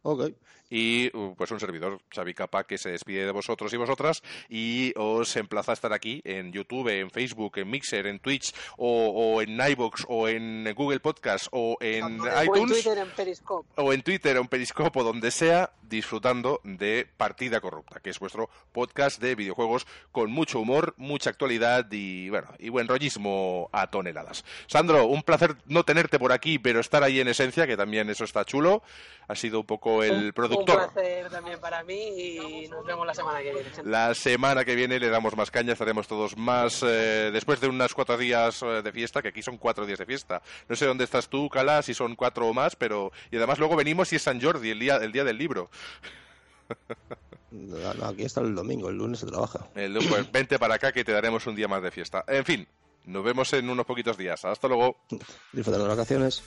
[0.02, 0.32] Ok.
[0.70, 4.92] Y uh, pues un servidor, Xavi Capa, que se despide de vosotros y vosotras y
[4.96, 9.60] os emplaza a estar aquí en YouTube, en Facebook, en Mixer, en Twitch o, en
[9.60, 12.48] iVoox o en Google Podcast o en iTunes.
[12.48, 13.68] O en Twitter, en Periscope.
[13.76, 18.18] O en Twitter, o en Periscope, o donde sea, disfrutando de Partida Corrupta, que es
[18.18, 23.88] vuestro podcast de videojuegos con mucho humor, mucha actualidad y, bueno, y buen rollismo a
[23.88, 24.44] toneladas.
[24.66, 28.24] Sandro, un placer no tenerte por aquí, pero estar ahí en esencia, que también eso
[28.24, 28.82] está chulo.
[29.28, 30.88] Ha sido un poco el productor.
[30.88, 33.70] Un placer también para mí y nos vemos la semana que viene.
[33.84, 37.94] La semana que viene le damos más caña, estaremos todos más eh, después de unas
[37.94, 40.42] cuatro días eh, de fiesta, que aquí son cuatro días de fiesta.
[40.68, 43.76] No sé dónde estás tú, Cala, si son cuatro o más, pero y además luego
[43.76, 45.70] venimos y es San Jordi, el día, el día del libro.
[47.50, 49.68] No, aquí está el domingo, el lunes se trabaja.
[49.74, 52.24] El, pues vente para acá que te daremos un día más de fiesta.
[52.26, 52.66] En fin,
[53.04, 54.44] nos vemos en unos poquitos días.
[54.44, 54.96] Hasta luego.
[55.52, 56.42] Disfruta las vacaciones.